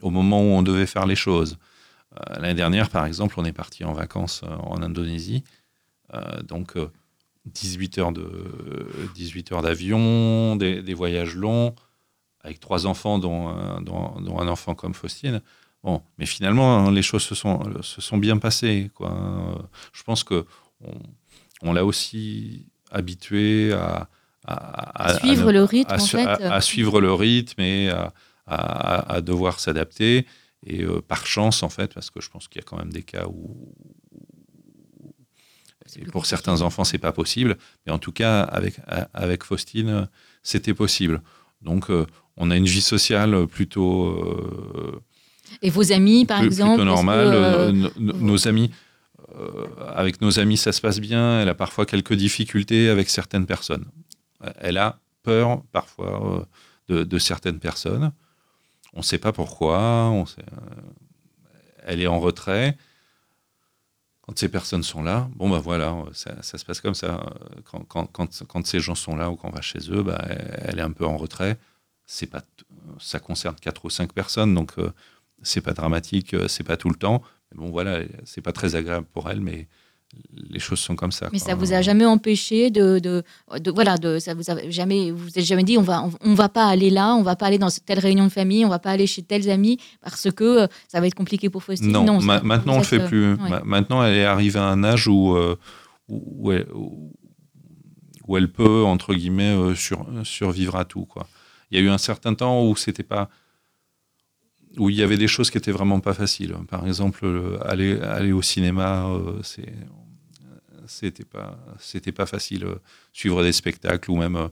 au 0.00 0.10
moment 0.10 0.40
où 0.40 0.46
on 0.46 0.62
devait 0.62 0.86
faire 0.86 1.06
les 1.06 1.16
choses. 1.16 1.58
L'année 2.28 2.54
dernière, 2.54 2.90
par 2.90 3.06
exemple, 3.06 3.34
on 3.38 3.44
est 3.44 3.52
parti 3.52 3.84
en 3.84 3.92
vacances 3.92 4.42
en 4.42 4.82
Indonésie, 4.82 5.44
donc 6.42 6.76
18 7.46 7.98
heures 7.98 8.12
de 8.12 8.28
18 9.14 9.52
heures 9.52 9.62
d'avion, 9.62 10.56
des, 10.56 10.94
voyages 10.94 11.36
longs, 11.36 11.76
avec 12.42 12.58
trois 12.58 12.86
enfants, 12.86 13.20
dont, 13.20 13.80
dont 13.80 14.38
un 14.40 14.48
enfant 14.48 14.74
comme 14.74 14.92
Faustine. 14.92 15.40
Bon, 15.82 16.02
mais 16.18 16.26
finalement, 16.26 16.78
hein, 16.78 16.92
les 16.92 17.02
choses 17.02 17.22
se 17.22 17.34
sont, 17.34 17.62
se 17.82 18.00
sont 18.00 18.18
bien 18.18 18.36
passées. 18.38 18.90
Quoi. 18.94 19.70
Je 19.92 20.02
pense 20.02 20.24
que 20.24 20.44
on, 21.62 21.72
l'a 21.72 21.84
aussi 21.84 22.66
habitué 22.90 23.72
à, 23.72 24.08
à, 24.46 25.18
suivre 25.18 25.52
le 25.52 25.64
rythme, 25.64 25.94
en 25.94 25.98
fait. 25.98 26.26
à, 26.26 26.60
suivre 26.60 27.00
le 27.00 27.12
rythme 27.12 27.60
et 27.60 27.90
à, 28.46 29.20
devoir 29.22 29.60
s'adapter. 29.60 30.26
Et 30.66 30.82
euh, 30.82 31.00
par 31.00 31.26
chance, 31.26 31.62
en 31.62 31.70
fait, 31.70 31.94
parce 31.94 32.10
que 32.10 32.20
je 32.20 32.28
pense 32.28 32.48
qu'il 32.48 32.60
y 32.60 32.64
a 32.64 32.66
quand 32.66 32.76
même 32.76 32.92
des 32.92 33.02
cas 33.02 33.26
où, 33.26 33.74
pour 36.12 36.26
certains 36.26 36.60
enfants, 36.62 36.84
c'est 36.84 36.98
pas 36.98 37.12
possible. 37.12 37.56
Mais 37.86 37.92
en 37.92 37.98
tout 37.98 38.12
cas, 38.12 38.42
avec, 38.42 38.74
avec 39.14 39.44
Faustine, 39.44 40.08
c'était 40.42 40.74
possible. 40.74 41.22
Donc, 41.62 41.90
euh, 41.90 42.06
on 42.36 42.50
a 42.50 42.56
une 42.56 42.66
vie 42.66 42.82
sociale 42.82 43.46
plutôt 43.46 44.06
euh, 44.06 45.02
et 45.62 45.70
vos 45.70 45.92
amis, 45.92 46.24
par 46.24 46.42
exemple 46.42 46.76
Plutôt 46.76 46.84
normal. 46.84 47.26
Euh, 47.26 47.72
euh, 47.72 47.88
nos 47.96 48.48
amis, 48.48 48.70
euh, 49.36 49.66
avec 49.94 50.20
nos 50.20 50.38
amis, 50.38 50.56
ça 50.56 50.72
se 50.72 50.80
passe 50.80 51.00
bien. 51.00 51.40
Elle 51.40 51.48
a 51.48 51.54
parfois 51.54 51.86
quelques 51.86 52.14
difficultés 52.14 52.88
avec 52.88 53.10
certaines 53.10 53.46
personnes. 53.46 53.84
Elle 54.58 54.78
a 54.78 54.98
peur 55.22 55.62
parfois 55.72 56.46
de, 56.88 57.18
certaines 57.18 57.58
personnes. 57.58 58.12
On 58.92 58.98
ne 58.98 59.04
sait 59.04 59.18
pas 59.18 59.32
pourquoi. 59.32 60.08
On 60.10 60.26
sait, 60.26 60.42
elle 61.84 62.00
est 62.00 62.06
en 62.06 62.20
retrait. 62.20 62.76
Quand 64.22 64.38
ces 64.38 64.48
personnes 64.48 64.82
sont 64.82 65.02
là, 65.02 65.28
bon 65.34 65.50
ben 65.50 65.58
voilà, 65.58 65.96
ça, 66.12 66.42
se 66.42 66.64
passe 66.64 66.80
comme 66.80 66.94
ça. 66.94 67.20
Quand, 67.64 67.84
quand, 67.84 68.06
quand, 68.06 68.42
quand, 68.46 68.66
ces 68.66 68.78
gens 68.78 68.94
sont 68.94 69.16
là 69.16 69.30
ou 69.30 69.36
quand 69.36 69.48
on 69.48 69.52
va 69.52 69.60
chez 69.60 69.80
eux, 69.90 70.02
bah, 70.02 70.22
elle 70.28 70.78
est 70.78 70.82
un 70.82 70.92
peu 70.92 71.04
en 71.04 71.16
retrait. 71.16 71.58
C'est 72.06 72.26
pas, 72.26 72.42
ça 72.98 73.18
concerne 73.18 73.56
quatre 73.56 73.84
ou 73.84 73.90
cinq 73.90 74.12
personnes, 74.12 74.54
donc 74.54 74.74
c'est 75.42 75.60
pas 75.60 75.72
dramatique, 75.72 76.34
euh, 76.34 76.48
c'est 76.48 76.64
pas 76.64 76.76
tout 76.76 76.88
le 76.88 76.94
temps. 76.94 77.22
Mais 77.50 77.58
bon, 77.58 77.70
voilà, 77.70 78.00
c'est 78.24 78.40
pas 78.40 78.52
très 78.52 78.76
agréable 78.76 79.06
pour 79.12 79.30
elle, 79.30 79.40
mais 79.40 79.68
les 80.32 80.58
choses 80.58 80.80
sont 80.80 80.96
comme 80.96 81.12
ça. 81.12 81.28
Mais 81.32 81.38
ça 81.38 81.54
vous 81.54 81.72
a 81.72 81.82
jamais 81.82 82.04
empêché 82.04 82.70
de, 82.70 82.98
de, 82.98 83.22
voilà, 83.70 83.96
de, 83.96 84.18
ça 84.18 84.34
vous 84.34 84.50
a 84.50 84.68
jamais, 84.68 85.12
vous 85.12 85.28
avez 85.28 85.42
jamais 85.42 85.62
dit, 85.62 85.78
on 85.78 85.82
va, 85.82 86.04
on, 86.20 86.34
va 86.34 86.48
pas 86.48 86.66
aller 86.66 86.90
là, 86.90 87.14
on 87.14 87.22
va 87.22 87.36
pas 87.36 87.46
aller 87.46 87.58
dans 87.58 87.68
telle 87.68 88.00
réunion 88.00 88.24
de 88.24 88.30
famille, 88.30 88.64
on 88.64 88.68
va 88.68 88.80
pas 88.80 88.90
aller 88.90 89.06
chez 89.06 89.22
tels 89.22 89.48
amis 89.50 89.78
parce 90.00 90.30
que 90.32 90.62
euh, 90.62 90.66
ça 90.88 91.00
va 91.00 91.06
être 91.06 91.14
compliqué 91.14 91.48
pour 91.48 91.62
Faustine. 91.62 91.92
Non, 91.92 92.20
maintenant 92.20 92.74
on 92.74 92.78
le 92.78 92.84
fait 92.84 93.04
plus. 93.06 93.24
Euh, 93.24 93.36
maintenant, 93.64 94.02
elle 94.04 94.16
est 94.16 94.24
arrivée 94.24 94.58
à 94.58 94.64
un 94.64 94.82
âge 94.82 95.06
où, 95.06 95.36
où, 96.08 96.52
elle, 96.52 96.66
où, 98.26 98.36
elle, 98.36 98.50
peut 98.50 98.84
entre 98.84 99.14
guillemets 99.14 99.74
sur, 99.76 100.06
survivre 100.24 100.74
à 100.74 100.84
tout. 100.84 101.04
Quoi. 101.04 101.28
Il 101.70 101.78
y 101.78 101.82
a 101.82 101.84
eu 101.84 101.88
un 101.88 101.98
certain 101.98 102.34
temps 102.34 102.64
où 102.66 102.74
c'était 102.74 103.04
pas 103.04 103.28
où 104.76 104.90
il 104.90 104.96
y 104.96 105.02
avait 105.02 105.16
des 105.16 105.28
choses 105.28 105.50
qui 105.50 105.58
étaient 105.58 105.72
vraiment 105.72 106.00
pas 106.00 106.14
faciles. 106.14 106.54
Par 106.68 106.86
exemple, 106.86 107.58
aller, 107.64 108.00
aller 108.00 108.32
au 108.32 108.42
cinéma, 108.42 109.06
euh, 109.08 109.40
c'est 109.42 109.72
c'était 110.86 111.24
pas 111.24 111.58
c'était 111.78 112.12
pas 112.12 112.26
facile. 112.26 112.66
Suivre 113.12 113.42
des 113.42 113.52
spectacles 113.52 114.10
ou 114.10 114.16
même 114.16 114.36
euh, 114.36 114.48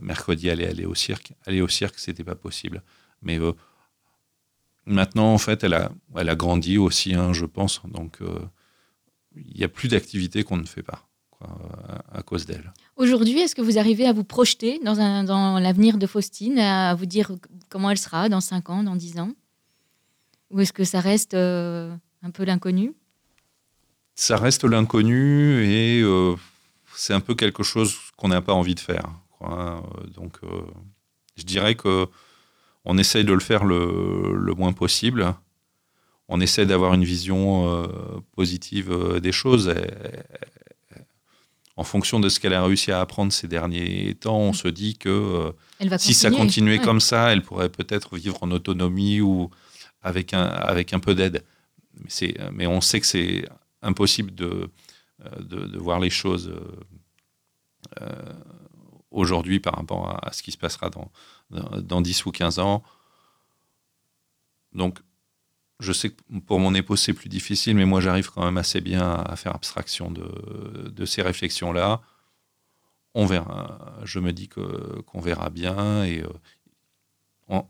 mercredi 0.00 0.50
aller 0.50 0.66
aller 0.66 0.86
au 0.86 0.94
cirque, 0.94 1.32
aller 1.46 1.60
au 1.60 1.68
cirque, 1.68 1.98
c'était 1.98 2.24
pas 2.24 2.34
possible. 2.34 2.82
Mais 3.22 3.38
euh, 3.38 3.52
maintenant, 4.86 5.32
en 5.32 5.38
fait, 5.38 5.64
elle 5.64 5.74
a 5.74 5.92
elle 6.16 6.28
a 6.28 6.36
grandi 6.36 6.78
aussi, 6.78 7.14
hein, 7.14 7.32
je 7.32 7.46
pense. 7.46 7.80
Donc, 7.86 8.18
il 9.36 9.56
n'y 9.56 9.64
a 9.64 9.68
plus 9.68 9.88
d'activités 9.88 10.42
qu'on 10.44 10.56
ne 10.56 10.66
fait 10.66 10.82
pas. 10.82 11.04
à, 12.12 12.22
cause 12.22 12.46
d'elle. 12.46 12.72
Aujourd'hui, 12.96 13.38
est-ce 13.38 13.54
que 13.54 13.62
vous 13.62 13.78
arrivez 13.78 14.06
à 14.06 14.12
vous 14.12 14.24
projeter 14.24 14.80
dans, 14.84 15.22
dans 15.24 15.60
l'avenir 15.60 15.96
de 15.96 16.06
Faustine, 16.06 16.58
à 16.58 16.96
vous 16.96 17.06
dire 17.06 17.30
comment 17.68 17.90
elle 17.90 17.98
sera 17.98 18.28
dans 18.28 18.40
5 18.40 18.70
ans, 18.70 18.82
dans 18.82 18.96
10 18.96 19.20
ans? 19.20 19.32
Ou 20.50 20.60
est-ce 20.60 20.72
que 20.72 20.84
ça 20.84 21.00
reste 21.00 21.34
euh, 21.34 21.94
un 22.22 22.30
peu 22.30 22.44
l'inconnu? 22.44 22.94
Ça 24.14 24.36
reste 24.36 24.64
l'inconnu 24.64 25.64
et 25.64 26.00
euh, 26.02 26.34
c'est 26.94 27.14
un 27.14 27.20
peu 27.20 27.34
quelque 27.34 27.62
chose 27.62 27.96
qu'on 28.16 28.28
n'a 28.28 28.40
pas 28.40 28.54
envie 28.54 28.74
de 28.74 28.80
faire. 28.80 29.10
Euh, 29.42 29.80
donc, 30.14 30.38
je 31.36 31.44
dirais 31.44 31.74
que 31.74 32.06
on 32.84 32.96
essaye 32.98 33.24
de 33.24 33.32
le 33.32 33.40
faire 33.40 33.64
le, 33.64 34.34
le 34.34 34.54
moins 34.54 34.72
possible. 34.72 35.34
On 36.28 36.40
essaie 36.40 36.66
d'avoir 36.66 36.94
une 36.94 37.04
vision 37.04 37.88
positive 38.34 39.18
des 39.20 39.32
choses 39.32 39.72
en 41.76 41.84
fonction 41.84 42.18
de 42.18 42.28
ce 42.28 42.40
qu'elle 42.40 42.54
a 42.54 42.64
réussi 42.64 42.90
à 42.90 43.00
apprendre 43.00 43.32
ces 43.32 43.46
derniers 43.46 44.14
temps, 44.14 44.38
on 44.38 44.52
se 44.52 44.68
dit 44.68 44.98
que 44.98 45.54
si 45.98 46.12
ça 46.12 46.30
continuait 46.30 46.80
comme 46.80 47.00
ça, 47.00 47.32
elle 47.32 47.42
pourrait 47.42 47.68
peut-être 47.68 48.16
vivre 48.16 48.36
en 48.42 48.50
autonomie 48.50 49.20
ou 49.20 49.48
avec 50.02 50.34
un, 50.34 50.44
avec 50.44 50.92
un 50.92 51.00
peu 51.00 51.14
d'aide. 51.14 51.44
Mais, 51.94 52.34
mais 52.52 52.66
on 52.66 52.80
sait 52.80 53.00
que 53.00 53.06
c'est 53.06 53.48
impossible 53.82 54.34
de, 54.34 54.70
euh, 55.24 55.40
de, 55.40 55.78
voir 55.78 56.00
les 56.00 56.10
choses 56.10 56.54
euh, 58.00 58.32
aujourd'hui 59.10 59.60
par 59.60 59.74
rapport 59.74 60.24
à, 60.24 60.32
ce 60.32 60.42
qui 60.42 60.52
se 60.52 60.58
passera 60.58 60.90
dans, 60.90 61.10
dans, 61.50 62.00
10 62.00 62.26
ou 62.26 62.30
15 62.30 62.58
ans. 62.58 62.82
Donc, 64.72 64.98
je 65.80 65.92
sais 65.92 66.10
que 66.10 66.38
pour 66.46 66.60
mon 66.60 66.74
épouse, 66.74 67.00
c'est 67.00 67.14
plus 67.14 67.28
difficile, 67.28 67.76
mais 67.76 67.84
moi, 67.84 68.00
j'arrive 68.00 68.30
quand 68.30 68.44
même 68.44 68.58
assez 68.58 68.80
bien 68.80 69.14
à 69.14 69.36
faire 69.36 69.54
abstraction 69.54 70.10
de, 70.10 70.88
de 70.88 71.04
ces 71.04 71.22
réflexions-là. 71.22 72.00
On 73.14 73.26
verra. 73.26 73.98
Je 74.04 74.20
me 74.20 74.32
dis 74.32 74.48
qu'on 74.48 75.20
verra 75.20 75.50
bien 75.50 76.04
et 76.04 76.22
euh, 76.22 77.62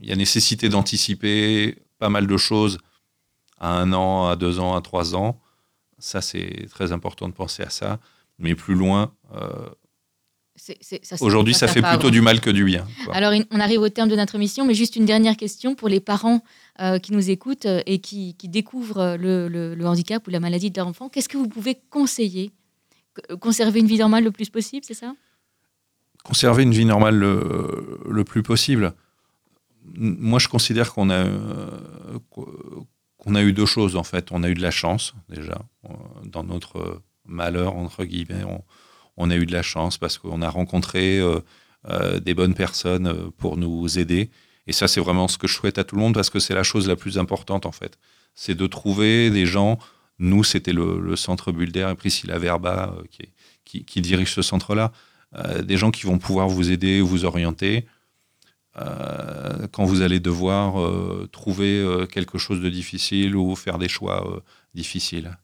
il 0.00 0.08
y 0.08 0.12
a 0.12 0.16
nécessité 0.16 0.68
d'anticiper 0.68 1.76
pas 1.98 2.08
mal 2.08 2.26
de 2.26 2.36
choses 2.36 2.78
à 3.58 3.74
un 3.74 3.92
an, 3.92 4.28
à 4.28 4.36
deux 4.36 4.58
ans, 4.58 4.74
à 4.74 4.80
trois 4.80 5.14
ans. 5.14 5.40
Ça, 5.98 6.22
c'est 6.22 6.66
très 6.70 6.92
important 6.92 7.28
de 7.28 7.34
penser 7.34 7.62
à 7.62 7.70
ça. 7.70 8.00
Mais 8.38 8.54
plus 8.54 8.74
loin, 8.74 9.12
euh, 9.34 9.68
Aujourd'hui, 11.20 11.54
ça 11.54 11.68
fait 11.68 11.82
plutôt 11.82 12.10
du 12.10 12.20
mal 12.20 12.40
que 12.40 12.50
du 12.50 12.64
bien. 12.64 12.86
Alors, 13.12 13.32
on 13.50 13.60
arrive 13.60 13.80
au 13.80 13.88
terme 13.88 14.08
de 14.08 14.16
notre 14.16 14.34
émission, 14.34 14.64
mais 14.64 14.74
juste 14.74 14.96
une 14.96 15.04
dernière 15.04 15.36
question 15.36 15.74
pour 15.74 15.88
les 15.88 16.00
parents 16.00 16.42
euh, 16.80 16.98
qui 16.98 17.12
nous 17.12 17.30
écoutent 17.30 17.66
euh, 17.66 17.82
et 17.86 17.98
qui, 17.98 18.34
découvrent 18.44 19.16
le, 19.18 19.86
handicap 19.86 20.26
ou 20.26 20.30
la 20.30 20.40
maladie 20.40 20.70
de 20.70 20.76
leur 20.76 20.86
enfant. 20.86 21.08
Qu'est-ce 21.08 21.28
que 21.28 21.38
vous 21.38 21.48
pouvez 21.48 21.78
conseiller? 21.90 22.52
Conserver 23.40 23.80
une 23.80 23.86
vie 23.86 23.98
normale 23.98 24.24
le 24.24 24.30
plus 24.30 24.50
possible, 24.50 24.84
c'est 24.86 24.94
ça? 24.94 25.14
Conserver 26.24 26.62
une 26.62 26.72
vie 26.72 26.84
normale 26.84 27.16
le, 27.16 28.24
plus 28.24 28.42
possible. 28.42 28.92
Moi, 29.94 30.38
je 30.38 30.48
considère 30.48 30.92
qu'on 30.92 31.10
a, 31.10 31.24
qu'on 33.20 33.34
a 33.34 33.42
eu 33.42 33.52
deux 33.52 33.66
choses, 33.66 33.96
en 33.96 34.04
fait. 34.04 34.32
On 34.32 34.42
a 34.42 34.48
eu 34.48 34.54
de 34.54 34.62
la 34.62 34.70
chance, 34.70 35.14
déjà, 35.28 35.62
dans 36.24 36.44
notre 36.44 37.02
malheur, 37.24 37.76
entre 37.76 38.04
guillemets. 38.04 38.44
On, 39.16 39.30
a 39.30 39.36
eu 39.36 39.46
de 39.46 39.52
la 39.52 39.62
chance 39.62 39.98
parce 39.98 40.18
qu'on 40.18 40.40
a 40.40 40.48
rencontré 40.48 41.18
euh, 41.18 41.40
euh, 41.88 42.20
des 42.20 42.34
bonnes 42.34 42.54
personnes 42.54 43.06
euh, 43.06 43.30
pour 43.36 43.56
nous 43.56 43.98
aider. 43.98 44.30
Et 44.66 44.72
ça, 44.72 44.88
c'est 44.88 45.00
vraiment 45.00 45.28
ce 45.28 45.36
que 45.36 45.46
je 45.46 45.54
souhaite 45.54 45.78
à 45.78 45.84
tout 45.84 45.96
le 45.96 46.00
monde 46.00 46.14
parce 46.14 46.30
que 46.30 46.38
c'est 46.38 46.54
la 46.54 46.62
chose 46.62 46.88
la 46.88 46.96
plus 46.96 47.18
importante, 47.18 47.66
en 47.66 47.72
fait. 47.72 47.98
C'est 48.34 48.54
de 48.54 48.66
trouver 48.66 49.30
des 49.30 49.44
gens. 49.44 49.78
Nous, 50.18 50.44
c'était 50.44 50.72
le, 50.72 51.16
centre 51.16 51.52
Bulder 51.52 51.88
et 51.92 51.94
Priscilla 51.94 52.38
Verba 52.38 52.94
qui, 53.64 53.84
qui, 53.84 54.00
dirige 54.00 54.32
ce 54.32 54.42
centre-là. 54.42 54.92
des 55.62 55.76
gens 55.76 55.90
qui 55.90 56.06
vont 56.06 56.18
pouvoir 56.18 56.48
vous 56.48 56.70
aider, 56.70 57.00
vous 57.00 57.24
orienter. 57.24 57.86
Quand 58.74 59.84
vous 59.84 60.02
allez 60.02 60.20
devoir 60.20 60.74
trouver 61.30 62.06
quelque 62.10 62.38
chose 62.38 62.60
de 62.60 62.70
difficile 62.70 63.36
ou 63.36 63.54
faire 63.56 63.78
des 63.78 63.88
choix 63.88 64.42
difficiles. 64.74 65.36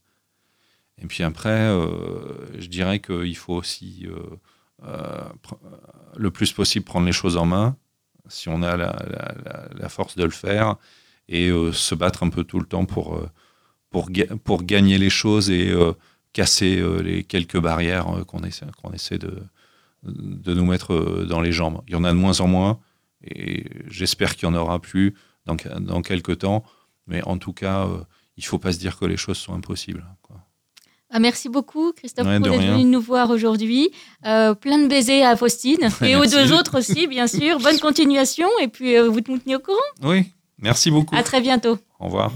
Et 1.02 1.06
puis 1.06 1.22
après, 1.22 1.50
euh, 1.50 2.58
je 2.58 2.68
dirais 2.68 3.00
qu'il 3.00 3.36
faut 3.36 3.54
aussi 3.54 4.06
euh, 4.06 4.18
euh, 4.84 5.28
le 6.16 6.30
plus 6.30 6.52
possible 6.52 6.84
prendre 6.84 7.06
les 7.06 7.12
choses 7.12 7.36
en 7.36 7.46
main, 7.46 7.76
si 8.28 8.48
on 8.48 8.62
a 8.62 8.76
la, 8.76 9.88
force 9.88 10.16
de 10.16 10.24
le 10.24 10.30
faire, 10.30 10.76
et 11.28 11.50
se 11.72 11.94
battre 11.94 12.22
un 12.22 12.28
peu 12.28 12.44
tout 12.44 12.58
le 12.58 12.66
temps 12.66 12.84
pour, 12.84 13.20
pour, 13.90 14.08
pour 14.44 14.62
gagner 14.64 14.98
les 14.98 15.10
choses 15.10 15.50
et 15.50 15.72
casser 16.32 16.82
les 17.02 17.22
quelques 17.22 17.58
barrières 17.58 18.06
qu'on 18.26 18.40
essaie, 18.40 18.66
qu'on 18.82 18.92
essaie 18.92 19.18
de, 19.18 19.42
de 20.02 20.54
nous 20.54 20.66
mettre 20.66 21.24
dans 21.24 21.40
les 21.40 21.52
jambes. 21.52 21.82
Il 21.86 21.92
y 21.92 21.96
en 21.96 22.02
a 22.02 22.10
de 22.10 22.16
moins 22.16 22.40
en 22.40 22.48
moins, 22.48 22.80
et 23.28 23.64
j'espère 23.88 24.36
qu'il 24.36 24.48
n'y 24.48 24.56
en 24.56 24.58
aura 24.58 24.80
plus 24.80 25.14
dans, 25.46 25.56
dans, 25.80 26.02
quelques 26.02 26.38
temps. 26.38 26.64
Mais 27.06 27.22
en 27.22 27.38
tout 27.38 27.52
cas, 27.52 27.86
euh, 27.86 27.98
il 28.36 28.44
ne 28.44 28.46
faut 28.46 28.58
pas 28.58 28.72
se 28.72 28.78
dire 28.78 28.98
que 28.98 29.04
les 29.04 29.16
choses 29.16 29.38
sont 29.38 29.54
impossibles. 29.54 30.04
Hein, 30.08 30.16
ah, 31.10 31.20
merci 31.20 31.48
beaucoup, 31.48 31.92
Christophe, 31.92 32.26
d'être 32.26 32.58
venu 32.58 32.84
nous 32.84 33.00
voir 33.00 33.30
aujourd'hui. 33.30 33.90
Euh, 34.26 34.54
plein 34.54 34.78
de 34.78 34.88
baisers 34.88 35.24
à 35.24 35.36
Faustine 35.36 35.88
et 36.02 36.16
aux 36.16 36.26
deux 36.26 36.52
autres 36.52 36.78
aussi, 36.78 37.06
bien 37.06 37.26
sûr. 37.26 37.58
Bonne 37.62 37.78
continuation 37.78 38.48
et 38.60 38.68
puis 38.68 38.96
euh, 38.96 39.08
vous 39.08 39.20
te 39.20 39.32
tenez 39.38 39.56
au 39.56 39.60
courant. 39.60 39.78
Oui, 40.02 40.32
merci 40.58 40.90
beaucoup. 40.90 41.14
À 41.14 41.22
très 41.22 41.40
bientôt. 41.40 41.78
Au 42.00 42.06
revoir. 42.06 42.32